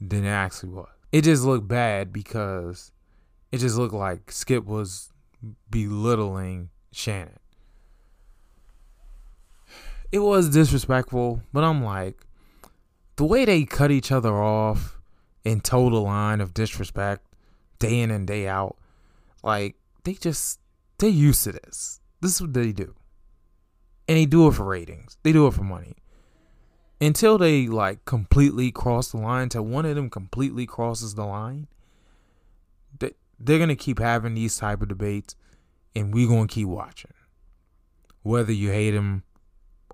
than 0.00 0.24
it 0.24 0.28
actually 0.28 0.68
was. 0.70 0.88
It 1.12 1.22
just 1.22 1.44
looked 1.44 1.66
bad 1.66 2.12
because 2.12 2.92
it 3.50 3.58
just 3.58 3.76
looked 3.76 3.94
like 3.94 4.30
Skip 4.30 4.66
was 4.66 5.12
belittling 5.70 6.68
Shannon. 6.92 7.38
It 10.12 10.20
was 10.20 10.48
disrespectful, 10.50 11.42
but 11.52 11.64
I'm 11.64 11.82
like, 11.82 12.26
the 13.16 13.24
way 13.24 13.44
they 13.44 13.64
cut 13.64 13.90
each 13.90 14.12
other 14.12 14.34
off 14.34 14.98
and 15.44 15.64
toe 15.64 15.90
the 15.90 15.96
line 15.96 16.40
of 16.40 16.54
disrespect 16.54 17.26
day 17.78 18.00
in 18.00 18.10
and 18.10 18.26
day 18.26 18.46
out, 18.46 18.76
like 19.42 19.76
they 20.04 20.14
just 20.14 20.60
they 20.98 21.08
used 21.08 21.44
to 21.44 21.52
this. 21.52 22.00
This 22.20 22.36
is 22.36 22.40
what 22.40 22.54
they 22.54 22.72
do. 22.72 22.94
And 24.08 24.16
they 24.16 24.26
do 24.26 24.46
it 24.48 24.54
for 24.54 24.64
ratings. 24.64 25.16
They 25.22 25.32
do 25.32 25.46
it 25.46 25.54
for 25.54 25.64
money. 25.64 25.96
Until 27.00 27.36
they 27.36 27.66
like 27.66 28.04
completely 28.04 28.70
cross 28.70 29.10
the 29.10 29.18
line, 29.18 29.44
until 29.44 29.64
one 29.64 29.84
of 29.84 29.96
them 29.96 30.08
completely 30.08 30.66
crosses 30.66 31.14
the 31.14 31.24
line, 31.24 31.66
they, 32.98 33.12
they're 33.38 33.58
gonna 33.58 33.76
keep 33.76 33.98
having 33.98 34.34
these 34.34 34.56
type 34.56 34.80
of 34.80 34.88
debates 34.88 35.36
and 35.94 36.14
we're 36.14 36.28
gonna 36.28 36.46
keep 36.46 36.68
watching. 36.68 37.12
Whether 38.22 38.52
you 38.52 38.70
hate 38.70 38.94
him 38.94 39.24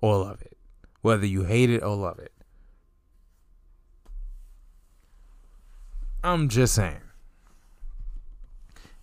or 0.03 0.17
love 0.17 0.41
it. 0.41 0.57
Whether 1.01 1.25
you 1.25 1.45
hate 1.45 1.69
it 1.69 1.81
or 1.81 1.95
love 1.95 2.19
it. 2.19 2.33
I'm 6.21 6.49
just 6.49 6.75
saying. 6.75 6.99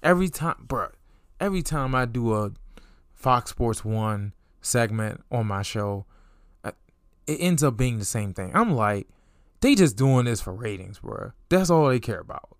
Every 0.03 0.29
time, 0.29 0.57
bruh, 0.67 0.93
every 1.41 1.63
time 1.63 1.95
I 1.95 2.05
do 2.05 2.35
a 2.35 2.53
Fox 3.15 3.51
Sports 3.51 3.83
1 3.83 4.35
segment 4.61 5.23
on 5.33 5.47
my 5.47 5.63
show, 5.63 6.05
uh, 6.65 6.73
it 7.27 7.39
ends 7.41 7.63
up 7.63 7.79
being 7.79 7.99
the 7.99 8.05
same 8.05 8.35
thing. 8.35 8.51
I'm 8.55 8.73
like, 8.77 9.09
they 9.61 9.75
just 9.75 9.97
doing 9.97 10.27
this 10.27 10.43
for 10.43 10.53
ratings, 10.53 10.99
bro. 10.99 11.33
That's 11.49 11.71
all 11.71 11.89
they 11.89 11.99
care 11.99 12.21
about. 12.21 12.59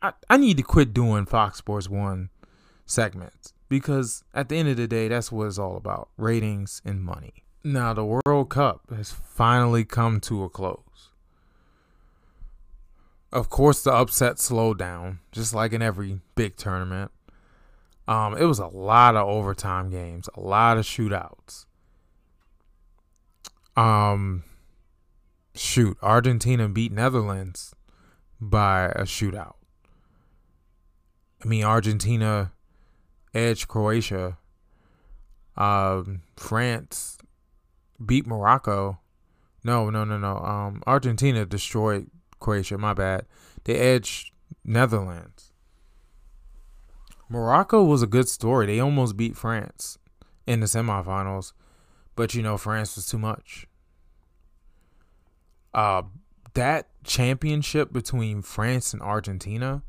I, 0.00 0.12
I 0.28 0.38
need 0.38 0.56
to 0.56 0.64
quit 0.64 0.92
doing 0.92 1.26
Fox 1.26 1.58
Sports 1.58 1.88
1 1.88 2.30
segments 2.84 3.51
because 3.72 4.22
at 4.34 4.50
the 4.50 4.58
end 4.58 4.68
of 4.68 4.76
the 4.76 4.86
day, 4.86 5.08
that's 5.08 5.32
what 5.32 5.46
it's 5.46 5.58
all 5.58 5.78
about 5.78 6.10
ratings 6.18 6.82
and 6.84 7.02
money. 7.02 7.32
Now, 7.64 7.94
the 7.94 8.04
World 8.04 8.50
Cup 8.50 8.82
has 8.94 9.10
finally 9.10 9.82
come 9.82 10.20
to 10.20 10.44
a 10.44 10.50
close. 10.50 11.08
Of 13.32 13.48
course, 13.48 13.82
the 13.82 13.90
upset 13.90 14.38
slowed 14.38 14.78
down, 14.78 15.20
just 15.32 15.54
like 15.54 15.72
in 15.72 15.80
every 15.80 16.20
big 16.34 16.56
tournament. 16.56 17.12
Um, 18.06 18.36
it 18.36 18.44
was 18.44 18.58
a 18.58 18.66
lot 18.66 19.16
of 19.16 19.26
overtime 19.26 19.88
games, 19.88 20.28
a 20.34 20.40
lot 20.40 20.76
of 20.76 20.84
shootouts. 20.84 21.64
Um, 23.74 24.44
shoot, 25.54 25.96
Argentina 26.02 26.68
beat 26.68 26.92
Netherlands 26.92 27.74
by 28.38 28.88
a 28.88 29.04
shootout. 29.04 29.54
I 31.42 31.48
mean, 31.48 31.64
Argentina 31.64 32.52
edged 33.34 33.68
Croatia. 33.68 34.38
Um, 35.56 36.22
France 36.36 37.18
beat 38.04 38.26
Morocco. 38.26 38.98
No, 39.64 39.90
no, 39.90 40.04
no, 40.04 40.18
no. 40.18 40.36
Um, 40.38 40.82
Argentina 40.86 41.44
destroyed 41.44 42.10
Croatia. 42.40 42.78
My 42.78 42.94
bad. 42.94 43.26
They 43.64 43.76
edged 43.76 44.32
Netherlands. 44.64 45.52
Morocco 47.28 47.82
was 47.82 48.02
a 48.02 48.06
good 48.06 48.28
story. 48.28 48.66
They 48.66 48.80
almost 48.80 49.16
beat 49.16 49.36
France 49.36 49.98
in 50.46 50.60
the 50.60 50.66
semifinals, 50.66 51.52
but 52.14 52.34
you 52.34 52.42
know 52.42 52.58
France 52.58 52.96
was 52.96 53.06
too 53.06 53.18
much. 53.18 53.66
Uh, 55.72 56.02
that 56.54 56.88
championship 57.04 57.92
between 57.92 58.42
France 58.42 58.92
and 58.92 59.00
Argentina, 59.00 59.82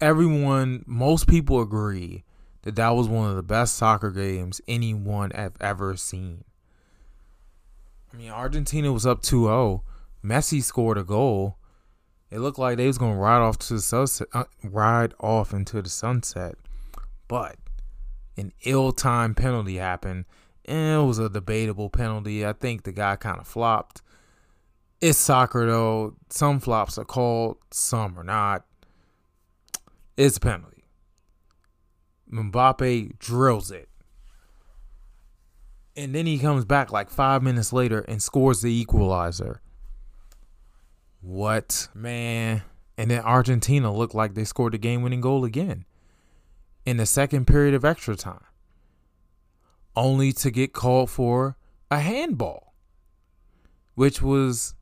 everyone, 0.00 0.84
most 0.86 1.26
people 1.26 1.60
agree 1.60 2.24
that 2.62 2.76
that 2.76 2.90
was 2.90 3.08
one 3.08 3.30
of 3.30 3.36
the 3.36 3.42
best 3.42 3.74
soccer 3.76 4.10
games 4.10 4.60
anyone 4.68 5.30
have 5.30 5.54
ever 5.60 5.96
seen. 5.96 6.44
I 8.12 8.16
mean, 8.16 8.30
Argentina 8.30 8.92
was 8.92 9.06
up 9.06 9.22
2-0 9.22 9.82
Messi 10.24 10.62
scored 10.62 10.98
a 10.98 11.04
goal. 11.04 11.56
It 12.30 12.38
looked 12.38 12.58
like 12.58 12.76
they 12.76 12.86
was 12.86 12.98
gonna 12.98 13.16
ride 13.16 13.40
off 13.40 13.58
to 13.58 13.74
the 13.74 13.80
sunset, 13.80 14.28
uh, 14.32 14.44
ride 14.62 15.14
off 15.18 15.52
into 15.52 15.80
the 15.82 15.88
sunset, 15.88 16.56
but 17.26 17.56
an 18.36 18.52
ill-timed 18.64 19.36
penalty 19.36 19.76
happened, 19.76 20.26
and 20.64 21.02
it 21.02 21.06
was 21.06 21.18
a 21.18 21.28
debatable 21.28 21.90
penalty. 21.90 22.46
I 22.46 22.52
think 22.52 22.82
the 22.82 22.92
guy 22.92 23.16
kind 23.16 23.40
of 23.40 23.46
flopped. 23.46 24.02
It's 25.00 25.18
soccer 25.18 25.66
though. 25.66 26.14
Some 26.28 26.60
flops 26.60 26.98
are 26.98 27.04
called, 27.04 27.56
some 27.70 28.18
are 28.18 28.24
not. 28.24 28.64
It's 30.20 30.36
a 30.36 30.40
penalty. 30.40 30.84
Mbappe 32.30 33.18
drills 33.18 33.70
it. 33.70 33.88
And 35.96 36.14
then 36.14 36.26
he 36.26 36.38
comes 36.38 36.66
back 36.66 36.92
like 36.92 37.08
five 37.08 37.42
minutes 37.42 37.72
later 37.72 38.00
and 38.00 38.22
scores 38.22 38.60
the 38.60 38.70
equalizer. 38.70 39.62
What? 41.22 41.88
Man. 41.94 42.60
And 42.98 43.10
then 43.10 43.22
Argentina 43.22 43.90
looked 43.90 44.14
like 44.14 44.34
they 44.34 44.44
scored 44.44 44.74
the 44.74 44.78
game 44.78 45.00
winning 45.00 45.22
goal 45.22 45.42
again 45.42 45.86
in 46.84 46.98
the 46.98 47.06
second 47.06 47.46
period 47.46 47.72
of 47.72 47.86
extra 47.86 48.14
time, 48.14 48.44
only 49.96 50.32
to 50.32 50.50
get 50.50 50.74
called 50.74 51.08
for 51.08 51.56
a 51.90 52.00
handball, 52.00 52.74
which 53.94 54.20
was, 54.20 54.74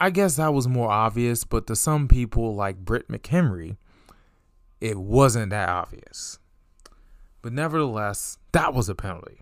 I 0.00 0.10
guess 0.10 0.34
that 0.34 0.52
was 0.52 0.66
more 0.66 0.90
obvious, 0.90 1.44
but 1.44 1.68
to 1.68 1.76
some 1.76 2.08
people 2.08 2.56
like 2.56 2.78
Britt 2.78 3.06
McHenry, 3.06 3.76
it 4.84 4.98
wasn't 4.98 5.50
that 5.50 5.68
obvious. 5.68 6.38
But 7.42 7.52
nevertheless, 7.52 8.38
that 8.52 8.74
was 8.74 8.88
a 8.88 8.94
penalty. 8.94 9.40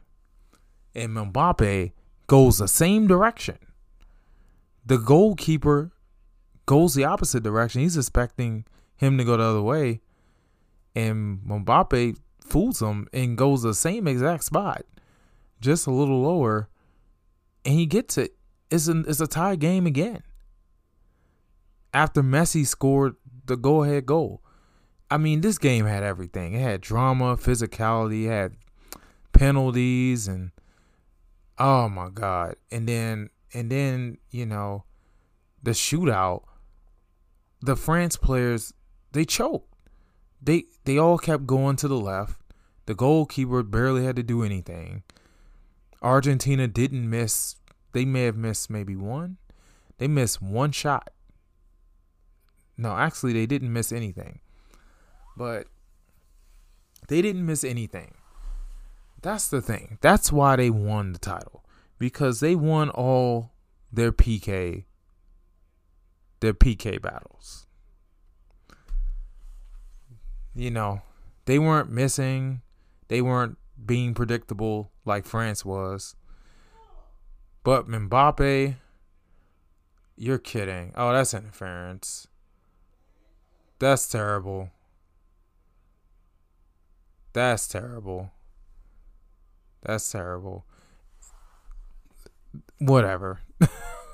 And 0.95 1.17
Mbappe 1.17 1.93
goes 2.27 2.59
the 2.59 2.69
same 2.69 3.07
direction 3.07 3.59
the 4.85 4.99
goalkeeper 4.99 5.93
goes 6.67 6.95
the 6.95 7.05
opposite 7.05 7.43
direction. 7.43 7.83
He's 7.83 7.97
expecting 7.97 8.65
him 8.97 9.19
to 9.19 9.25
go 9.25 9.37
the 9.37 9.45
other 9.45 9.63
way, 9.63 10.01
and 10.95 11.39
Mbappe 11.47 12.17
fools 12.41 12.83
him 12.83 13.09
and 13.13 13.37
goes 13.37 13.63
the 13.63 13.75
same 13.75 14.07
exact 14.07 14.45
spot, 14.45 14.85
just 15.61 15.87
a 15.87 15.91
little 15.91 16.21
lower, 16.21 16.69
and 17.65 17.75
he 17.75 17.87
gets 17.87 18.19
it. 18.19 18.35
It's 18.71 18.89
a, 18.89 19.01
it's 19.01 19.21
a 19.21 19.27
tie 19.27 19.57
game 19.57 19.87
again. 19.87 20.23
After 21.95 22.23
Messi 22.23 22.67
scored 22.67 23.17
the 23.45 23.57
go 23.57 23.83
ahead 23.83 24.07
goal. 24.07 24.42
I 25.13 25.19
mean, 25.19 25.43
this 25.43 25.59
game 25.59 25.85
had 25.85 26.03
everything. 26.03 26.55
It 26.55 26.63
had 26.63 26.81
drama, 26.81 27.37
physicality, 27.37 28.25
it 28.25 28.31
had 28.31 28.57
penalties, 29.35 30.27
and 30.27 30.53
oh 31.59 31.91
my 31.91 32.09
God. 32.09 32.57
And 32.71 32.89
then 32.89 33.29
and 33.53 33.71
then 33.71 34.17
you 34.31 34.47
know 34.47 34.85
the 35.63 35.73
shootout 35.73 36.45
the 37.61 37.77
france 37.77 38.17
players 38.17 38.73
they 39.13 39.27
choked. 39.27 39.71
They 40.41 40.65
they 40.85 40.97
all 40.97 41.19
kept 41.19 41.47
going 41.47 41.77
to 41.77 41.89
the 41.89 42.01
left. 42.01 42.41
The 42.87 42.95
goalkeeper 42.95 43.63
barely 43.63 44.07
had 44.07 44.17
to 44.17 44.23
do 44.23 44.43
anything. 44.43 45.03
Argentina 46.01 46.67
didn't 46.67 47.09
miss. 47.09 47.57
They 47.93 48.07
may 48.07 48.25
have 48.25 48.37
missed 48.39 48.71
maybe 48.71 48.97
one. 48.97 49.37
They 49.99 50.09
missed 50.09 50.41
one 50.41 50.73
shot. 50.73 51.11
No 52.79 52.97
actually 52.97 53.35
they 53.35 53.45
didn't 53.45 53.75
miss 53.75 53.93
anything 53.93 54.41
but 55.37 55.67
they 57.09 57.23
didn't 57.23 57.45
miss 57.45 57.65
anything 57.65 58.15
that's 59.21 59.49
the 59.49 59.61
thing 59.61 59.99
that's 60.01 60.33
why 60.33 60.57
they 60.57 60.71
won 60.71 61.13
the 61.13 61.19
title 61.19 61.65
because 61.99 62.41
they 62.41 62.55
won 62.55 62.91
all 62.91 63.53
their 63.93 64.13
PK 64.13 64.85
their 66.43 66.53
PK 66.53 67.01
battles. 67.01 67.67
You 70.55 70.71
know, 70.71 71.01
they 71.47 71.59
weren't 71.59 71.91
missing, 71.91 72.61
they 73.09 73.23
weren't 73.23 73.57
being 73.87 74.13
predictable 74.13 74.91
like 75.07 75.25
France 75.25 75.65
was. 75.65 76.15
But 77.63 77.89
Mbappe, 77.89 78.75
you're 80.17 80.39
kidding. 80.39 80.93
Oh, 80.97 81.13
that's 81.13 81.33
interference. 81.33 82.27
That's 83.79 84.09
terrible. 84.09 84.71
That's 87.33 87.67
terrible. 87.67 88.31
That's 89.83 90.11
terrible 90.11 90.65
whatever. 92.79 93.41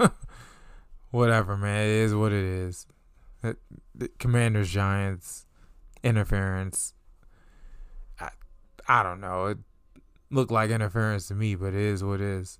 whatever, 1.10 1.56
man. 1.56 1.86
It 1.86 1.90
is 1.90 2.14
what 2.14 2.32
it 2.32 2.44
is. 2.44 2.86
Commanders 4.18 4.70
Giants 4.70 5.46
interference. 6.02 6.94
I, 8.20 8.30
I 8.86 9.02
don't 9.02 9.20
know. 9.20 9.46
It 9.46 9.58
looked 10.30 10.50
like 10.50 10.70
interference 10.70 11.28
to 11.28 11.34
me, 11.34 11.54
but 11.54 11.68
it 11.68 11.74
is 11.74 12.04
what 12.04 12.20
it 12.20 12.26
is. 12.26 12.58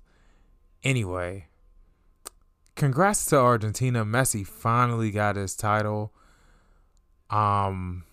Anyway, 0.83 1.47
congrats 2.75 3.25
to 3.25 3.37
Argentina. 3.37 4.05
Messi 4.05 4.45
finally 4.45 5.11
got 5.11 5.35
his 5.35 5.55
title. 5.55 6.13
Um, 7.29 8.03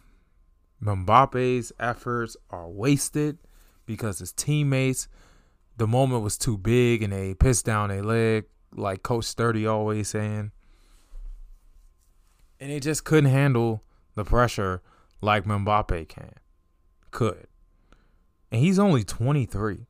Mbappe's 0.82 1.72
efforts 1.78 2.36
are 2.50 2.68
wasted 2.68 3.38
because 3.86 4.18
his 4.18 4.32
teammates, 4.32 5.08
the 5.76 5.86
moment 5.86 6.22
was 6.22 6.36
too 6.36 6.56
big 6.56 7.02
and 7.02 7.12
they 7.12 7.34
pissed 7.34 7.64
down 7.64 7.88
their 7.88 8.02
leg, 8.02 8.44
like 8.74 9.02
Coach 9.02 9.24
Sturdy 9.24 9.66
always 9.66 10.08
saying. 10.08 10.52
And 12.60 12.70
they 12.70 12.80
just 12.80 13.04
couldn't 13.04 13.30
handle 13.30 13.82
the 14.14 14.24
pressure 14.24 14.82
like 15.20 15.44
Mbappe 15.44 16.08
can. 16.08 16.32
Could. 17.10 17.46
And 18.50 18.60
he's 18.60 18.78
only 18.78 19.04
23. 19.04 19.86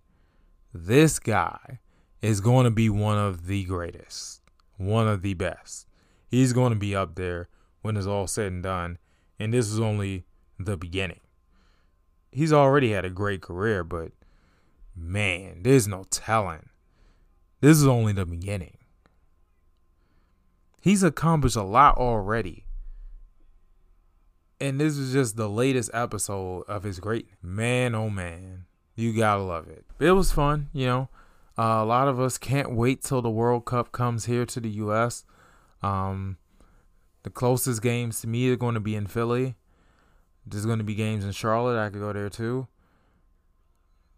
This 0.72 1.18
guy 1.18 1.80
is 2.22 2.40
going 2.40 2.64
to 2.64 2.70
be 2.70 2.90
one 2.90 3.18
of 3.18 3.46
the 3.46 3.64
greatest, 3.64 4.40
one 4.76 5.06
of 5.08 5.22
the 5.22 5.34
best. 5.34 5.86
He's 6.28 6.52
going 6.52 6.72
to 6.72 6.78
be 6.78 6.94
up 6.94 7.14
there 7.14 7.48
when 7.82 7.96
it's 7.96 8.06
all 8.06 8.26
said 8.26 8.52
and 8.52 8.62
done. 8.62 8.98
And 9.38 9.54
this 9.54 9.70
is 9.70 9.78
only 9.78 10.24
the 10.58 10.76
beginning. 10.76 11.20
He's 12.30 12.52
already 12.52 12.92
had 12.92 13.04
a 13.04 13.10
great 13.10 13.40
career, 13.40 13.84
but 13.84 14.12
man, 14.94 15.62
there's 15.62 15.88
no 15.88 16.04
telling. 16.10 16.68
This 17.60 17.78
is 17.78 17.86
only 17.86 18.12
the 18.12 18.26
beginning. 18.26 18.76
He's 20.80 21.02
accomplished 21.02 21.56
a 21.56 21.62
lot 21.62 21.96
already. 21.96 22.64
And 24.60 24.80
this 24.80 24.96
is 24.96 25.12
just 25.12 25.36
the 25.36 25.48
latest 25.48 25.90
episode 25.92 26.62
of 26.68 26.82
his 26.82 27.00
great 27.00 27.28
man. 27.42 27.94
Oh 27.94 28.08
man, 28.08 28.66
you 28.94 29.12
gotta 29.12 29.42
love 29.42 29.68
it. 29.68 29.84
It 29.98 30.12
was 30.12 30.32
fun, 30.32 30.68
you 30.72 30.86
know. 30.86 31.08
Uh, 31.58 31.80
a 31.80 31.84
lot 31.84 32.08
of 32.08 32.20
us 32.20 32.36
can't 32.36 32.74
wait 32.74 33.02
till 33.02 33.22
the 33.22 33.30
World 33.30 33.64
Cup 33.64 33.90
comes 33.90 34.26
here 34.26 34.44
to 34.44 34.60
the 34.60 34.68
U.S. 34.70 35.24
Um, 35.82 36.36
the 37.22 37.30
closest 37.30 37.82
games 37.82 38.20
to 38.20 38.26
me 38.26 38.50
are 38.50 38.56
going 38.56 38.74
to 38.74 38.80
be 38.80 38.94
in 38.94 39.06
Philly. 39.06 39.56
There's 40.46 40.66
going 40.66 40.78
to 40.78 40.84
be 40.84 40.94
games 40.94 41.24
in 41.24 41.32
Charlotte. 41.32 41.78
I 41.78 41.90
could 41.90 42.00
go 42.00 42.12
there 42.12 42.30
too. 42.30 42.68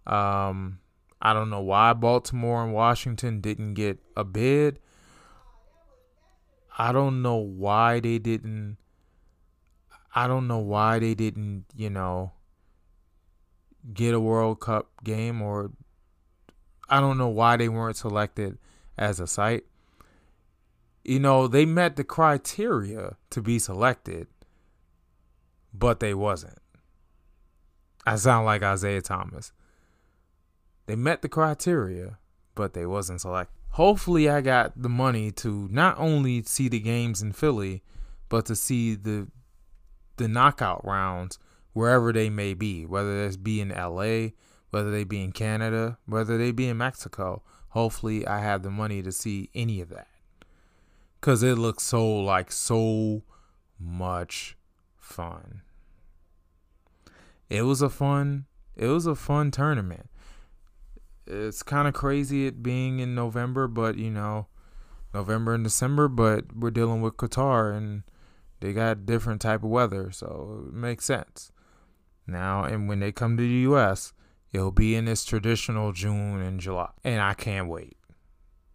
Um, 0.06 0.80
I 1.20 1.32
don't 1.32 1.50
know 1.50 1.60
why 1.60 1.94
Baltimore 1.94 2.62
and 2.62 2.74
Washington 2.74 3.40
didn't 3.40 3.74
get 3.74 3.98
a 4.16 4.24
bid. 4.24 4.78
I 6.76 6.92
don't 6.92 7.22
know 7.22 7.36
why 7.36 8.00
they 8.00 8.18
didn't. 8.18 8.76
I 10.14 10.26
don't 10.26 10.46
know 10.46 10.58
why 10.58 10.98
they 10.98 11.14
didn't, 11.14 11.64
you 11.74 11.90
know, 11.90 12.32
get 13.92 14.14
a 14.14 14.20
World 14.20 14.60
Cup 14.60 14.90
game 15.04 15.42
or 15.42 15.72
I 16.88 17.00
don't 17.00 17.18
know 17.18 17.28
why 17.28 17.56
they 17.56 17.68
weren't 17.68 17.96
selected 17.96 18.58
as 18.96 19.20
a 19.20 19.26
site. 19.26 19.64
You 21.04 21.20
know, 21.20 21.48
they 21.48 21.64
met 21.64 21.96
the 21.96 22.04
criteria 22.04 23.16
to 23.30 23.42
be 23.42 23.58
selected 23.58 24.26
but 25.72 26.00
they 26.00 26.14
wasn't. 26.14 26.58
I 28.06 28.16
sound 28.16 28.46
like 28.46 28.62
Isaiah 28.62 29.02
Thomas. 29.02 29.52
They 30.86 30.96
met 30.96 31.22
the 31.22 31.28
criteria, 31.28 32.18
but 32.54 32.72
they 32.72 32.86
wasn't 32.86 33.20
selected. 33.20 33.54
Hopefully, 33.70 34.30
I 34.30 34.40
got 34.40 34.80
the 34.80 34.88
money 34.88 35.30
to 35.32 35.68
not 35.70 35.98
only 35.98 36.42
see 36.42 36.68
the 36.68 36.80
games 36.80 37.20
in 37.20 37.32
Philly, 37.32 37.82
but 38.28 38.46
to 38.46 38.56
see 38.56 38.94
the 38.94 39.28
the 40.16 40.28
knockout 40.28 40.84
rounds 40.84 41.38
wherever 41.72 42.12
they 42.12 42.28
may 42.28 42.54
be, 42.54 42.84
whether 42.84 43.24
it's 43.24 43.36
be 43.36 43.60
in 43.60 43.68
LA, 43.68 44.30
whether 44.70 44.90
they 44.90 45.04
be 45.04 45.22
in 45.22 45.32
Canada, 45.32 45.98
whether 46.06 46.36
they 46.36 46.50
be 46.50 46.68
in 46.68 46.76
Mexico. 46.78 47.42
Hopefully, 47.68 48.26
I 48.26 48.40
have 48.40 48.62
the 48.62 48.70
money 48.70 49.02
to 49.02 49.12
see 49.12 49.50
any 49.54 49.80
of 49.80 49.90
that. 49.90 50.08
Cause 51.20 51.42
it 51.42 51.58
looks 51.58 51.82
so 51.82 52.20
like 52.20 52.50
so 52.50 53.22
much 53.78 54.56
fun. 55.08 55.62
It 57.48 57.62
was 57.62 57.82
a 57.82 57.88
fun 57.88 58.46
it 58.76 58.86
was 58.86 59.06
a 59.06 59.16
fun 59.16 59.50
tournament. 59.50 60.08
It's 61.26 61.62
kind 61.62 61.88
of 61.88 61.94
crazy 61.94 62.46
it 62.46 62.62
being 62.62 63.00
in 63.00 63.14
November, 63.14 63.66
but 63.66 63.98
you 63.98 64.10
know, 64.10 64.46
November 65.12 65.54
and 65.54 65.64
December, 65.64 66.08
but 66.08 66.56
we're 66.56 66.70
dealing 66.70 67.00
with 67.00 67.16
Qatar 67.16 67.76
and 67.76 68.04
they 68.60 68.72
got 68.72 69.06
different 69.06 69.40
type 69.40 69.62
of 69.62 69.70
weather, 69.70 70.10
so 70.10 70.64
it 70.68 70.74
makes 70.74 71.04
sense. 71.04 71.52
Now, 72.26 72.64
and 72.64 72.88
when 72.88 73.00
they 73.00 73.12
come 73.12 73.36
to 73.36 73.42
the 73.42 73.72
US, 73.72 74.12
it'll 74.52 74.70
be 74.70 74.94
in 74.94 75.06
this 75.06 75.24
traditional 75.24 75.92
June 75.92 76.40
and 76.40 76.60
July. 76.60 76.90
And 77.02 77.20
I 77.20 77.34
can't 77.34 77.68
wait. 77.68 77.96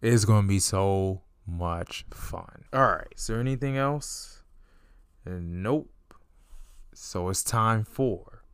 It's 0.02 0.24
going 0.24 0.42
to 0.42 0.48
be 0.48 0.58
so 0.58 1.22
much 1.46 2.04
fun. 2.10 2.64
All 2.72 2.86
right. 2.86 3.08
Is 3.16 3.26
there 3.26 3.40
anything 3.40 3.76
else? 3.76 4.42
Nope. 5.24 5.90
So 6.96 7.28
it's 7.28 7.42
time 7.42 7.82
for 7.82 8.44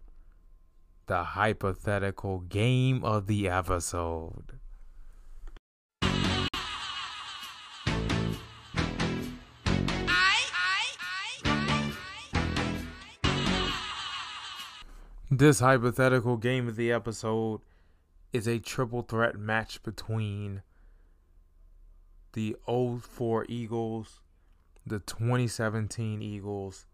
the 1.06 1.22
hypothetical 1.22 2.38
game 2.40 3.04
of 3.04 3.26
the 3.26 3.50
episode. 3.50 4.58
This 15.30 15.60
hypothetical 15.60 16.38
game 16.38 16.66
of 16.66 16.76
the 16.76 16.90
episode 16.90 17.60
is 18.32 18.48
a 18.48 18.58
triple 18.58 19.02
threat 19.02 19.38
match 19.38 19.82
between 19.82 20.62
the 22.32 22.56
04 22.66 23.44
Eagles, 23.50 24.20
the 24.86 24.98
2017 24.98 26.22
Eagles, 26.22 26.86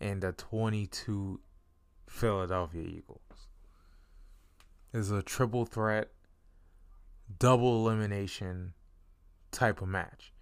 and 0.00 0.22
the 0.22 0.32
22 0.32 1.40
Philadelphia 2.08 2.82
Eagles. 2.82 3.20
It's 4.92 5.10
a 5.10 5.22
triple 5.22 5.64
threat, 5.64 6.10
double 7.38 7.86
elimination 7.86 8.74
type 9.50 9.82
of 9.82 9.88
match 9.88 10.32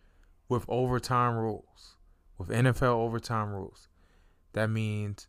with 0.48 0.64
overtime 0.68 1.36
rules, 1.36 1.96
with 2.38 2.48
NFL 2.48 2.94
overtime 2.94 3.52
rules. 3.52 3.88
That 4.52 4.70
means 4.70 5.26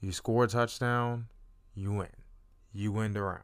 you 0.00 0.12
score 0.12 0.44
a 0.44 0.48
touchdown, 0.48 1.26
you 1.74 1.92
win. 1.92 2.08
You 2.72 2.92
win 2.92 3.12
the 3.12 3.22
round. 3.22 3.42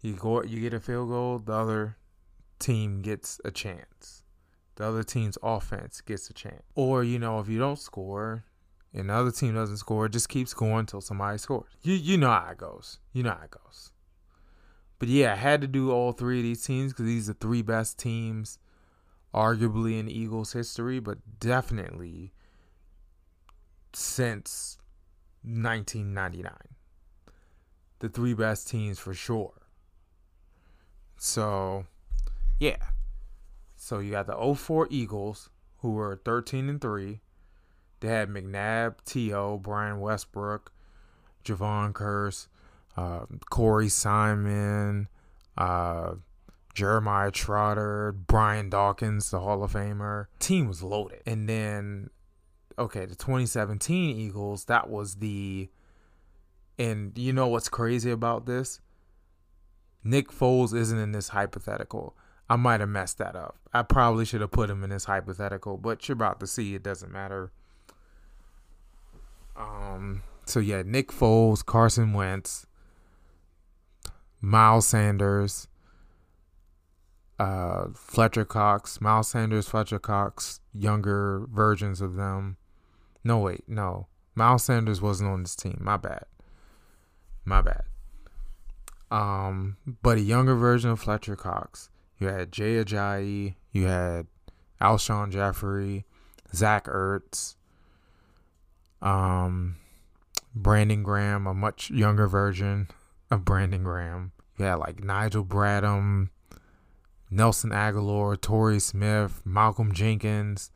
You 0.00 0.14
go 0.14 0.42
you 0.42 0.60
get 0.60 0.72
a 0.72 0.80
field 0.80 1.08
goal, 1.08 1.38
the 1.38 1.52
other 1.52 1.96
team 2.58 3.02
gets 3.02 3.40
a 3.44 3.50
chance 3.50 4.22
the 4.76 4.84
other 4.84 5.02
team's 5.02 5.36
offense 5.42 6.00
gets 6.00 6.30
a 6.30 6.32
chance. 6.32 6.62
Or, 6.74 7.02
you 7.02 7.18
know, 7.18 7.40
if 7.40 7.48
you 7.48 7.58
don't 7.58 7.78
score 7.78 8.44
and 8.94 9.10
the 9.10 9.14
other 9.14 9.30
team 9.30 9.54
doesn't 9.54 9.78
score, 9.78 10.08
just 10.08 10.28
keeps 10.28 10.54
going 10.54 10.80
until 10.80 11.00
somebody 11.00 11.38
scores. 11.38 11.70
You 11.82 11.94
you 11.94 12.16
know 12.16 12.30
how 12.30 12.48
it 12.50 12.58
goes. 12.58 12.98
You 13.12 13.22
know 13.22 13.30
how 13.30 13.44
it 13.44 13.50
goes. 13.50 13.90
But 14.98 15.08
yeah, 15.08 15.32
I 15.32 15.36
had 15.36 15.60
to 15.62 15.66
do 15.66 15.90
all 15.90 16.12
three 16.12 16.38
of 16.38 16.44
these 16.44 16.64
teams 16.64 16.92
because 16.92 17.06
these 17.06 17.28
are 17.28 17.32
the 17.32 17.38
three 17.38 17.62
best 17.62 17.98
teams, 17.98 18.58
arguably 19.34 19.98
in 19.98 20.08
Eagles 20.08 20.52
history, 20.52 21.00
but 21.00 21.18
definitely 21.40 22.32
since 23.92 24.78
1999. 25.42 26.52
The 27.98 28.08
three 28.08 28.34
best 28.34 28.68
teams 28.68 28.98
for 28.98 29.14
sure. 29.14 29.52
So, 31.18 31.86
yeah. 32.58 32.76
So 33.76 33.98
you 33.98 34.10
got 34.10 34.26
the 34.26 34.54
04 34.54 34.88
Eagles, 34.90 35.50
who 35.78 35.92
were 35.92 36.20
13 36.24 36.68
and 36.68 36.80
3. 36.80 37.20
They 38.00 38.08
had 38.08 38.28
McNabb, 38.28 38.96
T.O., 39.04 39.58
Brian 39.58 40.00
Westbrook, 40.00 40.72
Jevon 41.44 41.92
Kearse, 41.92 42.48
uh, 42.96 43.26
Corey 43.50 43.88
Simon, 43.88 45.08
uh, 45.56 46.14
Jeremiah 46.74 47.30
Trotter, 47.30 48.12
Brian 48.12 48.68
Dawkins, 48.68 49.30
the 49.30 49.40
Hall 49.40 49.62
of 49.62 49.72
Famer. 49.72 50.26
Team 50.38 50.68
was 50.68 50.82
loaded. 50.82 51.22
And 51.24 51.48
then, 51.48 52.10
okay, 52.78 53.06
the 53.06 53.14
2017 53.14 54.16
Eagles, 54.18 54.66
that 54.66 54.90
was 54.90 55.16
the. 55.16 55.70
And 56.78 57.16
you 57.16 57.32
know 57.32 57.48
what's 57.48 57.70
crazy 57.70 58.10
about 58.10 58.44
this? 58.44 58.80
Nick 60.04 60.30
Foles 60.30 60.74
isn't 60.74 60.98
in 60.98 61.12
this 61.12 61.28
hypothetical. 61.28 62.14
I 62.48 62.56
might 62.56 62.80
have 62.80 62.88
messed 62.88 63.18
that 63.18 63.34
up. 63.34 63.56
I 63.72 63.82
probably 63.82 64.24
should 64.24 64.40
have 64.40 64.52
put 64.52 64.70
him 64.70 64.84
in 64.84 64.90
this 64.90 65.04
hypothetical, 65.04 65.76
but 65.76 66.08
you're 66.08 66.14
about 66.14 66.40
to 66.40 66.46
see 66.46 66.74
it 66.74 66.82
doesn't 66.82 67.12
matter. 67.12 67.50
Um 69.56 70.22
so 70.44 70.60
yeah, 70.60 70.82
Nick 70.84 71.08
Foles, 71.08 71.64
Carson 71.64 72.12
Wentz, 72.12 72.66
Miles 74.40 74.86
Sanders, 74.86 75.66
uh 77.38 77.86
Fletcher 77.94 78.44
Cox, 78.44 79.00
Miles 79.00 79.28
Sanders, 79.28 79.68
Fletcher 79.68 79.98
Cox, 79.98 80.60
younger 80.72 81.46
versions 81.52 82.00
of 82.00 82.14
them. 82.14 82.58
No 83.24 83.38
wait, 83.38 83.64
no. 83.66 84.06
Miles 84.36 84.64
Sanders 84.64 85.00
wasn't 85.00 85.30
on 85.30 85.42
this 85.42 85.56
team. 85.56 85.78
My 85.80 85.96
bad. 85.96 86.26
My 87.44 87.62
bad. 87.62 87.82
Um, 89.10 89.76
but 90.02 90.18
a 90.18 90.20
younger 90.20 90.54
version 90.54 90.90
of 90.90 91.00
Fletcher 91.00 91.36
Cox 91.36 91.90
You 92.18 92.28
had 92.28 92.52
Jay 92.52 92.82
Ajayi. 92.82 93.54
You 93.72 93.86
had 93.86 94.26
Alshon 94.80 95.30
Jeffery, 95.30 96.04
Zach 96.54 96.84
Ertz, 96.86 97.56
um, 99.02 99.76
Brandon 100.54 101.02
Graham, 101.02 101.46
a 101.46 101.54
much 101.54 101.90
younger 101.90 102.26
version 102.26 102.88
of 103.30 103.44
Brandon 103.44 103.82
Graham. 103.82 104.32
You 104.58 104.64
had 104.66 104.74
like 104.76 105.02
Nigel 105.02 105.44
Bradham, 105.44 106.30
Nelson 107.30 107.70
Agholor, 107.70 108.40
Torrey 108.40 108.80
Smith, 108.80 109.42
Malcolm 109.44 109.92
Jenkins. 109.92 110.70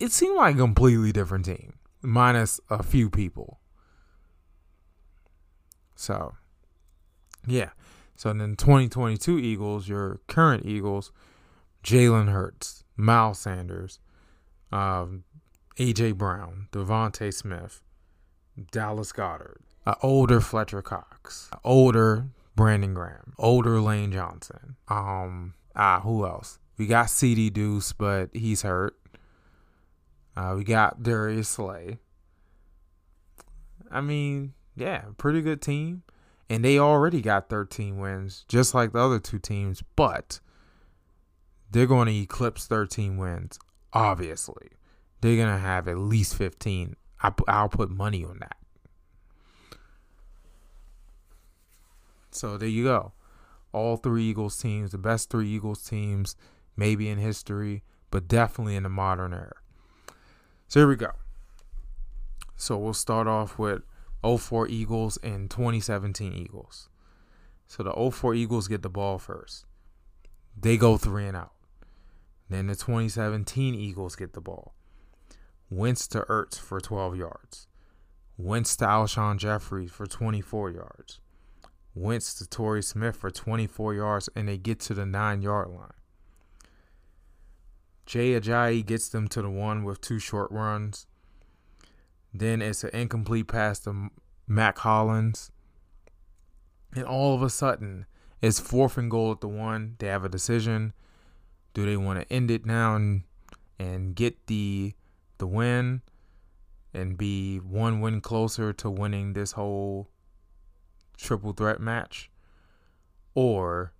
It 0.00 0.12
seemed 0.12 0.36
like 0.36 0.54
a 0.54 0.58
completely 0.58 1.12
different 1.12 1.44
team, 1.44 1.74
minus 2.02 2.60
a 2.70 2.82
few 2.82 3.10
people. 3.10 3.58
So, 5.94 6.34
yeah. 7.46 7.70
So 8.18 8.32
then 8.32 8.56
2022 8.56 9.38
Eagles, 9.38 9.88
your 9.88 10.20
current 10.26 10.66
Eagles, 10.66 11.12
Jalen 11.84 12.32
Hurts, 12.32 12.82
Miles 12.96 13.38
Sanders, 13.38 14.00
um, 14.72 15.22
AJ 15.76 16.16
Brown, 16.16 16.66
DeVonta 16.72 17.32
Smith, 17.32 17.80
Dallas 18.72 19.12
Goedert, 19.12 19.58
older 20.02 20.40
Fletcher 20.40 20.82
Cox, 20.82 21.48
older 21.62 22.26
Brandon 22.56 22.92
Graham, 22.92 23.34
older 23.38 23.80
Lane 23.80 24.10
Johnson. 24.10 24.74
Um, 24.88 25.54
ah, 25.76 26.00
who 26.00 26.26
else? 26.26 26.58
We 26.76 26.86
got 26.86 27.10
CD 27.10 27.50
Deuce, 27.50 27.92
but 27.92 28.30
he's 28.32 28.62
hurt. 28.62 28.96
Uh, 30.36 30.54
we 30.56 30.64
got 30.64 31.04
Darius 31.04 31.48
Slay. 31.48 31.98
I 33.92 34.00
mean, 34.00 34.54
yeah, 34.74 35.02
pretty 35.18 35.40
good 35.40 35.62
team. 35.62 36.02
And 36.50 36.64
they 36.64 36.78
already 36.78 37.20
got 37.20 37.50
13 37.50 37.98
wins, 37.98 38.44
just 38.48 38.74
like 38.74 38.92
the 38.92 39.00
other 39.00 39.18
two 39.18 39.38
teams, 39.38 39.82
but 39.96 40.40
they're 41.70 41.86
going 41.86 42.06
to 42.06 42.14
eclipse 42.14 42.66
13 42.66 43.18
wins, 43.18 43.58
obviously. 43.92 44.68
They're 45.20 45.36
going 45.36 45.54
to 45.54 45.60
have 45.60 45.88
at 45.88 45.98
least 45.98 46.36
15. 46.36 46.96
I, 47.22 47.32
I'll 47.48 47.68
put 47.68 47.90
money 47.90 48.24
on 48.24 48.38
that. 48.40 48.56
So 52.30 52.56
there 52.56 52.68
you 52.68 52.84
go. 52.84 53.12
All 53.72 53.96
three 53.96 54.24
Eagles 54.24 54.56
teams, 54.56 54.92
the 54.92 54.98
best 54.98 55.28
three 55.28 55.48
Eagles 55.48 55.82
teams, 55.82 56.36
maybe 56.76 57.08
in 57.08 57.18
history, 57.18 57.82
but 58.10 58.28
definitely 58.28 58.76
in 58.76 58.84
the 58.84 58.88
modern 58.88 59.34
era. 59.34 59.56
So 60.68 60.80
here 60.80 60.88
we 60.88 60.96
go. 60.96 61.12
So 62.56 62.78
we'll 62.78 62.94
start 62.94 63.26
off 63.26 63.58
with 63.58 63.82
04 64.22 64.68
Eagles 64.68 65.16
and 65.22 65.50
2017 65.50 66.32
Eagles. 66.32 66.88
So 67.66 67.82
the 67.82 68.10
04 68.10 68.34
Eagles 68.34 68.68
get 68.68 68.82
the 68.82 68.88
ball 68.88 69.18
first. 69.18 69.64
They 70.60 70.76
go 70.76 70.96
three 70.96 71.26
and 71.26 71.36
out. 71.36 71.52
Then 72.48 72.66
the 72.66 72.74
2017 72.74 73.74
Eagles 73.74 74.16
get 74.16 74.32
the 74.32 74.40
ball. 74.40 74.74
Wentz 75.70 76.06
to 76.08 76.20
Ertz 76.22 76.58
for 76.58 76.80
12 76.80 77.16
yards. 77.16 77.66
Wentz 78.38 78.76
to 78.76 78.86
Alshon 78.86 79.36
Jeffery 79.36 79.86
for 79.86 80.06
24 80.06 80.70
yards. 80.70 81.20
Wentz 81.94 82.32
to 82.34 82.46
Torrey 82.46 82.82
Smith 82.82 83.16
for 83.16 83.30
24 83.30 83.94
yards, 83.94 84.28
and 84.36 84.48
they 84.48 84.56
get 84.56 84.78
to 84.80 84.94
the 84.94 85.04
nine 85.04 85.42
yard 85.42 85.68
line. 85.68 85.90
Jay 88.06 88.40
Ajayi 88.40 88.86
gets 88.86 89.08
them 89.08 89.28
to 89.28 89.42
the 89.42 89.50
one 89.50 89.82
with 89.84 90.00
two 90.00 90.18
short 90.18 90.50
runs. 90.50 91.07
Then 92.38 92.62
it's 92.62 92.84
an 92.84 92.90
incomplete 92.92 93.48
pass 93.48 93.80
to 93.80 94.10
Mack 94.46 94.78
Hollins. 94.78 95.50
And 96.94 97.04
all 97.04 97.34
of 97.34 97.42
a 97.42 97.50
sudden, 97.50 98.06
it's 98.40 98.60
fourth 98.60 98.96
and 98.96 99.10
goal 99.10 99.32
at 99.32 99.40
the 99.40 99.48
one. 99.48 99.96
They 99.98 100.06
have 100.06 100.24
a 100.24 100.28
decision. 100.28 100.92
Do 101.74 101.84
they 101.84 101.96
want 101.96 102.20
to 102.20 102.32
end 102.32 102.50
it 102.50 102.64
now 102.64 102.96
and, 102.96 103.24
and 103.78 104.14
get 104.14 104.46
the 104.46 104.94
the 105.38 105.46
win 105.46 106.02
and 106.92 107.16
be 107.16 107.58
one 107.58 108.00
win 108.00 108.20
closer 108.20 108.72
to 108.72 108.90
winning 108.90 109.32
this 109.32 109.52
whole 109.52 110.08
triple 111.16 111.52
threat 111.52 111.80
match? 111.80 112.30
Or 113.34 113.92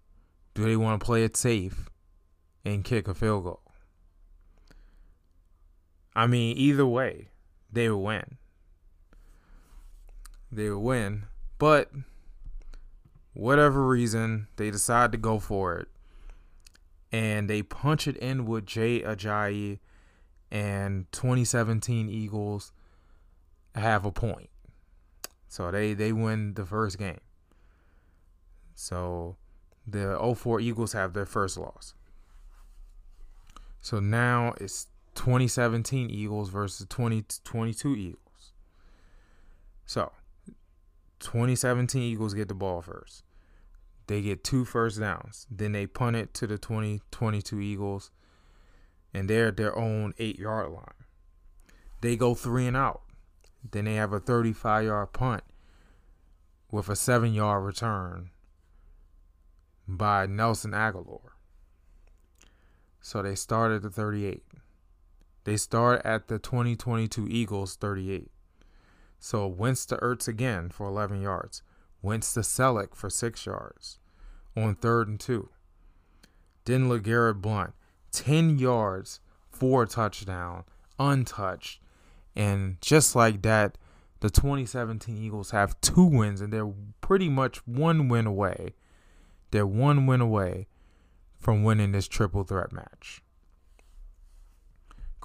do 0.55 0.64
they 0.64 0.76
want 0.76 1.01
to 1.01 1.05
play 1.05 1.24
it 1.24 1.36
safe 1.36 1.89
and 2.64 2.84
kick 2.84 3.07
a 3.07 3.14
field 3.14 3.45
goal? 3.45 3.62
I 6.14 6.26
mean, 6.26 6.57
either 6.57 6.86
way, 6.86 7.28
they 7.72 7.88
would 7.88 7.98
win. 7.98 8.38
They 10.50 10.70
would 10.70 10.78
win. 10.78 11.24
But 11.58 11.90
whatever 13.34 13.86
reason, 13.86 14.48
they 14.56 14.70
decide 14.70 15.12
to 15.12 15.18
go 15.18 15.38
for 15.38 15.78
it. 15.78 15.88
And 17.10 17.48
they 17.48 17.62
punch 17.62 18.06
it 18.06 18.16
in 18.18 18.46
with 18.46 18.66
Jay 18.66 19.00
Ajayi 19.00 19.78
and 20.50 21.10
2017 21.12 22.08
Eagles 22.08 22.72
have 23.74 24.04
a 24.04 24.12
point. 24.12 24.50
So 25.48 25.70
they, 25.70 25.94
they 25.94 26.12
win 26.12 26.54
the 26.54 26.66
first 26.66 26.98
game. 26.98 27.20
So 28.74 29.36
the 29.86 30.34
04 30.36 30.60
Eagles 30.60 30.92
have 30.92 31.14
their 31.14 31.26
first 31.26 31.56
loss. 31.56 31.94
So 33.80 34.00
now 34.00 34.54
it's 34.60 34.88
2017 35.18 36.10
Eagles 36.10 36.48
versus 36.48 36.86
2022 36.88 37.96
Eagles. 37.96 38.52
So 39.84 40.12
2017 41.18 42.00
Eagles 42.00 42.34
get 42.34 42.46
the 42.46 42.54
ball 42.54 42.80
first. 42.80 43.24
They 44.06 44.22
get 44.22 44.44
two 44.44 44.64
first 44.64 45.00
downs. 45.00 45.46
Then 45.50 45.72
they 45.72 45.86
punt 45.86 46.14
it 46.14 46.32
to 46.34 46.46
the 46.46 46.56
2022 46.56 47.60
Eagles, 47.60 48.12
and 49.12 49.28
they're 49.28 49.48
at 49.48 49.56
their 49.56 49.76
own 49.76 50.14
eight 50.18 50.38
yard 50.38 50.70
line. 50.70 50.84
They 52.00 52.14
go 52.16 52.34
three 52.34 52.68
and 52.68 52.76
out. 52.76 53.02
Then 53.68 53.86
they 53.86 53.96
have 53.96 54.12
a 54.12 54.20
35 54.20 54.84
yard 54.84 55.12
punt 55.12 55.42
with 56.70 56.88
a 56.88 56.94
seven 56.94 57.34
yard 57.34 57.64
return 57.64 58.30
by 59.88 60.26
Nelson 60.26 60.70
Agholor. 60.70 61.32
So 63.00 63.20
they 63.20 63.34
start 63.34 63.72
at 63.72 63.82
the 63.82 63.90
38. 63.90 64.44
They 65.49 65.57
start 65.57 66.03
at 66.05 66.28
the 66.28 66.38
2022 66.38 67.26
Eagles 67.26 67.76
38. 67.76 68.30
So 69.18 69.46
Wentz 69.46 69.86
to 69.86 69.96
Ertz 69.96 70.28
again 70.28 70.68
for 70.68 70.86
11 70.86 71.22
yards. 71.22 71.62
Wentz 72.03 72.34
to 72.34 72.40
Celek 72.40 72.94
for 72.94 73.09
6 73.09 73.46
yards 73.46 73.99
on 74.55 74.74
third 74.74 75.09
and 75.09 75.18
two. 75.18 75.49
Then 76.66 76.90
LeGarrette 76.90 77.40
Blunt, 77.40 77.72
10 78.12 78.59
yards 78.59 79.20
for 79.49 79.84
a 79.84 79.86
touchdown, 79.86 80.64
untouched. 80.99 81.80
And 82.36 82.78
just 82.82 83.16
like 83.16 83.40
that, 83.40 83.78
the 84.20 84.28
2017 84.28 85.16
Eagles 85.16 85.53
have 85.53 85.80
two 85.80 86.05
wins, 86.05 86.42
and 86.42 86.53
they're 86.53 86.74
pretty 87.01 87.30
much 87.30 87.66
one 87.66 88.09
win 88.09 88.26
away. 88.26 88.74
They're 89.51 89.66
one 89.66 90.05
win 90.05 90.20
away 90.20 90.66
from 91.38 91.64
winning 91.64 91.92
this 91.92 92.07
triple 92.07 92.44
threat 92.44 92.70
match. 92.70 93.22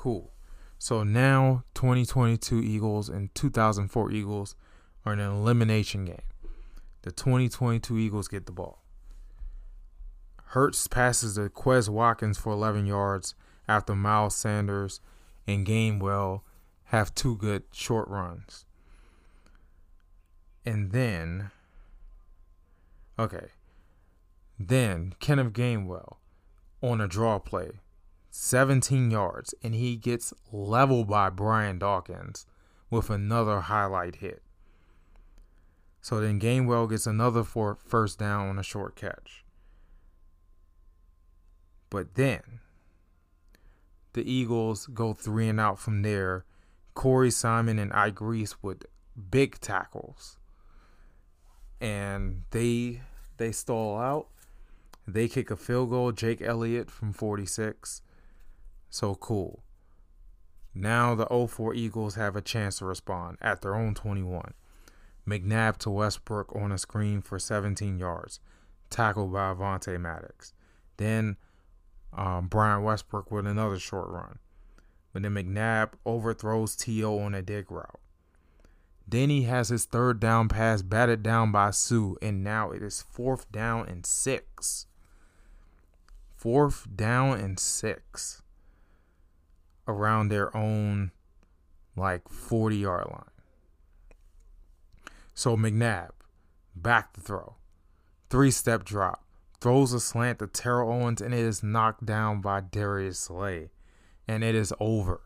Cool. 0.04 0.34
So 0.80 1.06
now 1.06 1.64
2022 1.76 2.60
Eagles 2.60 3.08
and 3.08 3.34
2004 3.36 4.12
Eagles 4.12 4.54
are 5.06 5.14
in 5.14 5.22
an 5.22 5.32
elimination 5.32 6.04
game. 6.04 6.28
The 7.04 7.14
2022 7.14 7.97
Eagles 7.97 8.28
get 8.28 8.45
the 8.45 8.51
ball. 8.51 8.84
Hurts 10.47 10.89
passes 10.89 11.36
to 11.36 11.47
Quez 11.47 11.88
Watkins 11.88 12.38
for 12.38 12.51
11 12.51 12.86
yards 12.86 13.34
after 13.66 13.95
Miles 13.95 14.36
Sanders 14.36 14.99
and 15.47 15.66
Gainwell 15.66 16.41
have 16.88 17.16
two 17.16 17.38
good 17.38 17.64
short 17.72 18.10
runs. 18.10 18.66
And 20.66 20.91
then, 20.91 21.49
okay, 23.18 23.51
then 24.60 25.14
Kenneth 25.22 25.54
Gainwell 25.54 26.18
on 26.82 26.99
a 26.99 27.08
draw 27.08 27.39
play 27.39 27.80
17 28.36 29.11
yards, 29.11 29.53
and 29.61 29.75
he 29.75 29.95
gets 29.95 30.34
leveled 30.51 31.07
by 31.07 31.29
Brian 31.29 31.77
Dawkins 31.77 32.47
with 32.89 33.11
another 33.11 33.61
highlight 33.61 34.15
hit. 34.15 34.41
So 36.01 36.19
then 36.19 36.39
Gainwell 36.39 36.89
gets 36.89 37.05
another 37.05 37.43
for 37.43 37.75
first 37.86 38.17
down 38.17 38.49
on 38.49 38.57
a 38.57 38.63
short 38.63 38.95
catch. 38.95 39.45
But 41.91 42.15
then 42.15 42.41
the 44.13 44.29
Eagles 44.29 44.88
go 44.88 45.13
three 45.13 45.47
and 45.47 45.59
out 45.59 45.77
from 45.77 46.01
there. 46.01 46.43
Corey 46.95 47.29
Simon 47.29 47.77
and 47.77 47.93
Ike 47.93 48.19
Reese 48.19 48.63
with 48.63 48.88
big 49.29 49.59
tackles. 49.59 50.39
And 51.79 52.45
they 52.49 53.01
they 53.38 53.51
stall 53.51 53.99
out. 53.99 54.27
They 55.07 55.27
kick 55.27 55.51
a 55.51 55.55
field 55.55 55.91
goal. 55.91 56.11
Jake 56.11 56.41
Elliott 56.41 56.89
from 56.89 57.13
46 57.13 58.01
so 58.93 59.15
cool. 59.15 59.63
Now 60.75 61.15
the 61.15 61.25
04 61.25 61.73
Eagles 61.73 62.13
have 62.13 62.35
a 62.35 62.41
chance 62.41 62.77
to 62.77 62.85
respond 62.85 63.37
at 63.41 63.61
their 63.61 63.73
own 63.73 63.95
21. 63.95 64.53
McNabb 65.27 65.77
to 65.77 65.89
Westbrook 65.89 66.55
on 66.55 66.71
a 66.71 66.77
screen 66.77 67.21
for 67.21 67.39
17 67.39 67.97
yards. 67.97 68.39
tackled 68.91 69.33
by 69.33 69.51
Avonte 69.51 69.99
Maddox. 69.99 70.53
Then 70.97 71.37
um, 72.15 72.47
Brian 72.47 72.83
Westbrook 72.83 73.31
with 73.31 73.47
another 73.47 73.79
short 73.79 74.09
run. 74.09 74.37
But 75.11 75.23
then 75.23 75.33
McNabb 75.33 75.93
overthrows 76.05 76.75
T.O. 76.75 77.17
on 77.17 77.33
a 77.33 77.41
dig 77.41 77.71
route. 77.71 77.99
Then 79.07 79.31
he 79.31 79.43
has 79.43 79.69
his 79.69 79.85
third 79.85 80.19
down 80.19 80.49
pass 80.49 80.83
batted 80.83 81.23
down 81.23 81.51
by 81.51 81.71
Suh, 81.71 82.13
and 82.21 82.43
now 82.43 82.69
it 82.69 82.83
is 82.83 83.01
fourth 83.01 83.51
down 83.51 83.87
and 83.87 84.05
six. 84.05 84.85
Fourth 86.35 86.87
down 86.95 87.39
and 87.39 87.59
six 87.59 88.42
around 89.88 90.29
their 90.29 90.55
own 90.55 91.11
like 91.95 92.27
40 92.29 92.77
yard 92.77 93.07
line. 93.09 93.23
So 95.34 95.57
McNabb, 95.57 96.11
back 96.75 97.13
to 97.13 97.21
throw. 97.21 97.55
Three 98.29 98.51
step 98.51 98.84
drop. 98.84 99.23
Throws 99.59 99.93
a 99.93 99.99
slant 99.99 100.39
to 100.39 100.47
Terrell 100.47 100.91
Owens 100.91 101.21
and 101.21 101.34
it 101.34 101.39
is 101.39 101.63
knocked 101.63 102.05
down 102.05 102.41
by 102.41 102.61
Darius 102.61 103.19
Slay. 103.19 103.69
And 104.27 104.43
it 104.43 104.55
is 104.55 104.73
over. 104.79 105.21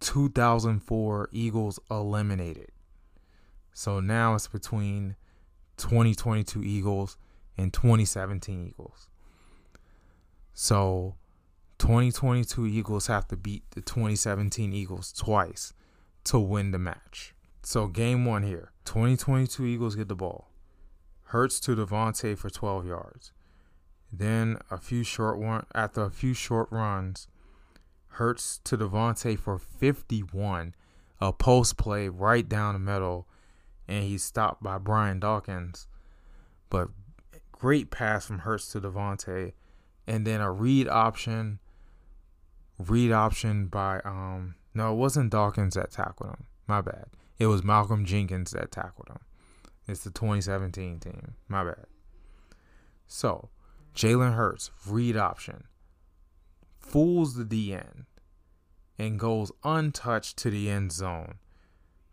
2004 0.00 1.28
Eagles 1.32 1.78
eliminated. 1.90 2.70
So 3.72 4.00
now 4.00 4.34
it's 4.34 4.48
between 4.48 5.16
2022 5.76 6.62
Eagles 6.62 7.16
and 7.56 7.72
2017 7.72 8.68
Eagles. 8.68 9.08
So 10.54 11.14
2022 11.82 12.64
Eagles 12.64 13.08
have 13.08 13.26
to 13.26 13.36
beat 13.36 13.64
the 13.72 13.80
2017 13.80 14.72
Eagles 14.72 15.12
twice 15.12 15.72
to 16.22 16.38
win 16.38 16.70
the 16.70 16.78
match. 16.78 17.34
So 17.64 17.88
game 17.88 18.24
one 18.24 18.44
here. 18.44 18.70
2022 18.84 19.64
Eagles 19.64 19.96
get 19.96 20.06
the 20.06 20.14
ball. 20.14 20.52
Hurts 21.24 21.58
to 21.58 21.74
DeVonta 21.74 22.38
for 22.38 22.50
12 22.50 22.86
yards. 22.86 23.32
Then 24.12 24.58
a 24.70 24.78
few 24.78 25.02
short 25.02 25.40
one 25.40 25.66
after 25.74 26.04
a 26.04 26.10
few 26.12 26.34
short 26.34 26.68
runs, 26.70 27.26
Hurts 28.10 28.60
to 28.62 28.78
DeVonta 28.78 29.36
for 29.36 29.58
51. 29.58 30.76
A 31.20 31.32
post 31.32 31.78
play 31.78 32.06
right 32.06 32.48
down 32.48 32.74
the 32.74 32.78
middle, 32.78 33.26
and 33.88 34.04
he's 34.04 34.22
stopped 34.22 34.62
by 34.62 34.78
Brian 34.78 35.18
Dawkins. 35.18 35.88
But 36.70 36.90
great 37.50 37.90
pass 37.90 38.24
from 38.24 38.38
Hurts 38.38 38.70
to 38.70 38.80
DeVonta, 38.80 39.50
and 40.06 40.24
then 40.24 40.40
a 40.40 40.52
read 40.52 40.86
option 40.86 41.58
read 42.78 43.12
option 43.12 43.66
by 43.66 44.00
um 44.04 44.54
no, 44.74 44.92
it 44.92 44.96
wasn't 44.96 45.30
Dawkins 45.30 45.74
that 45.74 45.90
tackled 45.90 46.30
him. 46.30 46.44
My 46.66 46.80
bad. 46.80 47.06
It 47.38 47.46
was 47.46 47.62
Malcolm 47.62 48.04
Jenkins 48.04 48.52
that 48.52 48.70
tackled 48.70 49.08
him. 49.08 49.18
It's 49.86 50.04
the 50.04 50.10
2017 50.10 51.00
team. 51.00 51.34
My 51.48 51.64
bad. 51.64 51.86
So, 53.06 53.50
Jalen 53.94 54.34
Hurts, 54.34 54.70
read 54.86 55.16
option, 55.16 55.64
fools 56.78 57.34
the 57.34 57.44
DN 57.44 58.06
and 58.98 59.18
goes 59.18 59.52
untouched 59.64 60.38
to 60.38 60.50
the 60.50 60.70
end 60.70 60.92
zone 60.92 61.34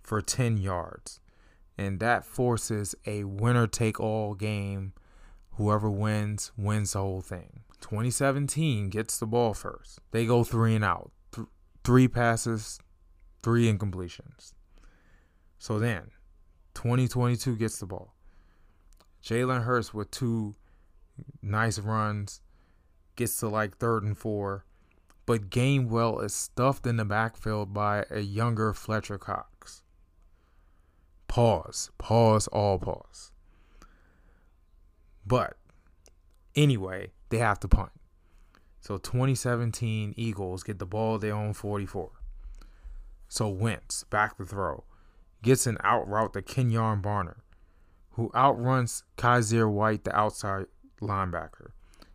for 0.04 0.22
10 0.22 0.58
yards. 0.58 1.20
And 1.78 2.00
that 2.02 2.26
forces 2.26 2.96
a 3.06 3.24
winner 3.24 3.68
take 3.68 4.00
all 4.00 4.34
game. 4.34 4.94
Whoever 5.52 5.90
wins, 5.90 6.52
wins 6.58 6.94
the 6.94 7.00
whole 7.00 7.22
thing. 7.22 7.62
2017 7.82 8.90
gets 8.90 9.20
the 9.20 9.26
ball 9.26 9.54
first. 9.54 10.00
They 10.12 10.26
go 10.26 10.44
three 10.44 10.76
and 10.76 10.84
out. 10.84 11.12
Th- 11.34 11.48
three 11.84 12.08
passes, 12.08 12.80
three 13.42 13.72
incompletions. 13.72 14.54
So 15.58 15.80
then, 15.80 16.12
2022 16.74 17.56
gets 17.56 17.80
the 17.80 17.86
ball. 17.86 18.14
Jalen 19.24 19.64
Hurts 19.64 19.94
with 19.94 20.12
two 20.12 20.56
nice 21.42 21.80
runs 21.80 22.42
gets 23.16 23.38
to 23.40 23.50
like 23.50 23.78
third 23.78 24.04
and 24.04 24.18
four. 24.18 24.66
But 25.26 25.50
Gainwell 25.50 26.24
is 26.24 26.34
stuffed 26.34 26.88
in 26.88 26.96
the 26.96 27.06
backfield 27.06 27.74
by 27.74 28.06
a 28.10 28.22
younger 28.22 28.74
Fletcher 28.74 29.20
Cox. 29.20 29.84
Pause. 31.28 31.92
Pause. 32.00 32.48
All 32.48 32.80
pause. 32.80 33.32
But 35.28 35.58
anyway, 36.56 37.12
they 37.30 37.38
have 37.38 37.60
to 37.62 37.68
punt. 37.68 37.92
So 38.82 38.98
2017 38.98 40.14
Eagles 40.18 40.64
get 40.64 40.80
the 40.80 40.86
ball 40.86 41.18
they 41.18 41.32
own 41.32 41.54
44. 41.54 42.12
So 43.28 43.50
Wentz 43.50 44.04
back 44.06 44.38
to 44.38 44.46
throw 44.46 44.84
gets 45.42 45.68
an 45.68 45.78
out 45.84 46.08
route 46.08 46.34
to 46.34 46.42
Kenjon 46.42 47.02
Barner, 47.02 47.38
who 48.12 48.32
outruns 48.36 49.04
Kyzir 49.18 49.72
White, 49.72 50.04
the 50.04 50.16
outside 50.16 50.66
linebacker. 51.02 51.72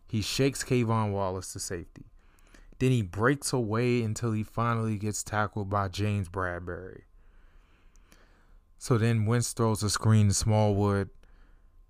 He 0.07 0.21
shakes 0.21 0.63
K'Von 0.63 1.11
Wallace 1.11 1.53
to 1.53 1.59
safety. 1.59 2.05
Then 2.79 2.91
he 2.91 3.01
breaks 3.01 3.53
away 3.53 4.03
until 4.03 4.33
he 4.33 4.43
finally 4.43 4.97
gets 4.97 5.23
tackled 5.23 5.69
by 5.69 5.87
James 5.87 6.29
Bradberry. 6.29 7.03
So 8.77 8.97
then 8.97 9.25
Wentz 9.25 9.53
throws 9.53 9.81
a 9.81 9.89
screen 9.89 10.27
to 10.27 10.33
Smallwood 10.33 11.09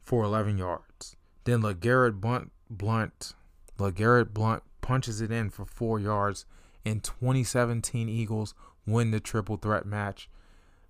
for 0.01 0.23
11 0.23 0.57
yards. 0.57 1.15
Then 1.43 1.61
LeGarrette 1.61 2.21
Blunt 2.21 2.51
Blunt, 2.78 3.34
LeGarrette 3.78 4.34
Blunt 4.34 4.63
punches 4.82 5.21
it 5.21 5.32
in 5.32 5.49
for 5.49 5.65
four 5.65 5.99
yards, 5.99 6.45
and 6.86 7.03
2017 7.03 8.07
Eagles 8.07 8.53
win 8.86 9.11
the 9.11 9.19
triple 9.19 9.57
threat 9.57 9.86
match. 9.86 10.30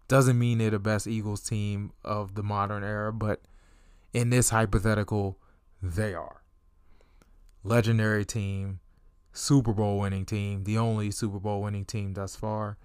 Doesn't 0.08 0.38
mean 0.38 0.58
they're 0.58 0.70
the 0.70 0.80
best 0.80 1.08
Eagles 1.08 1.42
team 1.42 1.92
of 2.04 2.36
the 2.36 2.44
modern 2.44 2.84
era, 2.84 3.12
but 3.12 3.42
in 4.14 4.30
this 4.30 4.50
hypothetical, 4.50 5.40
they 5.82 6.14
are. 6.14 6.42
Legendary 7.64 8.26
team, 8.26 8.80
Super 9.34 9.74
Bowl 9.74 10.00
winning 10.00 10.26
team, 10.26 10.64
the 10.64 10.78
only 10.78 11.12
Super 11.12 11.40
Bowl 11.40 11.62
winning 11.62 11.86
team 11.86 12.14
thus 12.14 12.36
far. 12.36 12.78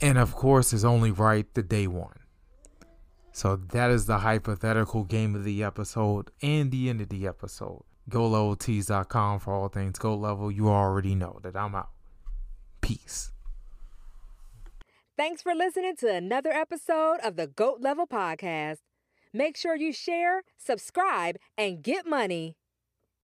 And 0.00 0.18
of 0.18 0.34
course, 0.34 0.72
it's 0.72 0.84
only 0.84 1.10
right 1.10 1.52
the 1.54 1.62
day 1.62 1.86
one. 1.86 2.18
So 3.36 3.54
that 3.54 3.90
is 3.90 4.06
the 4.06 4.20
hypothetical 4.20 5.04
game 5.04 5.34
of 5.34 5.44
the 5.44 5.62
episode 5.62 6.30
and 6.40 6.70
the 6.70 6.88
end 6.88 7.02
of 7.02 7.10
the 7.10 7.26
episode. 7.26 7.82
GoLevelTees.com 8.08 9.40
for 9.40 9.52
all 9.52 9.68
things 9.68 9.98
GOAT 9.98 10.16
Level. 10.16 10.50
You 10.50 10.70
already 10.70 11.14
know 11.14 11.38
that 11.42 11.54
I'm 11.54 11.74
out. 11.74 11.90
Peace. 12.80 13.32
Thanks 15.18 15.42
for 15.42 15.54
listening 15.54 15.96
to 15.96 16.14
another 16.14 16.50
episode 16.50 17.18
of 17.22 17.36
the 17.36 17.46
GOAT 17.46 17.82
Level 17.82 18.06
Podcast. 18.06 18.78
Make 19.34 19.58
sure 19.58 19.76
you 19.76 19.92
share, 19.92 20.40
subscribe, 20.56 21.36
and 21.58 21.82
get 21.82 22.06
money. 22.06 22.56